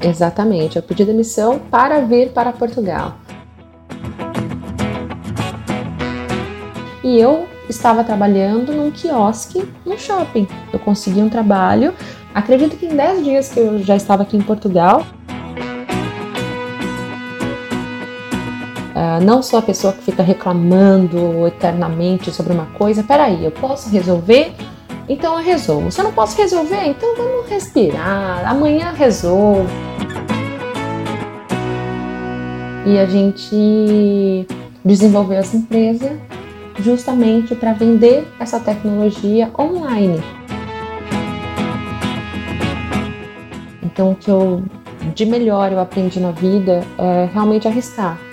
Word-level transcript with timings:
Exatamente, 0.00 0.76
eu 0.76 0.82
pedi 0.82 1.04
demissão 1.04 1.58
para 1.58 2.00
vir 2.00 2.30
para 2.30 2.52
Portugal. 2.52 3.14
E 7.02 7.18
eu 7.18 7.48
estava 7.68 8.04
trabalhando 8.04 8.72
num 8.72 8.90
quiosque 8.90 9.68
no 9.84 9.98
shopping. 9.98 10.46
Eu 10.72 10.78
consegui 10.78 11.20
um 11.20 11.28
trabalho, 11.28 11.94
acredito 12.34 12.76
que 12.76 12.86
em 12.86 12.96
10 12.96 13.24
dias 13.24 13.48
que 13.48 13.60
eu 13.60 13.82
já 13.82 13.96
estava 13.96 14.22
aqui 14.22 14.36
em 14.36 14.42
Portugal. 14.42 15.06
Uh, 18.90 19.22
não 19.22 19.42
sou 19.42 19.58
a 19.58 19.62
pessoa 19.62 19.92
que 19.92 20.02
fica 20.02 20.22
reclamando 20.22 21.46
eternamente 21.46 22.30
sobre 22.32 22.52
uma 22.52 22.66
coisa. 22.66 23.02
Peraí, 23.02 23.44
eu 23.44 23.50
posso 23.50 23.90
resolver? 23.90 24.54
Então 25.08 25.38
eu 25.38 25.44
resolvo. 25.44 25.90
Se 25.92 26.00
eu 26.00 26.04
não 26.04 26.12
posso 26.12 26.36
resolver, 26.36 26.86
então 26.86 27.14
vamos 27.14 27.48
respirar. 27.48 28.48
Amanhã 28.48 28.92
resolvo. 28.92 29.68
E 32.86 32.98
a 33.00 33.04
gente 33.04 34.46
desenvolveu 34.84 35.38
essa 35.38 35.56
empresa 35.56 36.16
justamente 36.78 37.52
para 37.56 37.72
vender 37.72 38.24
essa 38.38 38.60
tecnologia 38.60 39.50
online. 39.58 40.22
Então, 43.82 44.12
o 44.12 44.14
que 44.14 44.30
eu 44.30 44.62
de 45.14 45.26
melhor 45.26 45.72
eu 45.72 45.80
aprendi 45.80 46.20
na 46.20 46.30
vida 46.30 46.84
é 46.96 47.28
realmente 47.32 47.66
arriscar. 47.66 48.25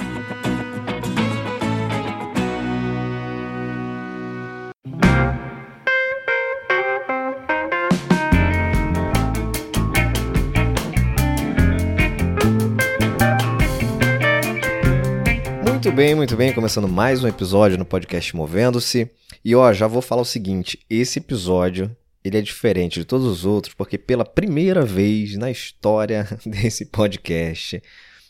Bem, 16.06 16.16
muito 16.16 16.36
bem. 16.36 16.52
Começando 16.52 16.86
mais 16.86 17.24
um 17.24 17.30
episódio 17.30 17.78
no 17.78 17.86
podcast 17.86 18.36
Movendo-se. 18.36 19.10
E 19.44 19.56
ó, 19.56 19.72
já 19.72 19.88
vou 19.88 20.02
falar 20.02 20.24
o 20.24 20.26
seguinte: 20.26 20.78
esse 20.90 21.20
episódio 21.20 21.96
ele 22.22 22.38
é 22.38 22.42
diferente 22.42 23.00
de 23.00 23.06
todos 23.06 23.26
os 23.26 23.46
outros, 23.46 23.74
porque 23.74 23.98
pela 23.98 24.26
primeira 24.26 24.84
vez 24.84 25.38
na 25.38 25.50
história 25.50 26.28
desse 26.46 26.88
podcast, 26.88 27.82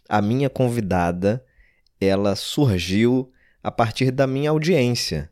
a 0.07 0.21
minha 0.21 0.51
convidada 0.51 1.43
ela 1.99 2.35
surgiu 2.35 3.31
a 3.63 3.71
partir 3.71 4.11
da 4.11 4.27
minha 4.27 4.51
audiência. 4.51 5.31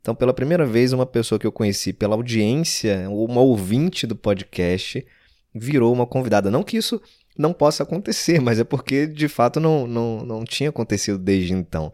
Então, 0.00 0.14
pela 0.14 0.32
primeira 0.32 0.64
vez, 0.64 0.94
uma 0.94 1.04
pessoa 1.04 1.38
que 1.38 1.46
eu 1.46 1.52
conheci 1.52 1.92
pela 1.92 2.16
audiência, 2.16 3.06
uma 3.10 3.42
ouvinte 3.42 4.06
do 4.06 4.16
podcast, 4.16 5.06
virou 5.54 5.92
uma 5.92 6.06
convidada. 6.06 6.50
Não 6.50 6.62
que 6.62 6.78
isso 6.78 7.02
não 7.36 7.52
possa 7.52 7.82
acontecer, 7.82 8.40
mas 8.40 8.58
é 8.58 8.64
porque 8.64 9.06
de 9.06 9.28
fato 9.28 9.58
não, 9.58 9.86
não, 9.86 10.18
não 10.24 10.44
tinha 10.44 10.70
acontecido 10.70 11.18
desde 11.18 11.52
então. 11.52 11.92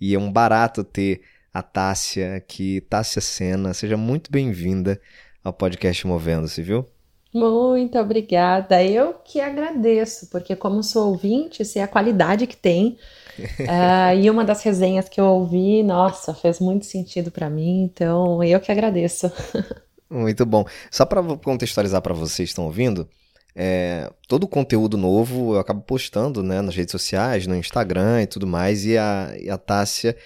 E 0.00 0.14
é 0.14 0.18
um 0.18 0.32
barato 0.32 0.82
ter 0.82 1.22
a 1.52 1.62
Tássia 1.62 2.36
aqui, 2.36 2.80
Tássia 2.80 3.20
Sena. 3.20 3.74
Seja 3.74 3.96
muito 3.96 4.30
bem-vinda 4.32 5.00
ao 5.44 5.52
podcast 5.52 6.06
Movendo-se, 6.06 6.62
viu? 6.62 6.86
Muito 7.32 7.98
obrigada. 7.98 8.82
Eu 8.82 9.14
que 9.14 9.40
agradeço, 9.40 10.28
porque 10.30 10.54
como 10.54 10.82
sou 10.82 11.08
ouvinte, 11.08 11.64
sei 11.64 11.82
a 11.82 11.88
qualidade 11.88 12.46
que 12.46 12.56
tem. 12.56 12.98
uh, 13.38 14.16
e 14.20 14.28
uma 14.28 14.44
das 14.44 14.62
resenhas 14.62 15.08
que 15.08 15.20
eu 15.20 15.24
ouvi, 15.24 15.82
nossa, 15.82 16.34
fez 16.34 16.60
muito 16.60 16.84
sentido 16.84 17.30
para 17.30 17.48
mim, 17.48 17.84
então 17.84 18.42
eu 18.44 18.60
que 18.60 18.70
agradeço. 18.70 19.32
muito 20.10 20.44
bom. 20.44 20.64
Só 20.90 21.06
para 21.06 21.22
contextualizar 21.38 22.02
para 22.02 22.12
vocês 22.12 22.48
que 22.48 22.52
estão 22.52 22.66
ouvindo, 22.66 23.08
é, 23.54 24.10
todo 24.26 24.44
o 24.44 24.48
conteúdo 24.48 24.96
novo 24.96 25.54
eu 25.54 25.60
acabo 25.60 25.82
postando 25.82 26.42
né, 26.42 26.60
nas 26.62 26.74
redes 26.74 26.92
sociais, 26.92 27.46
no 27.46 27.54
Instagram 27.54 28.22
e 28.22 28.26
tudo 28.26 28.46
mais, 28.46 28.84
e 28.84 28.96
a, 28.96 29.34
e 29.38 29.50
a 29.50 29.58
Tássia 29.58 30.16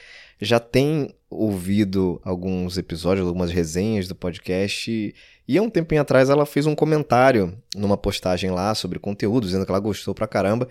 já 0.41 0.61
tem 0.61 1.15
ouvido 1.29 2.21
alguns 2.25 2.79
episódios, 2.79 3.27
algumas 3.27 3.51
resenhas 3.51 4.07
do 4.07 4.15
podcast, 4.15 4.91
e, 4.91 5.15
e 5.49 5.59
há 5.59 5.63
um 5.63 5.71
tempinho 5.71 6.01
atrás 6.01 6.31
ela 6.31 6.47
fez 6.47 6.67
um 6.67 6.75
comentário 6.75 7.57
numa 7.75 7.97
postagem 7.97 8.51
lá 8.51 8.75
sobre 8.75 8.99
conteúdo, 8.99 9.47
dizendo 9.47 9.65
que 9.65 9.71
ela 9.71 9.81
gostou 9.81 10.15
pra 10.15 10.27
caramba. 10.27 10.69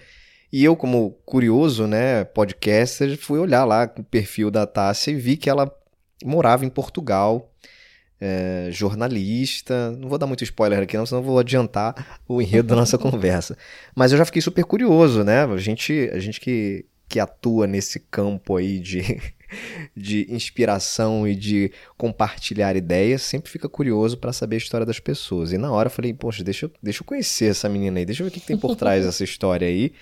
E 0.51 0.63
eu, 0.63 0.75
como 0.75 1.11
curioso, 1.25 1.87
né, 1.87 2.23
podcaster, 2.23 3.17
fui 3.17 3.39
olhar 3.39 3.65
lá 3.65 3.91
o 3.97 4.03
perfil 4.03 4.49
da 4.49 4.65
Tássia 4.65 5.11
e 5.11 5.15
vi 5.15 5.35
que 5.35 5.49
ela 5.49 5.69
morava 6.23 6.63
em 6.63 6.69
Portugal 6.69 7.51
é, 8.25 8.69
jornalista. 8.71 9.91
Não 9.91 10.09
vou 10.09 10.17
dar 10.17 10.25
muito 10.25 10.43
spoiler 10.43 10.79
aqui, 10.79 10.97
não, 10.97 11.05
senão 11.05 11.21
vou 11.21 11.37
adiantar 11.37 12.19
o 12.27 12.41
enredo 12.41 12.69
da 12.69 12.75
nossa 12.75 12.97
conversa. 12.99 13.55
Mas 13.95 14.11
eu 14.11 14.17
já 14.17 14.25
fiquei 14.25 14.41
super 14.41 14.65
curioso, 14.65 15.23
né? 15.23 15.45
A 15.45 15.57
gente, 15.57 16.09
a 16.11 16.17
gente 16.17 16.39
que, 16.39 16.85
que 17.07 17.19
atua 17.19 17.67
nesse 17.67 17.99
campo 17.99 18.57
aí 18.57 18.79
de, 18.79 19.21
de 19.95 20.25
inspiração 20.29 21.27
e 21.27 21.35
de 21.35 21.71
compartilhar 21.95 22.75
ideias, 22.75 23.21
sempre 23.21 23.51
fica 23.51 23.69
curioso 23.69 24.17
para 24.17 24.33
saber 24.33 24.55
a 24.55 24.59
história 24.59 24.85
das 24.85 24.99
pessoas. 24.99 25.51
E 25.51 25.57
na 25.57 25.71
hora 25.71 25.87
eu 25.87 25.91
falei, 25.91 26.13
poxa, 26.13 26.43
deixa 26.43 26.65
eu, 26.65 26.71
deixa 26.81 27.03
eu 27.03 27.05
conhecer 27.05 27.51
essa 27.51 27.69
menina 27.69 27.99
aí, 27.99 28.05
deixa 28.05 28.23
eu 28.23 28.25
ver 28.25 28.31
o 28.31 28.33
que, 28.33 28.39
que 28.39 28.47
tem 28.47 28.57
por 28.57 28.75
trás 28.75 29.05
dessa 29.05 29.23
história 29.23 29.67
aí. 29.67 29.93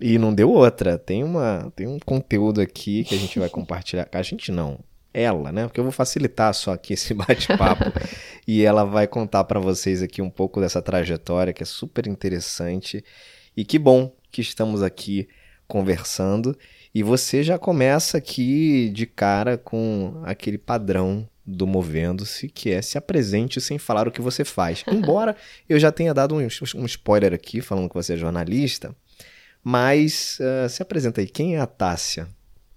E 0.00 0.18
não 0.18 0.34
deu 0.34 0.50
outra. 0.50 0.98
Tem, 0.98 1.22
uma, 1.22 1.72
tem 1.76 1.86
um 1.86 1.98
conteúdo 1.98 2.60
aqui 2.60 3.04
que 3.04 3.14
a 3.14 3.18
gente 3.18 3.38
vai 3.38 3.48
compartilhar. 3.48 4.08
A 4.12 4.22
gente 4.22 4.50
não 4.50 4.80
ela, 5.12 5.52
né? 5.52 5.64
Porque 5.64 5.80
eu 5.80 5.84
vou 5.84 5.92
facilitar 5.92 6.52
só 6.54 6.72
aqui 6.72 6.94
esse 6.94 7.12
bate-papo 7.14 7.92
e 8.46 8.62
ela 8.62 8.84
vai 8.84 9.06
contar 9.06 9.44
para 9.44 9.60
vocês 9.60 10.02
aqui 10.02 10.22
um 10.22 10.30
pouco 10.30 10.60
dessa 10.60 10.80
trajetória 10.80 11.52
que 11.52 11.62
é 11.62 11.66
super 11.66 12.06
interessante. 12.06 13.04
E 13.56 13.64
que 13.64 13.78
bom 13.78 14.14
que 14.30 14.40
estamos 14.40 14.82
aqui 14.82 15.28
conversando 15.66 16.56
e 16.94 17.02
você 17.02 17.42
já 17.42 17.58
começa 17.58 18.18
aqui 18.18 18.90
de 18.90 19.06
cara 19.06 19.56
com 19.56 20.20
aquele 20.24 20.58
padrão 20.58 21.26
do 21.44 21.66
Movendo-se, 21.66 22.48
que 22.48 22.70
é 22.70 22.80
se 22.82 22.96
apresente 22.96 23.60
sem 23.60 23.78
falar 23.78 24.06
o 24.06 24.12
que 24.12 24.20
você 24.20 24.44
faz. 24.44 24.84
Embora 24.90 25.34
eu 25.68 25.78
já 25.78 25.90
tenha 25.90 26.12
dado 26.12 26.34
um, 26.34 26.38
um 26.40 26.86
spoiler 26.86 27.32
aqui, 27.32 27.60
falando 27.60 27.88
que 27.88 27.94
você 27.94 28.14
é 28.14 28.16
jornalista, 28.16 28.94
mas 29.62 30.38
uh, 30.40 30.68
se 30.68 30.82
apresenta 30.82 31.20
aí, 31.20 31.26
quem 31.26 31.56
é 31.56 31.60
a 31.60 31.66
Tássia? 31.66 32.28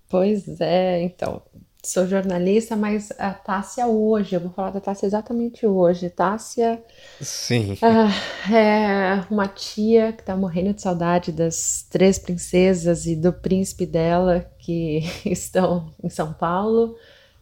Pois 0.08 0.62
é, 0.62 1.02
então, 1.02 1.42
sou 1.88 2.08
jornalista, 2.08 2.76
mas 2.76 3.12
a 3.18 3.32
Tássia 3.32 3.88
hoje, 3.88 4.36
eu 4.36 4.40
vou 4.40 4.50
falar 4.52 4.72
da 4.72 4.80
Tássia 4.80 5.06
exatamente 5.06 5.66
hoje. 5.66 6.10
Tássia 6.10 6.82
Sim. 7.22 7.74
Uh, 7.74 8.54
é 8.54 9.24
uma 9.30 9.48
tia 9.48 10.12
que 10.14 10.24
tá 10.24 10.36
morrendo 10.36 10.74
de 10.74 10.82
saudade 10.82 11.32
das 11.32 11.86
três 11.90 12.18
princesas 12.18 13.06
e 13.06 13.16
do 13.16 13.32
príncipe 13.32 13.86
dela 13.86 14.46
que 14.60 15.04
estão 15.26 15.94
em 16.04 16.10
São 16.10 16.34
Paulo. 16.34 16.96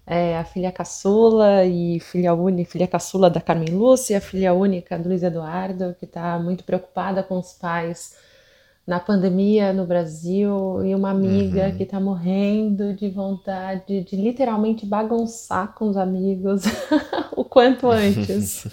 É 0.06 0.38
a 0.38 0.44
filha 0.44 0.72
caçula 0.72 1.64
e 1.64 2.00
filha 2.00 2.34
única, 2.34 2.72
filha 2.72 2.88
caçula 2.88 3.30
da 3.30 3.40
Carmen 3.40 3.74
Lúcia, 3.74 4.20
filha 4.20 4.54
única 4.54 5.00
do 5.00 5.08
Luiz 5.08 5.24
Eduardo, 5.24 5.96
que 5.98 6.04
está 6.04 6.38
muito 6.38 6.66
preocupada 6.66 7.24
com 7.24 7.40
os 7.40 7.54
pais 7.54 8.14
na 8.86 9.00
pandemia 9.00 9.72
no 9.72 9.86
Brasil 9.86 10.86
e 10.86 10.94
uma 10.94 11.12
amiga 11.12 11.68
uhum. 11.68 11.78
que 11.78 11.86
tá 11.86 12.00
morrendo 12.00 12.94
de 12.94 13.10
vontade 13.10 14.02
de 14.02 14.16
literalmente 14.16 14.86
bagunçar 14.86 15.74
com 15.74 15.90
os 15.90 15.96
amigos 15.96 16.64
o 17.36 17.46
quanto 17.46 17.90
antes. 17.90 18.68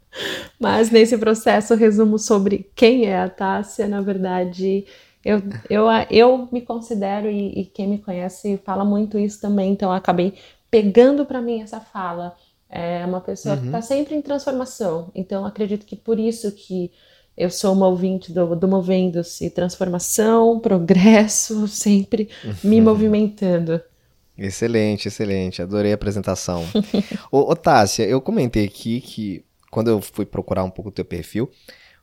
Mas 0.60 0.90
nesse 0.90 1.16
processo, 1.18 1.74
resumo 1.74 2.18
sobre 2.18 2.70
quem 2.74 3.06
é 3.06 3.18
a 3.18 3.28
Tássia, 3.28 3.86
na 3.86 4.00
verdade, 4.00 4.86
eu, 5.24 5.42
eu, 5.68 5.86
eu 6.10 6.48
me 6.52 6.60
considero, 6.60 7.28
e, 7.28 7.60
e 7.60 7.64
quem 7.64 7.88
me 7.88 7.98
conhece 7.98 8.60
fala 8.64 8.84
muito 8.84 9.18
isso 9.18 9.40
também, 9.40 9.72
então 9.72 9.92
acabei 9.92 10.34
pegando 10.70 11.24
para 11.24 11.40
mim 11.40 11.62
essa 11.62 11.80
fala. 11.80 12.34
É 12.68 13.04
uma 13.06 13.20
pessoa 13.20 13.54
uhum. 13.54 13.60
que 13.60 13.66
está 13.66 13.80
sempre 13.80 14.14
em 14.14 14.22
transformação, 14.22 15.10
então 15.14 15.46
acredito 15.46 15.86
que 15.86 15.96
por 15.96 16.18
isso 16.18 16.50
que 16.52 16.90
eu 17.36 17.50
sou 17.50 17.74
uma 17.74 17.86
ouvinte 17.86 18.32
do, 18.32 18.56
do 18.56 18.66
Movendo-se, 18.66 19.50
transformação, 19.50 20.58
progresso, 20.58 21.66
sempre 21.68 22.28
me 22.64 22.80
movimentando. 22.80 23.80
Excelente, 24.38 25.08
excelente. 25.08 25.62
Adorei 25.62 25.92
a 25.92 25.94
apresentação. 25.94 26.64
ô, 27.30 27.50
ô 27.50 27.56
Tássia, 27.56 28.04
eu 28.04 28.20
comentei 28.20 28.64
aqui 28.64 29.00
que 29.00 29.44
quando 29.70 29.88
eu 29.88 30.00
fui 30.00 30.24
procurar 30.24 30.64
um 30.64 30.70
pouco 30.70 30.88
o 30.88 30.92
teu 30.92 31.04
perfil, 31.04 31.50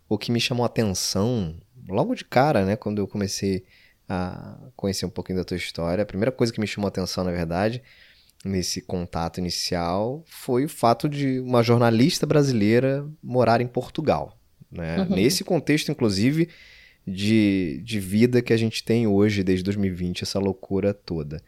o 0.07 0.17
que 0.17 0.31
me 0.31 0.39
chamou 0.39 0.63
a 0.63 0.67
atenção, 0.67 1.55
logo 1.87 2.13
de 2.13 2.25
cara, 2.25 2.65
né, 2.65 2.75
quando 2.75 2.99
eu 2.99 3.07
comecei 3.07 3.63
a 4.07 4.57
conhecer 4.75 5.05
um 5.05 5.09
pouquinho 5.09 5.39
da 5.39 5.45
tua 5.45 5.57
história, 5.57 6.03
a 6.03 6.05
primeira 6.05 6.31
coisa 6.31 6.53
que 6.53 6.59
me 6.59 6.67
chamou 6.67 6.87
a 6.87 6.89
atenção, 6.89 7.23
na 7.23 7.31
verdade, 7.31 7.81
nesse 8.45 8.81
contato 8.81 9.39
inicial, 9.39 10.23
foi 10.27 10.65
o 10.65 10.69
fato 10.69 11.07
de 11.07 11.39
uma 11.39 11.63
jornalista 11.63 12.25
brasileira 12.25 13.07
morar 13.23 13.61
em 13.61 13.67
Portugal. 13.67 14.37
Né? 14.73 14.99
Uhum. 14.99 15.15
Nesse 15.15 15.43
contexto, 15.43 15.91
inclusive, 15.91 16.49
de, 17.05 17.81
de 17.83 17.99
vida 17.99 18.41
que 18.41 18.53
a 18.53 18.57
gente 18.57 18.83
tem 18.83 19.07
hoje, 19.07 19.43
desde 19.43 19.63
2020, 19.63 20.23
essa 20.23 20.39
loucura 20.39 20.93
toda. 20.93 21.41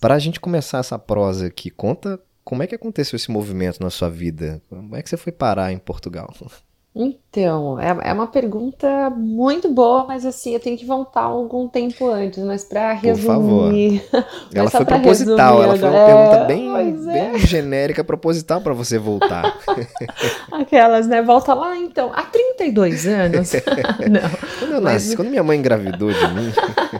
Para 0.00 0.14
a 0.14 0.18
gente 0.18 0.38
começar 0.38 0.78
essa 0.78 0.98
prosa 0.98 1.46
aqui, 1.46 1.70
conta 1.70 2.20
como 2.44 2.62
é 2.62 2.66
que 2.68 2.76
aconteceu 2.76 3.16
esse 3.16 3.28
movimento 3.28 3.82
na 3.82 3.90
sua 3.90 4.08
vida? 4.08 4.62
Como 4.68 4.94
é 4.94 5.02
que 5.02 5.08
você 5.10 5.16
foi 5.16 5.32
parar 5.32 5.72
em 5.72 5.78
Portugal? 5.78 6.32
Então, 6.98 7.78
é, 7.78 8.08
é 8.08 8.12
uma 8.14 8.26
pergunta 8.26 9.10
muito 9.10 9.68
boa, 9.68 10.06
mas 10.06 10.24
assim, 10.24 10.54
eu 10.54 10.60
tenho 10.60 10.78
que 10.78 10.86
voltar 10.86 11.24
algum 11.24 11.68
tempo 11.68 12.08
antes, 12.08 12.42
mas 12.42 12.64
para 12.64 12.94
resumir. 12.94 14.02
Ela 14.54 14.70
foi 14.70 14.86
proposital, 14.86 15.62
ela 15.62 15.76
foi 15.76 15.90
uma 15.90 15.98
é, 15.98 16.06
pergunta 16.06 16.44
bem, 16.44 16.74
é. 16.74 17.30
bem 17.30 17.38
genérica, 17.40 18.02
proposital 18.02 18.62
para 18.62 18.72
você 18.72 18.96
voltar. 18.98 19.58
Aquelas, 20.50 21.06
né? 21.06 21.20
Volta 21.20 21.52
lá 21.52 21.76
então, 21.76 22.10
há 22.14 22.22
32 22.22 23.06
anos. 23.06 23.52
Não. 24.10 24.58
Quando 24.58 24.72
eu 24.72 24.80
nasci, 24.80 25.08
mas... 25.08 25.14
quando 25.16 25.28
minha 25.28 25.42
mãe 25.42 25.58
engravidou 25.58 26.10
de 26.10 26.28
mim. 26.28 26.50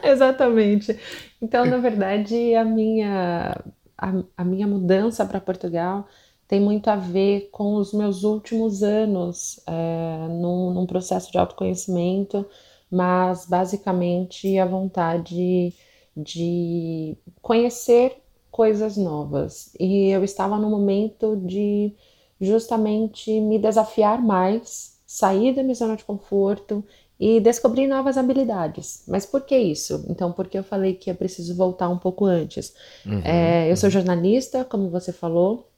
Exatamente. 0.02 0.94
Então, 1.40 1.64
na 1.64 1.78
verdade, 1.78 2.54
a 2.54 2.64
minha, 2.64 3.56
a, 3.96 4.12
a 4.36 4.44
minha 4.44 4.66
mudança 4.66 5.24
para 5.24 5.40
Portugal 5.40 6.06
tem 6.48 6.60
muito 6.60 6.88
a 6.88 6.96
ver 6.96 7.48
com 7.50 7.74
os 7.74 7.92
meus 7.92 8.22
últimos 8.22 8.82
anos 8.82 9.60
é, 9.66 10.28
num, 10.28 10.72
num, 10.72 10.86
processo 10.86 11.30
de 11.32 11.38
autoconhecimento, 11.38 12.46
mas 12.90 13.46
basicamente 13.46 14.58
a 14.58 14.64
vontade 14.64 15.74
de 16.16 17.16
conhecer 17.42 18.22
coisas 18.50 18.96
novas. 18.96 19.74
E 19.78 20.08
eu 20.08 20.22
estava 20.22 20.56
no 20.56 20.70
momento 20.70 21.36
de 21.36 21.92
justamente 22.40 23.40
me 23.40 23.58
desafiar 23.58 24.22
mais, 24.22 24.98
sair 25.06 25.54
da 25.54 25.62
minha 25.62 25.74
zona 25.74 25.96
de 25.96 26.04
conforto 26.04 26.84
e 27.18 27.40
descobrir 27.40 27.86
novas 27.86 28.16
habilidades. 28.16 29.02
Mas 29.08 29.26
por 29.26 29.42
que 29.42 29.56
isso? 29.56 30.04
Então, 30.08 30.32
porque 30.32 30.58
eu 30.58 30.62
falei 30.62 30.94
que 30.94 31.10
eu 31.10 31.14
preciso 31.14 31.56
voltar 31.56 31.88
um 31.88 31.98
pouco 31.98 32.24
antes. 32.24 32.74
Uhum, 33.04 33.20
é, 33.24 33.70
eu 33.70 33.76
sou 33.76 33.88
uhum. 33.88 33.92
jornalista, 33.92 34.64
como 34.64 34.90
você 34.90 35.12
falou, 35.12 35.68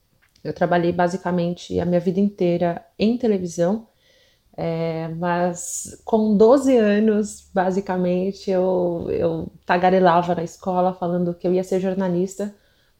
eu 0.43 0.53
trabalhei 0.53 0.91
basicamente 0.91 1.79
a 1.79 1.85
minha 1.85 1.99
vida 1.99 2.19
inteira 2.19 2.83
em 2.97 3.17
televisão, 3.17 3.87
é, 4.55 5.07
mas 5.17 6.01
com 6.03 6.35
12 6.35 6.75
anos, 6.75 7.49
basicamente, 7.53 8.51
eu, 8.51 9.07
eu 9.09 9.51
tagarelava 9.65 10.35
na 10.35 10.43
escola 10.43 10.93
falando 10.93 11.33
que 11.33 11.47
eu 11.47 11.53
ia 11.53 11.63
ser 11.63 11.79
jornalista, 11.79 12.53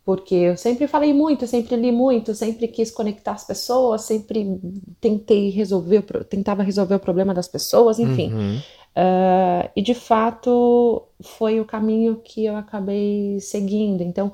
porque 0.06 0.36
eu 0.36 0.58
sempre 0.58 0.88
falei 0.88 1.14
muito, 1.14 1.46
sempre 1.46 1.76
li 1.76 1.92
muito, 1.92 2.34
sempre 2.34 2.68
quis 2.68 2.90
conectar 2.90 3.34
as 3.34 3.44
pessoas, 3.44 4.04
sempre 4.04 4.60
tentei 5.02 5.50
resolver, 5.50 6.02
tentava 6.30 6.64
resolver 6.64 6.96
o 6.96 7.00
problema 7.00 7.34
das 7.34 7.48
pessoas, 7.48 8.00
enfim. 8.00 8.34
Uhum. 8.34 8.58
Uh, 8.96 9.70
e 9.76 9.82
de 9.82 9.94
fato 9.94 11.04
foi 11.22 11.60
o 11.60 11.66
caminho 11.66 12.22
que 12.24 12.46
eu 12.46 12.56
acabei 12.56 13.40
seguindo. 13.40 14.02
Então, 14.02 14.32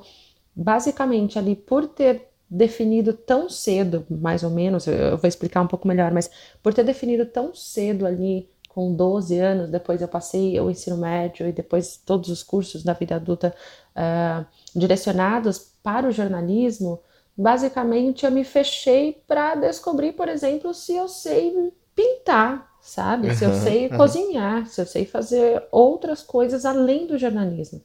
basicamente, 0.54 1.38
ali 1.38 1.54
por 1.54 1.88
ter 1.88 2.28
definido 2.48 3.12
tão 3.12 3.48
cedo, 3.48 4.06
mais 4.08 4.42
ou 4.42 4.50
menos, 4.50 4.86
eu 4.86 5.16
vou 5.16 5.28
explicar 5.28 5.62
um 5.62 5.66
pouco 5.66 5.88
melhor, 5.88 6.12
mas 6.12 6.30
por 6.62 6.72
ter 6.72 6.84
definido 6.84 7.26
tão 7.26 7.54
cedo 7.54 8.06
ali, 8.06 8.48
com 8.68 8.94
12 8.94 9.38
anos, 9.38 9.70
depois 9.70 10.02
eu 10.02 10.08
passei 10.08 10.60
o 10.60 10.70
ensino 10.70 10.98
médio 10.98 11.48
e 11.48 11.52
depois 11.52 11.96
todos 12.04 12.28
os 12.28 12.42
cursos 12.42 12.82
da 12.84 12.92
vida 12.92 13.16
adulta 13.16 13.54
uh, 13.96 14.44
direcionados 14.78 15.72
para 15.82 16.06
o 16.06 16.12
jornalismo, 16.12 17.00
basicamente 17.34 18.26
eu 18.26 18.30
me 18.30 18.44
fechei 18.44 19.22
para 19.26 19.54
descobrir, 19.54 20.12
por 20.12 20.28
exemplo, 20.28 20.74
se 20.74 20.94
eu 20.94 21.08
sei 21.08 21.72
pintar, 21.94 22.70
sabe? 22.82 23.34
Se 23.34 23.46
eu 23.46 23.54
sei 23.54 23.88
cozinhar, 23.88 24.66
se 24.66 24.80
eu 24.80 24.86
sei 24.86 25.06
fazer 25.06 25.62
outras 25.72 26.22
coisas 26.22 26.66
além 26.66 27.06
do 27.06 27.16
jornalismo. 27.16 27.80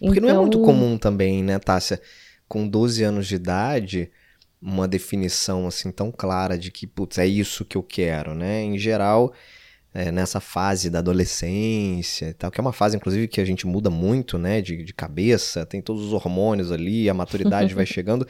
Porque 0.00 0.18
então... 0.18 0.30
não 0.30 0.36
é 0.36 0.40
muito 0.40 0.58
então 0.58 0.66
comum 0.66 0.98
também, 0.98 1.44
né, 1.44 1.60
Tássia? 1.60 2.00
Com 2.54 2.68
12 2.68 3.02
anos 3.02 3.26
de 3.26 3.34
idade 3.34 4.12
uma 4.62 4.86
definição 4.86 5.66
assim 5.66 5.90
tão 5.90 6.12
clara 6.12 6.56
de 6.56 6.70
que, 6.70 6.86
putz, 6.86 7.18
é 7.18 7.26
isso 7.26 7.64
que 7.64 7.76
eu 7.76 7.82
quero, 7.82 8.32
né? 8.32 8.62
Em 8.62 8.78
geral, 8.78 9.34
é, 9.92 10.12
nessa 10.12 10.38
fase 10.38 10.88
da 10.88 11.00
adolescência 11.00 12.26
e 12.26 12.32
tal, 12.32 12.52
que 12.52 12.60
é 12.60 12.62
uma 12.62 12.72
fase, 12.72 12.96
inclusive, 12.96 13.26
que 13.26 13.40
a 13.40 13.44
gente 13.44 13.66
muda 13.66 13.90
muito, 13.90 14.38
né? 14.38 14.62
De, 14.62 14.84
de 14.84 14.94
cabeça, 14.94 15.66
tem 15.66 15.82
todos 15.82 16.04
os 16.04 16.12
hormônios 16.12 16.70
ali, 16.70 17.10
a 17.10 17.14
maturidade 17.14 17.74
vai 17.74 17.84
chegando. 17.84 18.24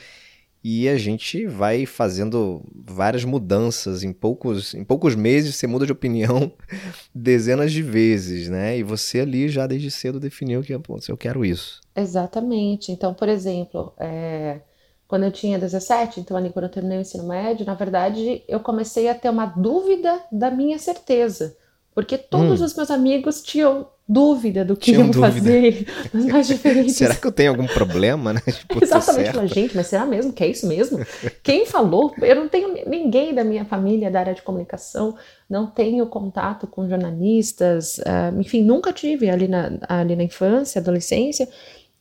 E 0.66 0.88
a 0.88 0.96
gente 0.96 1.46
vai 1.46 1.84
fazendo 1.84 2.62
várias 2.74 3.22
mudanças 3.22 4.02
em 4.02 4.14
poucos, 4.14 4.72
em 4.72 4.82
poucos 4.82 5.14
meses, 5.14 5.54
você 5.54 5.66
muda 5.66 5.84
de 5.84 5.92
opinião 5.92 6.50
dezenas 7.14 7.70
de 7.70 7.82
vezes, 7.82 8.48
né? 8.48 8.78
E 8.78 8.82
você 8.82 9.20
ali 9.20 9.50
já 9.50 9.66
desde 9.66 9.90
cedo 9.90 10.18
definiu 10.18 10.62
que 10.62 10.72
eu 10.72 11.16
quero 11.18 11.44
isso. 11.44 11.82
Exatamente. 11.94 12.90
Então, 12.90 13.12
por 13.12 13.28
exemplo, 13.28 13.92
é, 13.98 14.60
quando 15.06 15.24
eu 15.24 15.32
tinha 15.32 15.58
17, 15.58 16.20
então 16.20 16.34
ali 16.34 16.48
quando 16.48 16.64
eu 16.64 16.70
terminei 16.70 16.96
o 16.96 17.02
ensino 17.02 17.28
médio, 17.28 17.66
na 17.66 17.74
verdade 17.74 18.42
eu 18.48 18.58
comecei 18.58 19.06
a 19.10 19.14
ter 19.14 19.28
uma 19.28 19.44
dúvida 19.44 20.18
da 20.32 20.50
minha 20.50 20.78
certeza. 20.78 21.54
Porque 21.94 22.16
todos 22.16 22.62
hum. 22.62 22.64
os 22.64 22.74
meus 22.74 22.90
amigos 22.90 23.42
tinham 23.42 23.86
dúvida 24.06 24.64
do 24.64 24.76
que 24.76 24.92
Tinha 24.92 24.98
iam 24.98 25.10
dúvida. 25.10 25.32
fazer 25.32 25.86
mais 26.12 26.46
diferentes. 26.48 26.96
será 26.96 27.14
que 27.14 27.26
eu 27.26 27.32
tenho 27.32 27.50
algum 27.50 27.66
problema, 27.66 28.32
né? 28.34 28.40
Tipo, 28.46 28.82
Exatamente, 28.82 29.36
mas, 29.36 29.50
gente, 29.50 29.76
mas 29.76 29.86
será 29.86 30.04
mesmo 30.04 30.32
que 30.32 30.44
é 30.44 30.48
isso 30.48 30.66
mesmo? 30.66 30.98
Quem 31.42 31.64
falou? 31.66 32.14
Eu 32.20 32.36
não 32.36 32.48
tenho 32.48 32.88
ninguém 32.88 33.34
da 33.34 33.42
minha 33.42 33.64
família 33.64 34.10
da 34.10 34.20
área 34.20 34.34
de 34.34 34.42
comunicação, 34.42 35.16
não 35.48 35.66
tenho 35.66 36.06
contato 36.06 36.66
com 36.66 36.88
jornalistas, 36.88 37.98
uh, 37.98 38.38
enfim, 38.38 38.62
nunca 38.62 38.92
tive 38.92 39.30
ali 39.30 39.48
na, 39.48 39.72
ali 39.88 40.14
na 40.14 40.22
infância, 40.22 40.80
adolescência. 40.80 41.48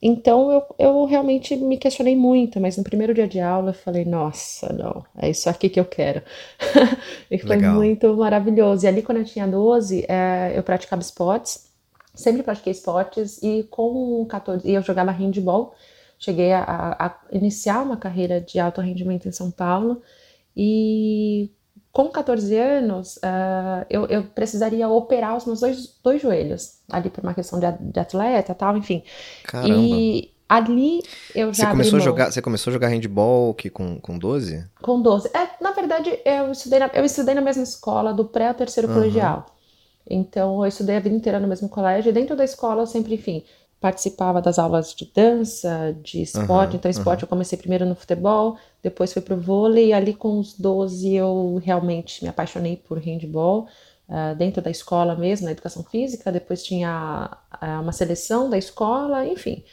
Então 0.05 0.51
eu, 0.51 0.63
eu 0.77 1.05
realmente 1.05 1.55
me 1.55 1.77
questionei 1.77 2.13
muito, 2.13 2.59
mas 2.59 2.75
no 2.75 2.83
primeiro 2.83 3.13
dia 3.13 3.25
de 3.25 3.39
aula 3.39 3.69
eu 3.69 3.73
falei, 3.73 4.03
nossa, 4.03 4.73
não, 4.73 5.05
é 5.17 5.29
isso 5.29 5.49
aqui 5.49 5.69
que 5.69 5.79
eu 5.79 5.85
quero. 5.85 6.21
e 7.31 7.37
foi 7.37 7.55
Legal. 7.55 7.75
muito 7.75 8.13
maravilhoso. 8.17 8.85
E 8.85 8.89
ali 8.89 9.01
quando 9.01 9.19
eu 9.19 9.23
tinha 9.23 9.47
12, 9.47 10.05
é, 10.09 10.51
eu 10.53 10.61
praticava 10.61 11.01
esportes, 11.01 11.71
sempre 12.13 12.43
pratiquei 12.43 12.71
esportes 12.71 13.41
e 13.41 13.63
com 13.63 14.25
14, 14.25 14.67
e 14.67 14.73
eu 14.73 14.81
jogava 14.81 15.11
handball, 15.11 15.73
cheguei 16.19 16.53
a, 16.53 16.63
a 16.99 17.19
iniciar 17.31 17.81
uma 17.81 17.97
carreira 17.97 18.39
de 18.39 18.59
alto 18.59 18.81
rendimento 18.81 19.27
em 19.27 19.31
São 19.31 19.49
Paulo 19.49 20.01
e 20.55 21.51
com 21.93 22.09
14 22.09 22.57
anos, 22.57 23.17
uh, 23.17 23.85
eu, 23.87 24.07
eu, 24.07 24.23
precisaria 24.23 24.89
operar 24.89 25.37
os 25.37 25.45
meus 25.45 25.59
dois, 25.59 25.95
dois 26.03 26.19
joelhos, 26.19 26.79
ali 26.91 27.09
por 27.11 27.23
uma 27.23 27.35
questão 27.35 27.59
de, 27.59 27.71
de 27.71 27.99
atleta 27.99 28.55
tal, 28.55 28.75
enfim. 28.75 29.03
Caramba. 29.43 29.75
E 29.75 30.33
ali 30.49 31.01
eu 31.35 31.53
já. 31.53 31.65
Você 31.65 31.71
começou, 31.71 31.97
a 31.97 32.01
jogar, 32.01 32.31
você 32.31 32.41
começou 32.41 32.71
a 32.71 32.73
jogar 32.73 32.87
handball 32.87 33.53
que, 33.53 33.69
com, 33.69 33.99
com 33.99 34.17
12? 34.17 34.67
Com 34.81 35.01
12. 35.03 35.29
É, 35.35 35.63
na 35.63 35.71
verdade, 35.71 36.17
eu 36.25 36.51
estudei 36.51 36.79
na, 36.79 36.89
eu 36.95 37.05
estudei 37.05 37.35
na 37.35 37.41
mesma 37.41 37.61
escola, 37.61 38.11
do 38.11 38.25
pré 38.25 38.47
ao 38.47 38.55
terceiro 38.55 38.89
uhum. 38.89 38.95
colegial. 38.95 39.45
Então, 40.09 40.61
eu 40.61 40.67
estudei 40.67 40.97
a 40.97 40.99
vida 40.99 41.15
inteira 41.15 41.39
no 41.39 41.47
mesmo 41.47 41.69
colégio, 41.69 42.09
e 42.09 42.13
dentro 42.13 42.35
da 42.35 42.43
escola 42.43 42.83
eu 42.83 42.87
sempre, 42.87 43.15
enfim, 43.15 43.43
participava 43.79 44.41
das 44.41 44.57
aulas 44.57 44.93
de 44.93 45.11
dança, 45.13 45.95
de 46.01 46.21
esporte. 46.21 46.71
Uhum, 46.71 46.77
então, 46.77 46.89
esporte 46.89 47.21
uhum. 47.21 47.25
eu 47.25 47.29
comecei 47.29 47.57
primeiro 47.57 47.85
no 47.85 47.95
futebol, 47.95 48.57
depois 48.81 49.11
fui 49.11 49.21
pro 49.21 49.37
vôlei, 49.37 49.87
e 49.87 49.93
ali 49.93 50.13
com 50.13 50.39
os 50.39 50.57
12 50.57 51.13
eu 51.13 51.61
realmente 51.63 52.23
me 52.23 52.29
apaixonei 52.29 52.77
por 52.77 52.97
handball, 52.97 53.67
uh, 54.07 54.35
dentro 54.35 54.61
da 54.61 54.71
escola 54.71 55.15
mesmo, 55.15 55.45
na 55.45 55.51
educação 55.51 55.83
física. 55.83 56.31
Depois 56.31 56.63
tinha 56.63 57.29
uh, 57.61 57.81
uma 57.81 57.91
seleção 57.91 58.49
da 58.49 58.57
escola, 58.57 59.25
enfim. 59.25 59.63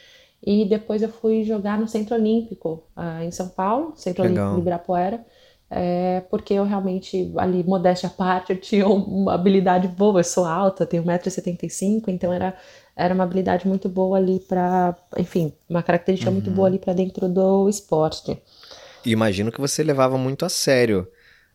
E 0.43 0.65
depois 0.65 1.01
eu 1.01 1.09
fui 1.09 1.43
jogar 1.43 1.79
no 1.79 1.87
Centro 1.87 2.15
Olímpico, 2.15 2.83
uh, 2.97 3.23
em 3.23 3.31
São 3.31 3.47
Paulo, 3.47 3.93
Centro 3.95 4.23
Legal. 4.23 4.37
Olímpico 4.37 4.55
de 4.55 4.61
Ibirapuera. 4.61 5.25
É, 5.73 6.21
porque 6.29 6.53
eu 6.53 6.65
realmente, 6.65 7.31
ali, 7.37 7.63
modéstia 7.63 8.07
à 8.07 8.11
parte, 8.11 8.51
eu 8.51 8.59
tinha 8.59 8.85
uma 8.85 9.33
habilidade 9.33 9.87
boa, 9.87 10.19
eu 10.19 10.23
sou 10.23 10.43
alta, 10.43 10.85
tenho 10.85 11.03
1,75m, 11.03 12.03
então 12.09 12.33
era 12.33 12.53
era 12.95 13.13
uma 13.13 13.23
habilidade 13.23 13.67
muito 13.67 13.87
boa 13.89 14.17
ali 14.17 14.39
para, 14.39 14.95
enfim, 15.17 15.53
uma 15.69 15.81
característica 15.81 16.29
uhum. 16.29 16.35
muito 16.35 16.51
boa 16.51 16.67
ali 16.67 16.77
para 16.77 16.93
dentro 16.93 17.27
do 17.27 17.69
esporte. 17.69 18.37
E 19.05 19.11
imagino 19.11 19.51
que 19.51 19.61
você 19.61 19.81
levava 19.81 20.17
muito 20.17 20.45
a 20.45 20.49
sério 20.49 21.07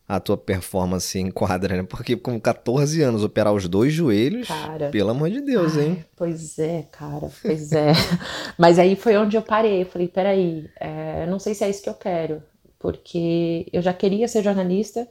a 0.08 0.20
tua 0.20 0.36
performance 0.36 1.18
em 1.18 1.30
quadra, 1.30 1.76
né? 1.76 1.82
Porque 1.82 2.16
com 2.16 2.40
14 2.40 3.02
anos 3.02 3.24
operar 3.24 3.52
os 3.52 3.68
dois 3.68 3.92
joelhos, 3.92 4.46
cara, 4.46 4.88
pelo 4.90 5.10
amor 5.10 5.28
de 5.30 5.40
Deus, 5.40 5.76
ai, 5.76 5.84
hein? 5.84 6.04
Pois 6.16 6.58
é, 6.58 6.86
cara, 6.92 7.28
pois 7.42 7.72
é. 7.72 7.92
Mas 8.56 8.78
aí 8.78 8.94
foi 8.94 9.16
onde 9.16 9.36
eu 9.36 9.42
parei, 9.42 9.82
eu 9.82 9.86
falei, 9.86 10.06
peraí, 10.06 10.70
é, 10.78 11.26
não 11.26 11.40
sei 11.40 11.54
se 11.54 11.64
é 11.64 11.70
isso 11.70 11.82
que 11.82 11.88
eu 11.88 11.94
quero, 11.94 12.40
porque 12.86 13.66
eu 13.72 13.82
já 13.82 13.92
queria 13.92 14.28
ser 14.28 14.44
jornalista 14.44 15.08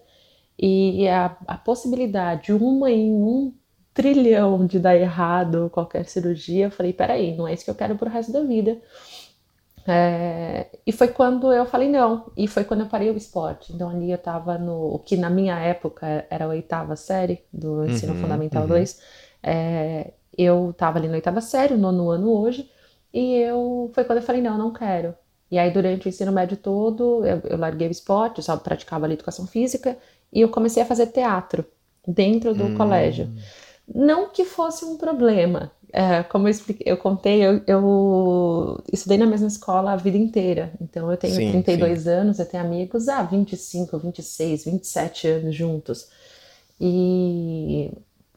e 0.58 1.06
a, 1.10 1.36
a 1.46 1.58
possibilidade, 1.58 2.54
uma 2.54 2.90
em 2.90 3.12
um 3.12 3.54
trilhão 3.94 4.66
de 4.66 4.80
dar 4.80 4.96
errado 4.96 5.70
qualquer 5.74 6.06
cirurgia, 6.06 6.68
eu 6.68 6.72
falei, 6.72 6.94
peraí, 6.94 7.36
não 7.36 7.46
é 7.46 7.54
isso 7.54 7.66
que 7.66 7.70
eu 7.70 7.76
quero 7.76 7.98
pro 7.98 8.10
resto 8.10 8.32
da 8.32 8.42
vida. 8.44 8.82
É, 9.86 10.68
e 10.88 10.94
foi 10.94 11.10
quando 11.10 11.52
eu 11.52 11.66
falei 11.66 11.90
não, 11.90 12.32
e 12.38 12.48
foi 12.48 12.64
quando 12.64 12.80
eu 12.80 12.88
parei 12.88 13.10
o 13.12 13.18
esporte. 13.18 13.74
Então 13.74 13.90
ali 13.90 14.10
eu 14.10 14.18
tava 14.18 14.58
no, 14.58 14.96
o 14.96 15.00
que 15.00 15.18
na 15.18 15.30
minha 15.30 15.60
época 15.60 16.26
era 16.30 16.46
a 16.46 16.48
oitava 16.48 16.96
série 16.96 17.44
do 17.52 17.84
ensino 17.86 18.14
uhum, 18.14 18.22
fundamental 18.22 18.66
2, 18.66 18.94
uhum. 18.94 19.00
é, 19.44 20.14
eu 20.38 20.74
tava 20.78 20.98
ali 20.98 21.10
na 21.10 21.16
oitava 21.16 21.42
série, 21.42 21.76
nono 21.76 22.10
ano 22.10 22.32
hoje, 22.32 22.72
e 23.14 23.34
eu, 23.36 23.92
foi 23.94 24.06
quando 24.06 24.20
eu 24.20 24.24
falei 24.24 24.42
não, 24.42 24.58
não 24.58 24.72
quero. 24.72 25.14
E 25.50 25.58
aí 25.58 25.72
durante 25.72 26.08
o 26.08 26.10
ensino 26.10 26.32
médio 26.32 26.58
todo, 26.58 27.26
eu, 27.26 27.40
eu 27.50 27.58
larguei 27.58 27.88
o 27.88 27.92
esporte, 27.92 28.38
eu 28.38 28.44
só 28.44 28.58
praticava 28.58 29.06
ali 29.06 29.14
educação 29.14 29.46
física, 29.46 29.98
e 30.34 30.42
eu 30.42 30.50
comecei 30.50 30.82
a 30.82 30.86
fazer 30.86 31.08
teatro 31.08 31.66
dentro 32.08 32.54
do 32.54 32.66
hum. 32.66 32.76
colégio. 32.76 33.30
Não 33.88 34.30
que 34.30 34.44
fosse 34.46 34.84
um 34.84 34.98
problema, 34.98 35.72
é, 35.94 36.24
como 36.24 36.48
eu, 36.48 36.52
expliquei, 36.52 36.92
eu 36.92 36.98
contei, 36.98 37.42
eu, 37.42 37.62
eu, 37.66 38.84
estudei 38.92 39.18
na 39.18 39.26
mesma 39.26 39.48
escola 39.48 39.94
a 39.94 39.96
vida 39.96 40.18
inteira. 40.18 40.74
Então 40.82 41.10
eu 41.10 41.16
tenho 41.16 41.36
sim, 41.36 41.52
32 41.52 42.02
sim. 42.02 42.10
anos, 42.10 42.40
eu 42.40 42.46
tenho 42.46 42.64
amigos 42.64 43.08
há 43.08 43.24
25, 43.24 43.98
26, 44.00 44.66
27 44.66 45.28
anos 45.28 45.56
juntos. 45.56 46.10
E 46.82 47.94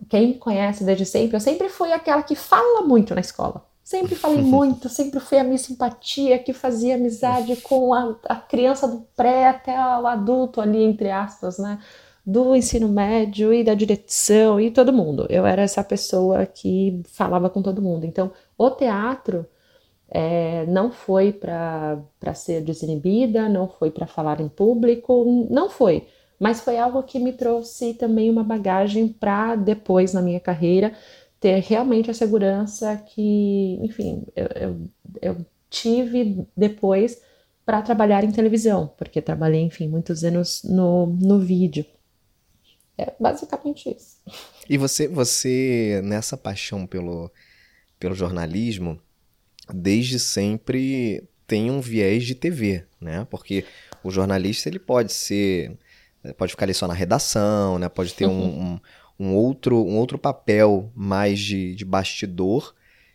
quem 0.09 0.29
me 0.29 0.35
conhece 0.35 0.85
desde 0.85 1.05
sempre, 1.05 1.37
eu 1.37 1.41
sempre 1.41 1.69
fui 1.69 1.91
aquela 1.91 2.23
que 2.23 2.37
fala 2.37 2.83
muito 2.83 3.13
na 3.13 3.21
escola. 3.21 3.65
Sempre 3.89 4.15
falei 4.17 4.43
muito, 4.43 4.87
sempre 4.91 5.19
fui 5.19 5.39
a 5.39 5.43
minha 5.43 5.57
simpatia 5.57 6.39
que 6.39 6.53
fazia 6.53 6.97
amizade 6.97 7.57
com 7.63 7.95
a, 7.95 8.15
a 8.29 8.37
criança 8.37 8.87
do 8.87 9.01
pré 9.17 9.49
até 9.49 9.73
o 9.79 10.07
adulto 10.07 10.61
ali, 10.61 10.85
entre 10.85 11.11
aspas, 11.11 11.59
né? 11.59 11.79
do 12.25 12.55
ensino 12.55 12.87
médio 12.87 13.51
e 13.51 13.65
da 13.65 13.73
direção 13.73 14.61
e 14.61 14.71
todo 14.71 14.93
mundo. 14.93 15.27
Eu 15.31 15.47
era 15.47 15.63
essa 15.63 15.83
pessoa 15.83 16.45
que 16.45 17.03
falava 17.07 17.49
com 17.49 17.63
todo 17.63 17.81
mundo. 17.81 18.05
Então, 18.05 18.31
o 18.59 18.71
teatro 18.71 19.47
é, 20.11 20.67
não 20.67 20.93
foi 20.93 21.33
para 21.33 22.35
ser 22.35 22.61
desinibida, 22.61 23.49
não 23.49 23.67
foi 23.69 23.91
para 23.91 24.07
falar 24.07 24.39
em 24.43 24.49
público, 24.51 25.47
não 25.49 25.71
foi. 25.71 26.07
Mas 26.39 26.61
foi 26.61 26.79
algo 26.79 27.03
que 27.03 27.19
me 27.19 27.33
trouxe 27.33 27.95
também 27.95 28.29
uma 28.29 28.45
bagagem 28.45 29.09
para 29.09 29.57
depois 29.57 30.13
na 30.13 30.21
minha 30.21 30.41
carreira 30.41 30.93
ter 31.41 31.61
realmente 31.61 32.11
a 32.11 32.15
segurança 32.15 32.97
que, 32.97 33.79
enfim, 33.83 34.25
eu, 34.35 34.47
eu, 34.55 34.91
eu 35.23 35.47
tive 35.71 36.47
depois 36.57 37.21
para 37.65 37.83
trabalhar 37.83 38.25
em 38.25 38.33
televisão, 38.33 38.93
porque 38.97 39.21
trabalhei, 39.21 39.61
enfim, 39.61 39.89
muitos 39.89 40.25
anos 40.25 40.63
no, 40.65 41.07
no 41.07 41.39
vídeo. 41.39 41.85
É 42.97 43.13
basicamente 43.21 43.91
isso. 43.91 44.17
E 44.69 44.77
você, 44.77 45.07
você 45.07 46.01
nessa 46.03 46.37
paixão 46.37 46.87
pelo, 46.87 47.31
pelo 48.01 48.15
jornalismo, 48.15 49.01
desde 49.73 50.19
sempre 50.19 51.29
tem 51.47 51.71
um 51.71 51.81
viés 51.81 52.25
de 52.25 52.35
TV, 52.35 52.85
né? 53.01 53.27
Porque 53.31 53.65
o 54.03 54.11
jornalista 54.11 54.69
ele 54.69 54.79
pode 54.79 55.13
ser, 55.13 55.79
pode 56.37 56.53
ficar 56.53 56.67
ali 56.67 56.75
só 56.75 56.89
na 56.89 56.95
redação, 56.95 57.79
né? 57.79 57.89
Pode 57.89 58.15
ter 58.15 58.27
um, 58.27 58.63
um, 58.75 58.81
um 59.19 59.35
outro, 59.35 59.85
um 59.85 59.97
outro 59.97 60.19
papel 60.19 60.93
mais 60.95 61.39
de, 61.41 61.75
de 61.75 61.85
bastidor, 61.85 62.75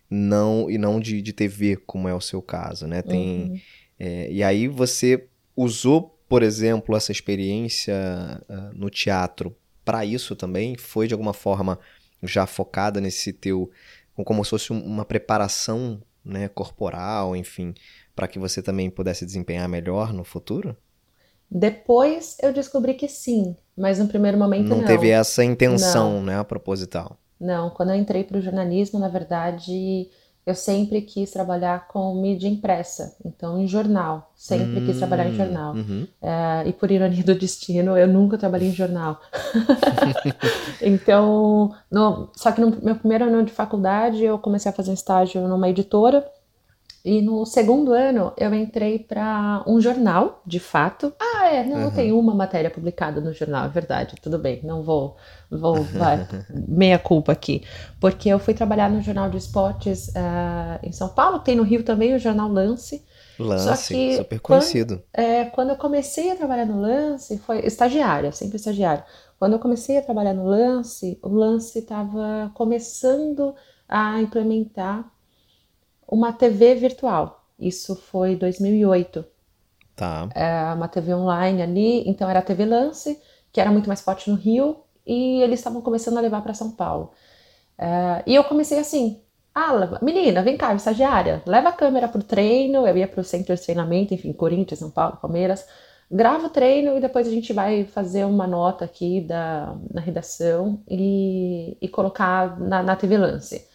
não 0.09 0.69
e 0.69 0.77
não 0.77 0.99
de, 0.99 1.21
de 1.21 1.33
TV, 1.33 1.77
como 1.77 2.07
é 2.07 2.13
o 2.13 2.21
seu 2.21 2.41
caso, 2.41 2.85
né? 2.85 3.01
Tem 3.01 3.51
uhum. 3.51 3.59
é, 3.99 4.31
e 4.31 4.43
aí 4.43 4.67
você 4.67 5.27
usou, 5.55 6.19
por 6.27 6.43
exemplo, 6.43 6.95
essa 6.95 7.11
experiência 7.11 7.95
uh, 8.49 8.77
no 8.77 8.89
teatro 8.89 9.55
para 9.85 10.05
isso 10.05 10.35
também? 10.35 10.75
Foi 10.77 11.07
de 11.07 11.13
alguma 11.13 11.33
forma 11.33 11.79
já 12.21 12.45
focada 12.45 13.01
nesse 13.01 13.33
teu, 13.33 13.69
como 14.15 14.43
se 14.43 14.49
fosse 14.51 14.71
uma 14.71 15.05
preparação 15.05 16.01
né, 16.23 16.47
corporal, 16.47 17.35
enfim, 17.35 17.73
para 18.15 18.27
que 18.27 18.39
você 18.39 18.61
também 18.61 18.89
pudesse 18.89 19.25
desempenhar 19.25 19.67
melhor 19.67 20.13
no 20.13 20.23
futuro? 20.23 20.75
Depois 21.49 22.37
eu 22.41 22.53
descobri 22.53 22.93
que 22.93 23.07
sim, 23.07 23.55
mas 23.77 23.99
no 23.99 24.07
primeiro 24.07 24.37
momento 24.37 24.69
não. 24.69 24.77
Não 24.77 24.85
teve 24.85 25.09
essa 25.09 25.43
intenção, 25.43 26.15
não. 26.15 26.23
né, 26.23 26.43
proposital. 26.43 27.17
Não, 27.39 27.69
quando 27.69 27.89
eu 27.89 27.95
entrei 27.95 28.23
para 28.23 28.37
o 28.37 28.41
jornalismo, 28.41 28.99
na 28.99 29.09
verdade, 29.09 30.07
eu 30.45 30.55
sempre 30.55 31.01
quis 31.01 31.31
trabalhar 31.31 31.87
com 31.87 32.13
mídia 32.15 32.47
impressa, 32.47 33.15
então 33.25 33.59
em 33.59 33.67
jornal, 33.67 34.31
sempre 34.35 34.79
hum, 34.79 34.85
quis 34.85 34.97
trabalhar 34.97 35.27
em 35.27 35.31
hum, 35.31 35.35
jornal. 35.35 35.73
Uhum. 35.73 36.07
É, 36.21 36.67
e 36.67 36.73
por 36.73 36.91
ironia 36.91 37.23
do 37.23 37.35
destino, 37.35 37.97
eu 37.97 38.07
nunca 38.07 38.37
trabalhei 38.37 38.69
em 38.69 38.73
jornal. 38.73 39.19
então, 40.81 41.73
no, 41.89 42.29
só 42.35 42.51
que 42.51 42.61
no 42.61 42.77
meu 42.81 42.95
primeiro 42.95 43.25
ano 43.25 43.43
de 43.43 43.51
faculdade, 43.51 44.23
eu 44.23 44.37
comecei 44.37 44.69
a 44.69 44.73
fazer 44.73 44.91
um 44.91 44.95
estágio 44.95 45.47
numa 45.47 45.69
editora 45.69 46.25
e 47.03 47.21
no 47.21 47.45
segundo 47.45 47.91
ano 47.91 48.31
eu 48.37 48.53
entrei 48.53 48.97
para 48.97 49.61
um 49.67 49.81
jornal, 49.81 50.41
de 50.45 50.59
fato. 50.59 51.13
Ah, 51.19 51.47
é, 51.47 51.65
não, 51.65 51.85
uhum. 51.85 51.91
tem 51.91 52.13
uma 52.13 52.33
matéria 52.33 52.69
publicada 52.69 53.19
no 53.19 53.33
jornal, 53.33 53.65
é 53.65 53.69
verdade, 53.69 54.15
tudo 54.21 54.39
bem, 54.39 54.61
não 54.63 54.81
vou, 54.81 55.17
vou, 55.51 55.83
vai, 55.83 56.25
meia 56.49 56.97
culpa 56.97 57.33
aqui. 57.33 57.61
Porque 57.99 58.29
eu 58.29 58.39
fui 58.39 58.53
trabalhar 58.53 58.89
no 58.89 59.01
Jornal 59.01 59.29
de 59.29 59.37
Esportes 59.37 60.07
uh, 60.09 60.79
em 60.81 60.93
São 60.93 61.09
Paulo, 61.09 61.39
tem 61.39 61.57
no 61.57 61.63
Rio 61.63 61.83
também 61.83 62.15
o 62.15 62.19
Jornal 62.19 62.49
Lance. 62.49 63.03
Lance, 63.37 63.93
que, 63.93 64.17
super 64.17 64.39
conhecido. 64.39 65.03
Quando, 65.11 65.25
é, 65.25 65.45
quando 65.45 65.69
eu 65.71 65.75
comecei 65.75 66.31
a 66.31 66.35
trabalhar 66.35 66.65
no 66.65 66.79
Lance, 66.79 67.37
foi 67.39 67.65
estagiária, 67.65 68.31
sempre 68.31 68.55
estagiária. 68.55 69.03
Quando 69.37 69.53
eu 69.53 69.59
comecei 69.59 69.97
a 69.97 70.01
trabalhar 70.01 70.33
no 70.33 70.45
Lance, 70.45 71.19
o 71.21 71.27
Lance 71.27 71.79
estava 71.79 72.49
começando 72.53 73.53
a 73.89 74.21
implementar 74.21 75.12
uma 76.07 76.33
TV 76.33 76.75
virtual. 76.75 77.45
Isso 77.59 77.95
foi 77.95 78.35
2008. 78.35 79.25
Tá. 79.95 80.29
É 80.33 80.73
uma 80.73 80.87
TV 80.87 81.13
online 81.13 81.61
ali, 81.61 82.09
então 82.09 82.29
era 82.29 82.39
a 82.39 82.43
TV 82.43 82.65
Lance, 82.65 83.19
que 83.51 83.61
era 83.61 83.71
muito 83.71 83.87
mais 83.87 84.01
forte 84.01 84.29
no 84.29 84.35
Rio, 84.35 84.77
e 85.05 85.41
eles 85.41 85.59
estavam 85.59 85.81
começando 85.81 86.17
a 86.17 86.21
levar 86.21 86.41
para 86.41 86.53
São 86.53 86.71
Paulo. 86.71 87.11
É, 87.77 88.23
e 88.25 88.35
eu 88.35 88.43
comecei 88.43 88.79
assim: 88.79 89.21
ah, 89.53 89.99
menina, 90.01 90.41
vem 90.41 90.57
cá, 90.57 90.73
estagiária, 90.73 91.43
leva 91.45 91.69
a 91.69 91.73
câmera 91.73 92.07
pro 92.07 92.23
treino. 92.23 92.87
Eu 92.87 92.97
ia 92.97 93.07
pro 93.07 93.23
centro 93.23 93.55
de 93.55 93.61
treinamento, 93.61 94.13
enfim, 94.13 94.33
Corinthians, 94.33 94.79
São 94.79 94.89
Paulo, 94.89 95.17
Palmeiras. 95.21 95.65
Grava 96.11 96.47
o 96.47 96.49
treino 96.49 96.97
e 96.97 97.01
depois 97.01 97.27
a 97.27 97.31
gente 97.31 97.53
vai 97.53 97.85
fazer 97.85 98.25
uma 98.25 98.45
nota 98.47 98.85
aqui 98.85 99.21
da, 99.21 99.75
na 99.91 100.01
redação 100.01 100.81
e, 100.87 101.77
e 101.81 101.87
colocar 101.87 102.59
na, 102.59 102.83
na 102.83 102.95
TV 102.95 103.17
Lance. 103.17 103.67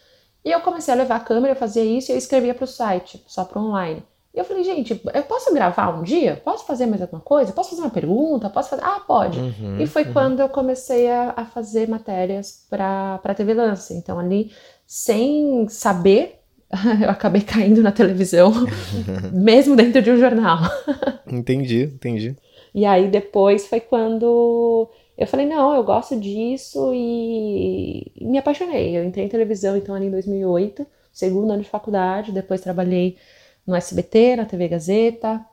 E 0.43 0.51
eu 0.51 0.61
comecei 0.61 0.93
a 0.93 0.97
levar 0.97 1.17
a 1.17 1.19
câmera, 1.19 1.53
eu 1.53 1.57
fazia 1.57 1.83
isso 1.83 2.11
e 2.11 2.13
eu 2.13 2.17
escrevia 2.17 2.53
para 2.53 2.63
o 2.63 2.67
site, 2.67 3.23
só 3.27 3.43
para 3.43 3.61
online. 3.61 4.03
E 4.33 4.37
eu 4.37 4.45
falei, 4.45 4.63
gente, 4.63 5.01
eu 5.13 5.23
posso 5.23 5.53
gravar 5.53 5.89
um 5.89 6.03
dia? 6.03 6.39
Posso 6.45 6.65
fazer 6.65 6.85
mais 6.85 7.01
alguma 7.01 7.21
coisa? 7.21 7.51
Posso 7.51 7.71
fazer 7.71 7.81
uma 7.81 7.89
pergunta? 7.89 8.49
Posso 8.49 8.69
fazer? 8.69 8.83
Ah, 8.83 9.01
pode. 9.05 9.39
Uhum, 9.39 9.79
e 9.79 9.87
foi 9.87 10.03
uhum. 10.03 10.13
quando 10.13 10.39
eu 10.39 10.49
comecei 10.49 11.09
a, 11.09 11.33
a 11.35 11.45
fazer 11.45 11.89
matérias 11.89 12.65
para 12.69 13.19
a 13.23 13.33
TV 13.33 13.55
Lance. 13.55 13.93
Então, 13.93 14.19
ali, 14.19 14.51
sem 14.85 15.67
saber, 15.67 16.39
eu 17.01 17.09
acabei 17.09 17.41
caindo 17.41 17.81
na 17.81 17.91
televisão, 17.91 18.53
mesmo 19.33 19.75
dentro 19.75 20.01
de 20.01 20.11
um 20.11 20.19
jornal. 20.19 20.59
entendi, 21.25 21.83
entendi. 21.83 22.35
E 22.73 22.85
aí, 22.85 23.07
depois 23.07 23.65
foi 23.65 23.79
quando 23.79 24.87
eu 25.19 25.27
falei, 25.27 25.45
não, 25.45 25.75
eu 25.75 25.83
gosto 25.83 26.17
disso 26.17 26.93
e, 26.93 28.09
me 28.21 28.37
apaixonei. 28.37 28.97
Eu 28.97 29.03
entrei 29.03 29.25
em 29.25 29.29
televisão, 29.29 29.75
então, 29.75 29.93
ali 29.93 30.05
em 30.05 30.11
2008, 30.11 30.87
segundo 31.11 31.51
ano 31.51 31.61
de 31.61 31.67
faculdade, 31.67 32.31
depois 32.31 32.61
trabalhei 32.61 33.17
no 33.67 33.75
SBT, 33.75 34.37
na 34.37 34.45
TV 34.45 34.69
Gazeta, 34.69 35.45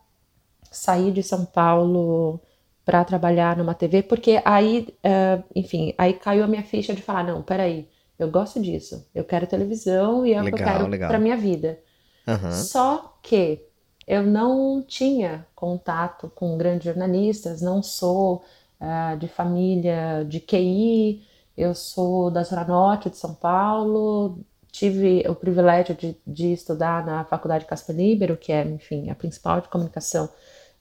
saí 0.71 1.11
de 1.11 1.21
São 1.21 1.45
Paulo 1.45 2.41
para 2.85 3.05
trabalhar 3.05 3.57
numa 3.57 3.75
TV, 3.75 4.05
porque 4.05 4.41
aí, 4.45 4.87
uh, 5.05 5.43
enfim, 5.53 5.93
aí 5.99 6.13
caiu 6.13 6.45
a 6.45 6.47
minha 6.47 6.63
ficha 6.63 6.95
de 6.95 7.03
falar, 7.03 7.25
não, 7.25 7.43
peraí, 7.43 7.89
eu 8.17 8.31
gosto 8.31 8.63
disso, 8.63 9.05
eu 9.13 9.25
quero 9.25 9.49
televisão 9.49 10.25
e 10.25 10.33
é 10.33 10.41
o 10.41 10.45
que 10.45 10.55
eu 10.55 10.59
quero 10.59 10.89
para 10.89 11.19
minha 11.19 11.37
vida. 11.37 11.81
Uhum. 12.25 12.53
Só 12.53 13.19
que 13.21 13.61
eu 14.07 14.23
não 14.23 14.81
tinha 14.87 15.45
contato 15.57 16.31
com 16.37 16.57
grandes 16.57 16.85
jornalistas, 16.85 17.61
não 17.61 17.83
sou 17.83 18.45
uh, 18.81 19.17
de 19.19 19.29
família 19.29 20.25
de 20.29 20.41
QI, 20.41 21.23
eu 21.57 21.75
sou 21.75 22.31
da 22.31 22.43
Zona 22.43 22.65
Norte 22.65 23.11
de 23.11 23.17
São 23.17 23.35
Paulo, 23.35 24.39
tive 24.71 25.25
o 25.29 25.35
privilégio 25.35 25.95
de, 25.95 26.17
de 26.27 26.53
estudar 26.53 27.05
na 27.05 27.25
Faculdade 27.25 27.65
Casper 27.65 27.97
Libero, 27.97 28.37
que 28.37 28.53
é, 28.53 28.63
enfim, 28.65 29.09
a 29.11 29.15
principal 29.15 29.61
de 29.61 29.69
comunicação, 29.69 30.29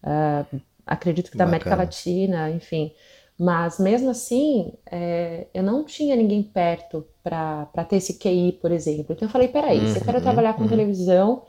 uh, 0.04 0.62
acredito 0.86 1.32
que 1.32 1.38
da 1.38 1.46
Bacana. 1.46 1.64
América 1.64 1.76
Latina, 1.76 2.52
enfim. 2.52 2.92
Mas 3.38 3.80
mesmo 3.80 4.10
assim, 4.10 4.74
é, 4.90 5.48
eu 5.54 5.62
não 5.62 5.84
tinha 5.84 6.16
ninguém 6.16 6.42
perto 6.42 7.06
para 7.22 7.84
ter 7.90 7.98
esse 7.98 8.18
QI, 8.18 8.58
por 8.62 8.72
exemplo. 8.72 9.08
Então 9.10 9.28
eu 9.28 9.32
falei: 9.32 9.50
peraí, 9.50 9.80
uhum, 9.80 9.88
se 9.88 10.00
eu 10.00 10.06
quero 10.06 10.18
uhum, 10.18 10.24
trabalhar 10.24 10.54
com 10.54 10.64
uhum. 10.64 10.70
televisão, 10.70 11.44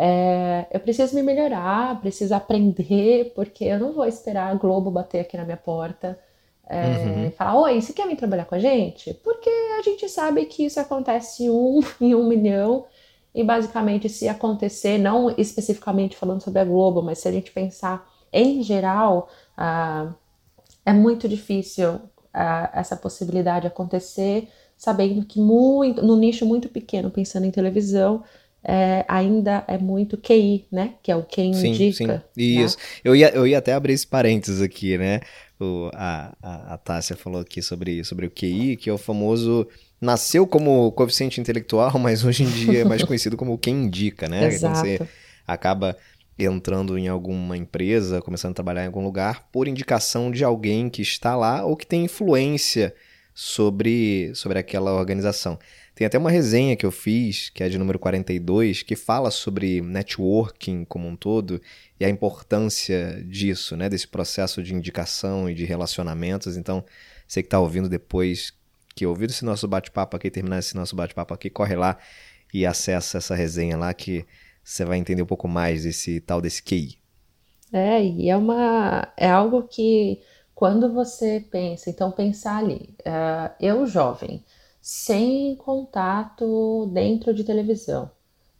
é, 0.00 0.68
eu 0.70 0.78
preciso 0.78 1.12
me 1.16 1.24
melhorar, 1.24 2.00
preciso 2.00 2.32
aprender, 2.32 3.32
porque 3.34 3.64
eu 3.64 3.80
não 3.80 3.92
vou 3.92 4.04
esperar 4.04 4.48
a 4.48 4.54
Globo 4.54 4.92
bater 4.92 5.18
aqui 5.18 5.36
na 5.36 5.44
minha 5.44 5.56
porta 5.56 6.16
é, 6.68 6.86
uhum. 6.86 7.26
e 7.26 7.30
falar: 7.32 7.58
Oi, 7.58 7.80
você 7.80 7.92
quer 7.92 8.06
vir 8.06 8.14
trabalhar 8.14 8.44
com 8.44 8.54
a 8.54 8.60
gente? 8.60 9.12
Porque 9.12 9.50
a 9.76 9.82
gente 9.82 10.08
sabe 10.08 10.44
que 10.44 10.64
isso 10.64 10.78
acontece 10.78 11.50
um 11.50 11.80
em 12.00 12.14
um 12.14 12.28
milhão, 12.28 12.86
e 13.34 13.42
basicamente, 13.42 14.08
se 14.08 14.28
acontecer, 14.28 14.98
não 14.98 15.34
especificamente 15.36 16.16
falando 16.16 16.42
sobre 16.42 16.60
a 16.60 16.64
Globo, 16.64 17.02
mas 17.02 17.18
se 17.18 17.26
a 17.26 17.32
gente 17.32 17.50
pensar 17.50 18.08
em 18.32 18.62
geral, 18.62 19.28
ah, 19.56 20.12
é 20.86 20.92
muito 20.92 21.28
difícil 21.28 22.00
ah, 22.32 22.70
essa 22.72 22.96
possibilidade 22.96 23.66
acontecer, 23.66 24.48
sabendo 24.76 25.26
que 25.26 25.40
muito, 25.40 26.02
no 26.04 26.16
nicho 26.16 26.46
muito 26.46 26.68
pequeno, 26.68 27.10
pensando 27.10 27.46
em 27.46 27.50
televisão, 27.50 28.22
é, 28.64 29.04
ainda 29.08 29.64
é 29.66 29.78
muito 29.78 30.16
QI, 30.16 30.66
né? 30.70 30.94
Que 31.02 31.10
é 31.10 31.16
o 31.16 31.22
quem 31.22 31.54
sim, 31.54 31.68
indica. 31.68 32.24
Sim, 32.34 32.64
isso. 32.64 32.76
Né? 32.76 32.82
Eu, 33.04 33.16
ia, 33.16 33.30
eu 33.30 33.46
ia 33.46 33.58
até 33.58 33.72
abrir 33.72 33.92
esse 33.92 34.06
parênteses 34.06 34.60
aqui, 34.60 34.98
né? 34.98 35.20
o, 35.60 35.90
a, 35.94 36.34
a, 36.42 36.74
a 36.74 36.78
Tássia 36.78 37.16
falou 37.16 37.40
aqui 37.40 37.60
sobre, 37.60 38.04
sobre 38.04 38.26
o 38.26 38.30
QI, 38.30 38.76
que 38.76 38.88
é 38.88 38.92
o 38.92 38.98
famoso. 38.98 39.66
Nasceu 40.00 40.46
como 40.46 40.92
coeficiente 40.92 41.40
intelectual, 41.40 41.96
mas 41.98 42.24
hoje 42.24 42.44
em 42.44 42.50
dia 42.50 42.80
é 42.80 42.84
mais 42.84 43.02
conhecido 43.02 43.36
como 43.36 43.58
quem 43.58 43.84
indica, 43.84 44.28
né? 44.28 44.46
Exato. 44.46 44.74
Quando 44.74 44.84
você 44.84 45.08
acaba 45.46 45.96
entrando 46.38 46.96
em 46.96 47.08
alguma 47.08 47.56
empresa, 47.56 48.22
começando 48.22 48.52
a 48.52 48.54
trabalhar 48.54 48.84
em 48.84 48.86
algum 48.86 49.02
lugar, 49.02 49.48
por 49.50 49.66
indicação 49.66 50.30
de 50.30 50.44
alguém 50.44 50.88
que 50.88 51.02
está 51.02 51.34
lá 51.34 51.64
ou 51.64 51.76
que 51.76 51.86
tem 51.86 52.04
influência 52.04 52.94
sobre, 53.34 54.32
sobre 54.34 54.58
aquela 54.58 54.92
organização. 54.92 55.58
Tem 55.98 56.06
até 56.06 56.16
uma 56.16 56.30
resenha 56.30 56.76
que 56.76 56.86
eu 56.86 56.92
fiz, 56.92 57.50
que 57.50 57.60
é 57.60 57.68
de 57.68 57.76
número 57.76 57.98
42, 57.98 58.84
que 58.84 58.94
fala 58.94 59.32
sobre 59.32 59.80
networking 59.80 60.84
como 60.84 61.08
um 61.08 61.16
todo 61.16 61.60
e 61.98 62.04
a 62.04 62.08
importância 62.08 63.20
disso, 63.26 63.76
né? 63.76 63.88
Desse 63.88 64.06
processo 64.06 64.62
de 64.62 64.72
indicação 64.72 65.50
e 65.50 65.54
de 65.54 65.64
relacionamentos. 65.64 66.56
Então, 66.56 66.84
você 67.26 67.42
que 67.42 67.48
está 67.48 67.58
ouvindo 67.58 67.88
depois, 67.88 68.52
que 68.94 69.04
ouviu 69.04 69.26
esse 69.26 69.44
nosso 69.44 69.66
bate-papo 69.66 70.16
aqui, 70.16 70.30
terminar 70.30 70.60
esse 70.60 70.76
nosso 70.76 70.94
bate-papo 70.94 71.34
aqui, 71.34 71.50
corre 71.50 71.74
lá 71.74 71.98
e 72.54 72.64
acessa 72.64 73.18
essa 73.18 73.34
resenha 73.34 73.76
lá 73.76 73.92
que 73.92 74.24
você 74.62 74.84
vai 74.84 74.98
entender 74.98 75.22
um 75.22 75.26
pouco 75.26 75.48
mais 75.48 75.82
desse 75.82 76.20
tal 76.20 76.40
desse 76.40 76.62
QI. 76.62 76.96
É, 77.72 78.00
e 78.04 78.30
é 78.30 78.36
uma 78.36 79.12
é 79.16 79.28
algo 79.28 79.64
que 79.64 80.20
quando 80.54 80.92
você 80.94 81.44
pensa, 81.50 81.90
então 81.90 82.12
pensar 82.12 82.58
ali, 82.58 82.94
uh, 83.00 83.52
eu 83.58 83.84
jovem, 83.84 84.44
sem 84.90 85.54
contato 85.56 86.88
dentro 86.94 87.34
de 87.34 87.44
televisão, 87.44 88.10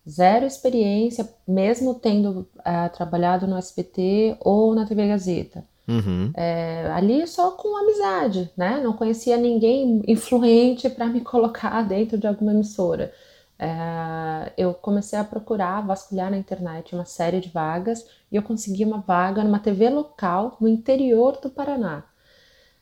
zero 0.06 0.44
experiência, 0.44 1.26
mesmo 1.46 1.94
tendo 1.94 2.46
uh, 2.58 2.94
trabalhado 2.94 3.46
no 3.46 3.56
SBT 3.56 4.36
ou 4.40 4.74
na 4.74 4.84
TV 4.84 5.08
Gazeta. 5.08 5.64
Uhum. 5.88 6.30
É, 6.36 6.86
ali 6.92 7.26
só 7.26 7.52
com 7.52 7.74
amizade, 7.78 8.52
né? 8.54 8.78
Não 8.84 8.92
conhecia 8.92 9.38
ninguém 9.38 10.02
influente 10.06 10.90
para 10.90 11.06
me 11.06 11.22
colocar 11.24 11.80
dentro 11.80 12.18
de 12.18 12.26
alguma 12.26 12.52
emissora. 12.52 13.10
É, 13.58 14.52
eu 14.58 14.74
comecei 14.74 15.18
a 15.18 15.24
procurar, 15.24 15.80
vasculhar 15.80 16.30
na 16.30 16.36
internet 16.36 16.94
uma 16.94 17.06
série 17.06 17.40
de 17.40 17.48
vagas 17.48 18.06
e 18.30 18.36
eu 18.36 18.42
consegui 18.42 18.84
uma 18.84 19.00
vaga 19.00 19.42
numa 19.42 19.60
TV 19.60 19.88
local 19.88 20.58
no 20.60 20.68
interior 20.68 21.40
do 21.40 21.48
Paraná. 21.48 22.04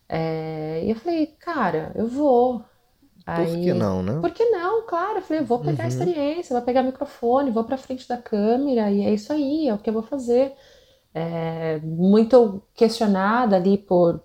É, 0.09 0.83
e 0.85 0.91
eu 0.91 0.97
falei, 0.97 1.27
cara, 1.39 1.93
eu 1.95 2.09
vou. 2.09 2.65
Aí, 3.27 3.47
por 3.47 3.61
que 3.61 3.75
não, 3.75 4.03
né? 4.03 4.21
Por 4.21 4.31
que 4.31 4.45
não? 4.51 4.87
Claro, 4.87 5.19
eu 5.19 5.23
falei, 5.23 5.43
vou 5.43 5.59
pegar 5.59 5.83
uhum. 5.83 5.89
experiência, 5.89 6.55
vou 6.55 6.65
pegar 6.65 6.85
microfone, 6.85 7.51
vou 7.51 7.65
pra 7.65 7.77
frente 7.77 8.09
da 8.09 8.17
câmera 8.17 8.89
e 8.91 9.03
é 9.03 9.13
isso 9.13 9.33
aí, 9.33 9.69
é 9.69 9.75
o 9.75 9.79
que 9.79 9.91
eu 9.91 9.95
vou 9.95 10.03
fazer. 10.03 10.55
É, 11.13 11.81
muito 11.81 12.63
questionada 12.75 13.57
ali 13.57 13.77
por 13.79 14.23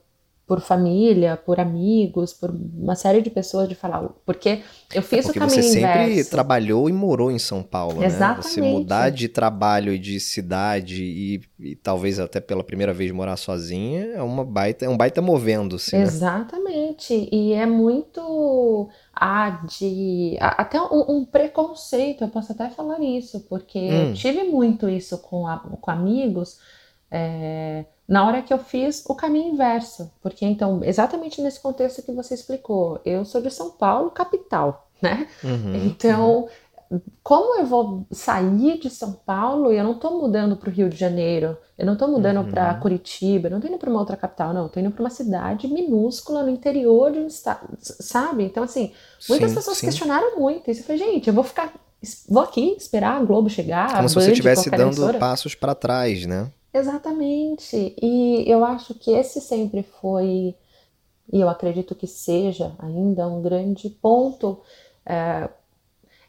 por 0.51 0.59
família, 0.59 1.37
por 1.37 1.61
amigos, 1.61 2.33
por 2.33 2.49
uma 2.49 2.93
série 2.93 3.21
de 3.21 3.29
pessoas 3.29 3.69
de 3.69 3.73
falar, 3.73 4.09
porque 4.25 4.61
eu 4.93 5.01
fiz 5.01 5.19
é 5.19 5.21
porque 5.21 5.39
o 5.39 5.41
caminho 5.43 5.63
você 5.63 5.63
sempre 5.63 6.11
inverso. 6.11 6.29
trabalhou 6.29 6.89
e 6.89 6.91
morou 6.91 7.31
em 7.31 7.39
São 7.39 7.63
Paulo, 7.63 8.03
Exatamente. 8.03 8.47
né? 8.47 8.51
Você 8.51 8.61
mudar 8.61 9.09
de 9.11 9.29
trabalho 9.29 9.93
e 9.93 9.97
de 9.97 10.19
cidade 10.19 11.05
e, 11.05 11.41
e, 11.57 11.75
talvez 11.77 12.19
até 12.19 12.41
pela 12.41 12.65
primeira 12.65 12.93
vez 12.93 13.13
morar 13.13 13.37
sozinha 13.37 14.07
é 14.07 14.21
uma 14.21 14.43
baita, 14.43 14.83
é 14.83 14.89
um 14.89 14.97
baita 14.97 15.21
movendo-se, 15.21 15.95
né? 15.95 16.03
Exatamente. 16.03 17.29
E 17.31 17.53
é 17.53 17.65
muito 17.65 18.89
ah, 19.15 19.51
de 19.69 20.35
até 20.41 20.81
um, 20.81 21.19
um, 21.19 21.23
preconceito, 21.23 22.25
eu 22.25 22.27
posso 22.27 22.51
até 22.51 22.69
falar 22.69 22.99
isso, 22.99 23.39
porque 23.47 23.79
hum. 23.79 24.09
eu 24.09 24.13
tive 24.15 24.43
muito 24.43 24.89
isso 24.89 25.17
com, 25.19 25.47
a, 25.47 25.59
com 25.59 25.89
amigos. 25.89 26.59
É, 27.09 27.85
na 28.11 28.27
hora 28.27 28.41
que 28.41 28.53
eu 28.53 28.57
fiz 28.57 29.05
o 29.07 29.15
caminho 29.15 29.53
inverso, 29.53 30.11
porque 30.21 30.45
então, 30.45 30.81
exatamente 30.83 31.41
nesse 31.41 31.61
contexto 31.61 32.03
que 32.03 32.11
você 32.11 32.33
explicou, 32.33 32.99
eu 33.05 33.23
sou 33.23 33.39
de 33.39 33.49
São 33.49 33.71
Paulo, 33.71 34.11
capital, 34.11 34.89
né? 35.01 35.29
Uhum, 35.41 35.75
então, 35.85 36.49
uhum. 36.91 36.99
como 37.23 37.57
eu 37.57 37.65
vou 37.65 38.05
sair 38.11 38.77
de 38.79 38.89
São 38.89 39.13
Paulo 39.13 39.71
e 39.71 39.77
eu 39.77 39.83
não 39.85 39.93
estou 39.93 40.19
mudando 40.19 40.57
para 40.57 40.67
o 40.67 40.73
Rio 40.73 40.89
de 40.89 40.97
Janeiro, 40.97 41.57
eu 41.77 41.85
não 41.85 41.93
estou 41.93 42.09
mudando 42.09 42.41
uhum. 42.41 42.51
para 42.51 42.73
Curitiba, 42.73 43.47
eu 43.47 43.51
não 43.51 43.59
estou 43.59 43.71
indo 43.71 43.79
para 43.79 43.89
uma 43.89 43.99
outra 44.01 44.17
capital, 44.17 44.53
não, 44.53 44.65
estou 44.65 44.83
indo 44.83 44.91
para 44.91 45.03
uma 45.03 45.09
cidade 45.09 45.69
minúscula 45.69 46.43
no 46.43 46.49
interior 46.49 47.13
de 47.13 47.19
um 47.19 47.27
estado, 47.27 47.65
sabe? 47.79 48.43
Então, 48.43 48.63
assim, 48.63 48.91
muitas 49.29 49.51
sim, 49.51 49.55
pessoas 49.55 49.77
sim. 49.77 49.85
questionaram 49.85 50.37
muito 50.37 50.69
isso. 50.69 50.81
Eu 50.81 50.85
falei, 50.85 51.01
gente, 51.01 51.29
eu 51.29 51.33
vou 51.33 51.45
ficar, 51.45 51.73
vou 52.27 52.43
aqui 52.43 52.75
esperar 52.77 53.21
a 53.21 53.23
Globo 53.23 53.49
chegar, 53.49 53.89
como 53.93 54.03
a 54.03 54.09
se 54.09 54.15
Band, 54.15 54.21
você 54.21 54.31
estivesse 54.31 54.69
dando 54.69 54.87
emissora. 54.87 55.17
passos 55.17 55.55
para 55.55 55.73
trás, 55.73 56.25
né? 56.25 56.51
Exatamente. 56.73 57.95
E 58.01 58.49
eu 58.49 58.63
acho 58.63 58.93
que 58.95 59.11
esse 59.11 59.41
sempre 59.41 59.83
foi, 59.83 60.55
e 61.31 61.39
eu 61.39 61.49
acredito 61.49 61.95
que 61.95 62.07
seja 62.07 62.73
ainda 62.79 63.27
um 63.27 63.41
grande 63.41 63.89
ponto. 63.89 64.61
É, 65.05 65.49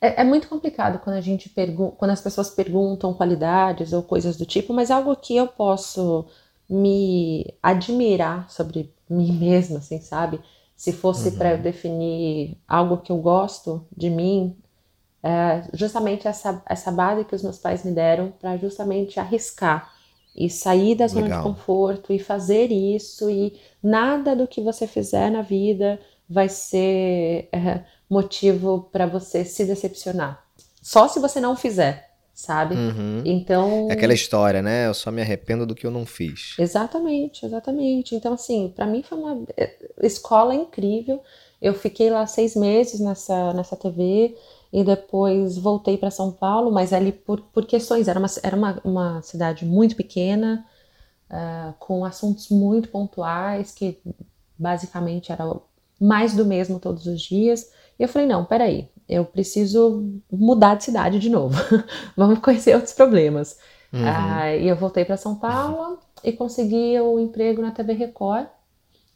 é, 0.01 0.23
é 0.23 0.25
muito 0.25 0.49
complicado 0.49 0.99
quando 1.01 1.17
a 1.17 1.21
gente 1.21 1.49
pergunta, 1.49 1.97
quando 1.97 2.11
as 2.11 2.21
pessoas 2.21 2.51
perguntam 2.51 3.15
qualidades 3.15 3.93
ou 3.93 4.03
coisas 4.03 4.37
do 4.37 4.45
tipo, 4.45 4.73
mas 4.73 4.91
algo 4.91 5.15
que 5.17 5.37
eu 5.37 5.47
posso 5.47 6.27
me 6.69 7.55
admirar 7.63 8.51
sobre 8.51 8.93
mim 9.09 9.33
mesma, 9.39 9.79
assim, 9.79 10.01
sabe? 10.01 10.41
Se 10.77 10.93
fosse 10.93 11.29
uhum. 11.29 11.37
para 11.39 11.53
eu 11.53 11.59
definir 11.59 12.59
algo 12.67 12.99
que 12.99 13.13
eu 13.13 13.19
gosto 13.19 13.87
de 13.97 14.11
mim, 14.11 14.57
é 15.23 15.63
justamente 15.73 16.27
essa, 16.27 16.61
essa 16.67 16.91
base 16.91 17.25
que 17.25 17.35
os 17.35 17.43
meus 17.43 17.59
pais 17.59 17.85
me 17.85 17.93
deram 17.93 18.33
para 18.33 18.57
justamente 18.57 19.21
arriscar 19.21 19.93
e 20.35 20.49
sair 20.49 20.95
da 20.95 21.07
zona 21.07 21.27
Legal. 21.27 21.43
de 21.43 21.49
conforto 21.49 22.13
e 22.13 22.19
fazer 22.19 22.71
isso 22.73 23.29
e 23.31 23.59
nada 23.83 24.35
do 24.35 24.47
que 24.47 24.61
você 24.61 24.87
fizer 24.87 25.31
na 25.31 25.43
vida 25.43 26.01
vai 26.29 26.49
ser 26.49 27.49
é, 27.53 27.85
motivo 28.09 28.89
para 28.91 29.07
você 29.07 29.45
se 29.45 29.65
decepcionar. 29.65 30.43
Só 30.81 31.07
se 31.07 31.21
você 31.21 31.41
não 31.41 31.55
fizer, 31.55 32.11
sabe? 32.33 32.75
Uhum. 32.75 33.23
Então 33.25 33.89
é 33.91 33.93
aquela 33.93 34.15
história, 34.15 34.63
né? 34.63 34.87
Eu 34.87 34.95
só 34.95 35.11
me 35.11 35.21
arrependo 35.21 35.67
do 35.67 35.75
que 35.75 35.87
eu 35.87 35.91
não 35.91 36.07
fiz. 36.07 36.57
Exatamente, 36.59 37.45
exatamente. 37.45 38.15
Então 38.15 38.33
assim, 38.33 38.73
para 38.75 38.87
mim 38.87 39.03
foi 39.03 39.19
uma 39.19 39.43
é, 39.57 39.77
escola 40.03 40.55
incrível. 40.55 41.23
Eu 41.61 41.75
fiquei 41.75 42.11
lá 42.11 42.27
seis 42.27 42.57
meses 42.57 42.99
nessa 42.99 43.53
nessa 43.53 43.77
TV 43.77 44.35
e 44.73 44.83
depois 44.83 45.59
voltei 45.59 45.99
para 45.99 46.11
São 46.11 46.33
Paulo, 46.33 46.73
mas 46.73 46.93
ali 46.93 47.13
por, 47.13 47.41
por 47.41 47.67
questões, 47.67 48.09
era 48.09 48.19
uma, 48.19 48.29
era 48.43 48.57
uma, 48.57 48.81
uma 48.83 49.23
cidade 49.23 49.67
muito 49.67 49.95
pequena, 49.95 50.67
uh, 51.31 51.75
com 51.79 52.05
assuntos 52.05 52.49
muito 52.49 52.89
pontuais, 52.89 53.73
que 53.73 54.01
basicamente 54.59 55.31
era 55.31 55.45
mais 56.01 56.35
do 56.35 56.47
mesmo 56.47 56.81
todos 56.81 57.07
os 57.07 57.21
dias. 57.21 57.71
E 57.99 58.03
eu 58.03 58.09
falei: 58.09 58.27
não, 58.27 58.47
peraí, 58.47 58.89
eu 59.07 59.27
preciso 59.27 60.11
mudar 60.31 60.77
de 60.77 60.85
cidade 60.85 61.19
de 61.19 61.29
novo, 61.29 61.55
vamos 62.17 62.39
conhecer 62.39 62.75
outros 62.75 62.95
problemas. 62.95 63.59
Uhum. 63.93 64.01
Uh, 64.01 64.59
e 64.59 64.69
eu 64.69 64.77
voltei 64.77 65.05
para 65.05 65.19
São 65.19 65.35
Paulo 65.35 65.99
e 66.25 66.33
consegui 66.33 66.99
o 66.99 67.17
um 67.17 67.21
emprego 67.21 67.61
na 67.61 67.73
TV 67.73 67.93
Record 67.93 68.47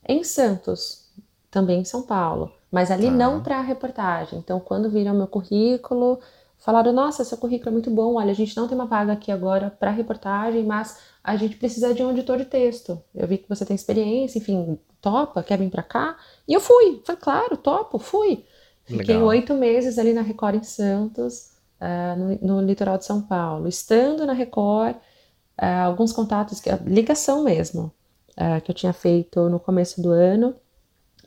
em 0.07 0.23
Santos, 0.23 1.09
também 1.51 1.81
em 1.81 1.85
São 1.85 2.03
Paulo 2.03 2.53
mas 2.71 2.91
ali 2.91 3.07
tá. 3.07 3.13
não 3.13 3.43
para 3.43 3.61
reportagem. 3.61 4.39
Então, 4.39 4.61
quando 4.61 4.91
viram 4.91 5.15
meu 5.15 5.27
currículo, 5.27 6.21
falaram: 6.59 6.93
Nossa, 6.93 7.25
seu 7.25 7.39
currículo 7.39 7.71
é 7.71 7.73
muito 7.73 7.91
bom. 7.91 8.15
Olha, 8.15 8.31
a 8.31 8.35
gente 8.35 8.57
não 8.57 8.67
tem 8.69 8.77
uma 8.77 8.87
vaga 8.87 9.13
aqui 9.13 9.31
agora 9.31 9.71
para 9.71 9.91
reportagem, 9.91 10.65
mas 10.65 10.99
a 11.23 11.37
gente 11.37 11.57
precisa 11.57 11.95
de 11.95 12.03
um 12.03 12.11
editor 12.11 12.39
de 12.39 12.45
texto. 12.45 13.01
Eu 13.15 13.27
vi 13.27 13.39
que 13.39 13.49
você 13.49 13.65
tem 13.65 13.75
experiência, 13.75 14.39
enfim, 14.39 14.79
topa, 15.01 15.43
quer 15.43 15.59
vir 15.59 15.71
para 15.71 15.83
cá? 15.83 16.17
E 16.47 16.53
eu 16.55 16.61
fui. 16.61 17.03
Falei: 17.05 17.21
Claro, 17.21 17.57
topo, 17.57 17.99
fui. 17.99 18.45
Fiquei 18.85 19.17
oito 19.17 19.53
meses 19.55 19.99
ali 19.99 20.13
na 20.13 20.23
Record 20.23 20.57
em 20.57 20.63
Santos, 20.63 21.51
uh, 21.81 22.17
no, 22.17 22.55
no, 22.55 22.61
litoral 22.61 22.97
de 22.97 23.05
São 23.05 23.21
Paulo. 23.21 23.67
Estando 23.67 24.25
na 24.25 24.33
Record, 24.33 24.95
uh, 24.95 25.87
alguns 25.87 26.13
contatos, 26.13 26.63
ligação 26.85 27.43
mesmo, 27.43 27.93
uh, 28.39 28.61
que 28.61 28.71
eu 28.71 28.75
tinha 28.75 28.93
feito 28.93 29.49
no 29.49 29.59
começo 29.59 30.01
do 30.01 30.11
ano, 30.11 30.55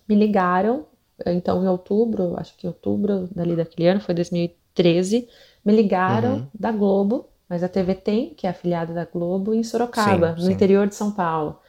me 0.08 0.16
ligaram 0.16 0.86
então, 1.28 1.64
em 1.64 1.68
outubro, 1.68 2.36
acho 2.38 2.56
que 2.58 2.68
outubro 2.68 3.28
dali 3.34 3.56
daquele 3.56 3.88
ano, 3.88 4.02
foi 4.02 4.14
2013, 4.16 5.28
me 5.64 5.76
ligaram 5.76 6.34
uhum. 6.34 6.48
da 6.54 6.72
Globo, 6.72 7.28
mas 7.48 7.64
a 7.64 7.70
TV 7.70 7.96
tem, 7.96 8.34
que 8.34 8.48
é 8.48 8.50
afiliada 8.50 8.94
da 8.94 9.06
Globo, 9.06 9.54
em 9.54 9.64
Sorocaba, 9.64 10.30
sim, 10.30 10.42
no 10.42 10.48
sim. 10.48 10.52
interior 10.54 10.88
de 10.88 10.96
São 10.96 11.12
Paulo. 11.12 11.60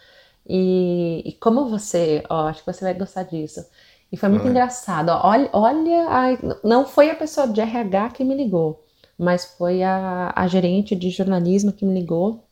E, 0.47 1.23
e, 1.25 1.33
como 1.33 1.69
você, 1.69 2.23
ó, 2.29 2.49
acho 2.49 2.65
que 2.65 2.73
você 2.73 2.85
vai 2.85 2.95
gostar 2.95 3.23
disso. 3.25 3.65
E 4.13 4.17
foi 4.17 4.29
muito 4.29 4.47
engraçado. 4.49 5.11
Ó, 5.11 5.29
olha, 5.29 5.49
olha 5.53 6.09
a, 6.09 6.67
não 6.67 6.85
foi 6.85 7.11
a 7.11 7.15
pessoa 7.15 7.47
de 7.47 7.61
RH 7.61 8.11
que 8.11 8.25
me 8.25 8.35
ligou, 8.35 8.85
mas 9.17 9.45
foi 9.57 9.83
a, 9.83 10.33
a 10.35 10.47
gerente 10.49 10.97
de 10.97 11.11
jornalismo 11.11 11.73
que 11.73 11.85
me 11.85 11.95
ligou 11.95 12.45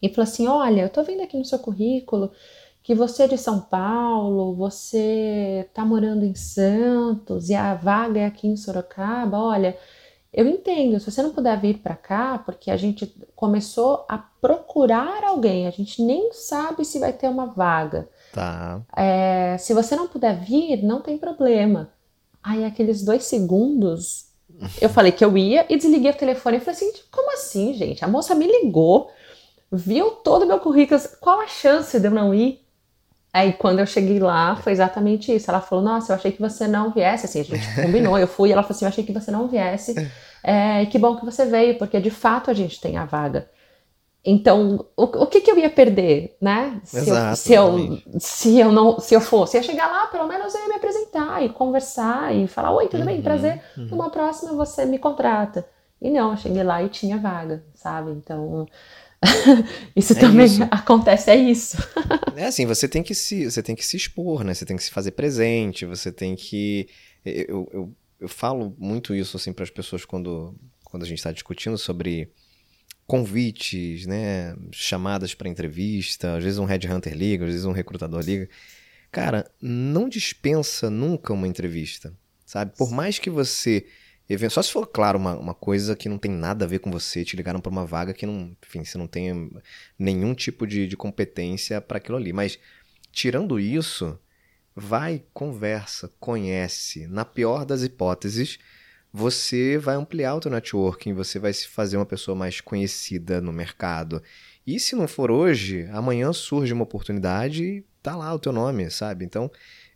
e 0.00 0.08
falou 0.08 0.22
assim: 0.22 0.46
Olha, 0.46 0.82
eu 0.82 0.88
tô 0.88 1.02
vendo 1.02 1.22
aqui 1.22 1.36
no 1.36 1.44
seu 1.44 1.58
currículo 1.58 2.30
que 2.82 2.94
você 2.94 3.24
é 3.24 3.28
de 3.28 3.38
São 3.38 3.60
Paulo, 3.60 4.54
você 4.54 5.66
está 5.68 5.84
morando 5.84 6.24
em 6.24 6.34
Santos 6.34 7.50
e 7.50 7.54
a 7.54 7.74
vaga 7.74 8.20
é 8.20 8.26
aqui 8.26 8.48
em 8.48 8.56
Sorocaba, 8.56 9.38
olha, 9.38 9.76
eu 10.32 10.46
entendo, 10.46 10.98
se 11.00 11.10
você 11.10 11.22
não 11.22 11.32
puder 11.32 11.60
vir 11.60 11.78
para 11.78 11.96
cá, 11.96 12.38
porque 12.38 12.70
a 12.70 12.76
gente 12.76 13.06
começou 13.34 14.04
a 14.08 14.16
procurar 14.16 15.24
alguém, 15.24 15.66
a 15.66 15.70
gente 15.70 16.02
nem 16.02 16.32
sabe 16.32 16.84
se 16.84 17.00
vai 17.00 17.12
ter 17.12 17.28
uma 17.28 17.46
vaga. 17.46 18.08
Tá. 18.32 18.80
É, 18.96 19.56
se 19.58 19.74
você 19.74 19.96
não 19.96 20.06
puder 20.06 20.38
vir, 20.38 20.84
não 20.84 21.00
tem 21.00 21.18
problema. 21.18 21.90
Aí, 22.42 22.64
aqueles 22.64 23.02
dois 23.02 23.24
segundos, 23.24 24.26
eu 24.80 24.88
falei 24.88 25.10
que 25.10 25.24
eu 25.24 25.36
ia 25.36 25.66
e 25.68 25.76
desliguei 25.76 26.12
o 26.12 26.16
telefone. 26.16 26.56
e 26.56 26.60
falei 26.60 26.76
assim: 26.76 26.92
como 27.10 27.32
assim, 27.32 27.74
gente? 27.74 28.04
A 28.04 28.08
moça 28.08 28.34
me 28.34 28.46
ligou, 28.46 29.10
viu 29.70 30.12
todo 30.12 30.42
o 30.44 30.46
meu 30.46 30.60
currículo, 30.60 31.00
qual 31.20 31.40
a 31.40 31.48
chance 31.48 31.98
de 31.98 32.06
eu 32.06 32.10
não 32.10 32.32
ir? 32.32 32.64
Aí, 33.32 33.52
quando 33.52 33.78
eu 33.78 33.86
cheguei 33.86 34.18
lá, 34.18 34.56
foi 34.56 34.72
exatamente 34.72 35.34
isso. 35.34 35.50
Ela 35.50 35.60
falou: 35.60 35.84
Nossa, 35.84 36.12
eu 36.12 36.16
achei 36.16 36.32
que 36.32 36.40
você 36.40 36.66
não 36.66 36.90
viesse. 36.90 37.26
Assim, 37.26 37.40
a 37.40 37.44
gente 37.44 37.66
combinou, 37.80 38.18
eu 38.18 38.26
fui. 38.28 38.50
Ela 38.52 38.62
falou 38.62 38.76
assim: 38.76 38.84
Eu 38.84 38.88
achei 38.88 39.04
que 39.04 39.12
você 39.12 39.30
não 39.30 39.48
viesse. 39.48 39.94
É, 40.42 40.86
que 40.86 40.98
bom 40.98 41.16
que 41.16 41.24
você 41.24 41.44
veio, 41.46 41.78
porque 41.78 42.00
de 42.00 42.10
fato 42.10 42.50
a 42.50 42.54
gente 42.54 42.80
tem 42.80 42.96
a 42.96 43.04
vaga. 43.04 43.48
Então, 44.22 44.84
o, 44.96 45.04
o 45.04 45.26
que, 45.26 45.40
que 45.40 45.50
eu 45.50 45.58
ia 45.58 45.70
perder, 45.70 46.36
né? 46.42 46.78
Se, 46.84 46.98
Exato, 46.98 47.30
eu, 47.30 47.36
se, 47.36 47.52
eu, 47.54 47.98
se 48.18 48.58
eu 48.58 48.70
não, 48.70 49.00
se 49.00 49.14
eu 49.14 49.20
fosse, 49.20 49.56
ia 49.56 49.62
chegar 49.62 49.86
lá, 49.86 50.06
pelo 50.08 50.26
menos 50.28 50.54
eu 50.54 50.60
ia 50.60 50.68
me 50.68 50.74
apresentar 50.74 51.42
e 51.42 51.48
conversar 51.48 52.34
e 52.34 52.46
falar, 52.46 52.70
oi, 52.72 52.86
tudo 52.88 53.04
bem, 53.04 53.16
Uhum, 53.16 53.22
prazer. 53.22 53.62
uhum. 53.78 53.86
Numa 53.90 54.10
próxima 54.10 54.52
você 54.52 54.84
me 54.84 54.98
contrata. 54.98 55.66
E 56.02 56.10
não, 56.10 56.32
eu 56.32 56.36
cheguei 56.36 56.62
lá 56.62 56.82
e 56.82 56.90
tinha 56.90 57.16
vaga, 57.18 57.64
sabe? 57.74 58.10
Então, 58.10 58.66
isso 59.94 60.12
É 60.14 60.16
também 60.20 60.46
isso. 60.46 60.62
acontece, 60.70 61.30
é 61.30 61.36
isso. 61.36 61.76
É 62.36 62.46
assim, 62.46 62.64
você 62.64 62.88
tem 62.88 63.02
que 63.02 63.14
se, 63.14 63.50
você 63.50 63.62
tem 63.62 63.74
que 63.76 63.84
se 63.84 63.96
expor, 63.96 64.42
né? 64.44 64.54
Você 64.54 64.64
tem 64.64 64.76
que 64.76 64.82
se 64.82 64.90
fazer 64.90 65.10
presente, 65.10 65.84
você 65.84 66.10
tem 66.10 66.34
que. 66.34 66.88
Eu, 67.24 67.68
eu, 67.72 67.94
eu 68.18 68.28
falo 68.28 68.74
muito 68.78 69.14
isso 69.14 69.36
assim 69.36 69.52
para 69.52 69.64
as 69.64 69.70
pessoas 69.70 70.04
quando, 70.06 70.54
quando 70.84 71.02
a 71.02 71.06
gente 71.06 71.18
está 71.18 71.32
discutindo 71.32 71.76
sobre 71.76 72.30
convites, 73.06 74.06
né? 74.06 74.54
Chamadas 74.72 75.34
para 75.34 75.48
entrevista, 75.48 76.36
às 76.36 76.44
vezes 76.44 76.58
um 76.58 76.64
headhunter 76.64 77.14
liga, 77.14 77.44
às 77.44 77.50
vezes 77.50 77.66
um 77.66 77.72
recrutador 77.72 78.22
liga. 78.22 78.48
Cara, 79.12 79.50
não 79.60 80.08
dispensa 80.08 80.88
nunca 80.88 81.32
uma 81.32 81.48
entrevista, 81.48 82.14
sabe? 82.46 82.72
Por 82.76 82.90
mais 82.90 83.18
que 83.18 83.28
você. 83.28 83.84
Só 84.48 84.62
se 84.62 84.70
for, 84.70 84.86
claro, 84.86 85.18
uma, 85.18 85.36
uma 85.36 85.54
coisa 85.54 85.96
que 85.96 86.08
não 86.08 86.18
tem 86.18 86.30
nada 86.30 86.64
a 86.64 86.68
ver 86.68 86.78
com 86.78 86.90
você, 86.90 87.24
te 87.24 87.36
ligaram 87.36 87.60
para 87.60 87.70
uma 87.70 87.84
vaga 87.84 88.14
que 88.14 88.26
não. 88.26 88.56
Enfim, 88.64 88.84
você 88.84 88.96
não 88.96 89.06
tem 89.06 89.50
nenhum 89.98 90.34
tipo 90.34 90.66
de, 90.66 90.86
de 90.86 90.96
competência 90.96 91.80
para 91.80 91.98
aquilo 91.98 92.16
ali. 92.16 92.32
Mas, 92.32 92.58
tirando 93.10 93.58
isso, 93.58 94.18
vai, 94.74 95.24
conversa, 95.34 96.10
conhece. 96.20 97.06
Na 97.08 97.24
pior 97.24 97.64
das 97.64 97.82
hipóteses, 97.82 98.58
você 99.12 99.76
vai 99.76 99.96
ampliar 99.96 100.36
o 100.36 100.40
teu 100.40 100.50
networking, 100.50 101.12
você 101.12 101.38
vai 101.38 101.52
se 101.52 101.66
fazer 101.66 101.96
uma 101.96 102.06
pessoa 102.06 102.36
mais 102.36 102.60
conhecida 102.60 103.40
no 103.40 103.52
mercado. 103.52 104.22
E 104.66 104.78
se 104.78 104.94
não 104.94 105.08
for 105.08 105.30
hoje, 105.30 105.88
amanhã 105.92 106.32
surge 106.32 106.72
uma 106.72 106.84
oportunidade 106.84 107.64
e 107.64 107.84
tá 108.02 108.14
lá 108.14 108.32
o 108.32 108.38
teu 108.38 108.52
nome, 108.52 108.88
sabe? 108.90 109.24
Então, 109.24 109.50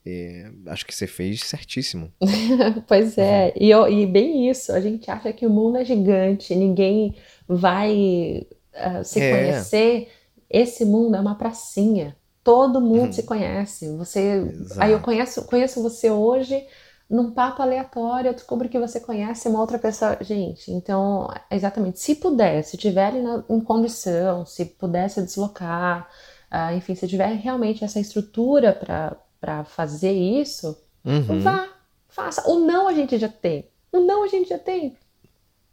é, 0.06 0.50
acho 0.66 0.84
que 0.86 0.94
você 0.94 1.06
fez 1.06 1.40
certíssimo. 1.42 2.12
Pois 2.86 3.16
é, 3.18 3.52
e, 3.58 3.70
eu- 3.70 3.88
e 3.88 4.06
bem 4.06 4.48
isso, 4.50 4.72
a 4.72 4.80
gente 4.80 5.10
acha 5.10 5.32
que 5.32 5.46
o 5.46 5.50
mundo 5.50 5.78
é 5.78 5.84
gigante, 5.84 6.54
ninguém 6.54 7.14
vai 7.48 8.46
ah, 8.74 9.02
se 9.04 9.20
É. 9.20 9.30
conhecer. 9.30 10.08
Esse 10.50 10.84
mundo 10.84 11.16
é 11.16 11.20
uma 11.20 11.34
pracinha, 11.36 12.16
todo 12.42 12.80
mundo 12.80 13.12
se 13.12 13.22
conhece. 13.24 13.88
Você, 13.96 14.20
Exato. 14.52 14.82
aí 14.82 14.92
eu 14.92 15.00
conheço, 15.00 15.44
conheço 15.46 15.82
você 15.82 16.10
hoje 16.10 16.64
num 17.10 17.30
papo 17.32 17.60
aleatório, 17.62 18.28
eu 18.28 18.34
descubro 18.34 18.68
que 18.68 18.78
você 18.78 19.00
conhece 19.00 19.48
uma 19.48 19.60
outra 19.60 19.78
pessoa. 19.78 20.16
Gente, 20.20 20.70
então, 20.72 21.28
exatamente, 21.50 21.98
se 22.00 22.14
puder, 22.14 22.62
se 22.64 22.76
tiver 22.76 23.12
na- 23.14 23.44
em 23.48 23.60
condição, 23.60 24.46
se 24.46 24.64
puder 24.64 25.08
se 25.10 25.22
deslocar, 25.22 26.08
ah, 26.50 26.74
enfim, 26.74 26.94
se 26.94 27.06
tiver 27.08 27.26
realmente 27.34 27.84
essa 27.84 28.00
estrutura 28.00 28.72
para 28.72 29.16
para 29.44 29.64
fazer 29.64 30.12
isso, 30.12 30.76
Uhum. 31.04 31.40
Vá, 31.40 31.68
faça. 32.08 32.48
O 32.48 32.60
não 32.60 32.88
a 32.88 32.94
gente 32.94 33.18
já 33.18 33.28
tem. 33.28 33.68
O 33.92 34.00
não 34.00 34.24
a 34.24 34.28
gente 34.28 34.48
já 34.48 34.58
tem. 34.58 34.96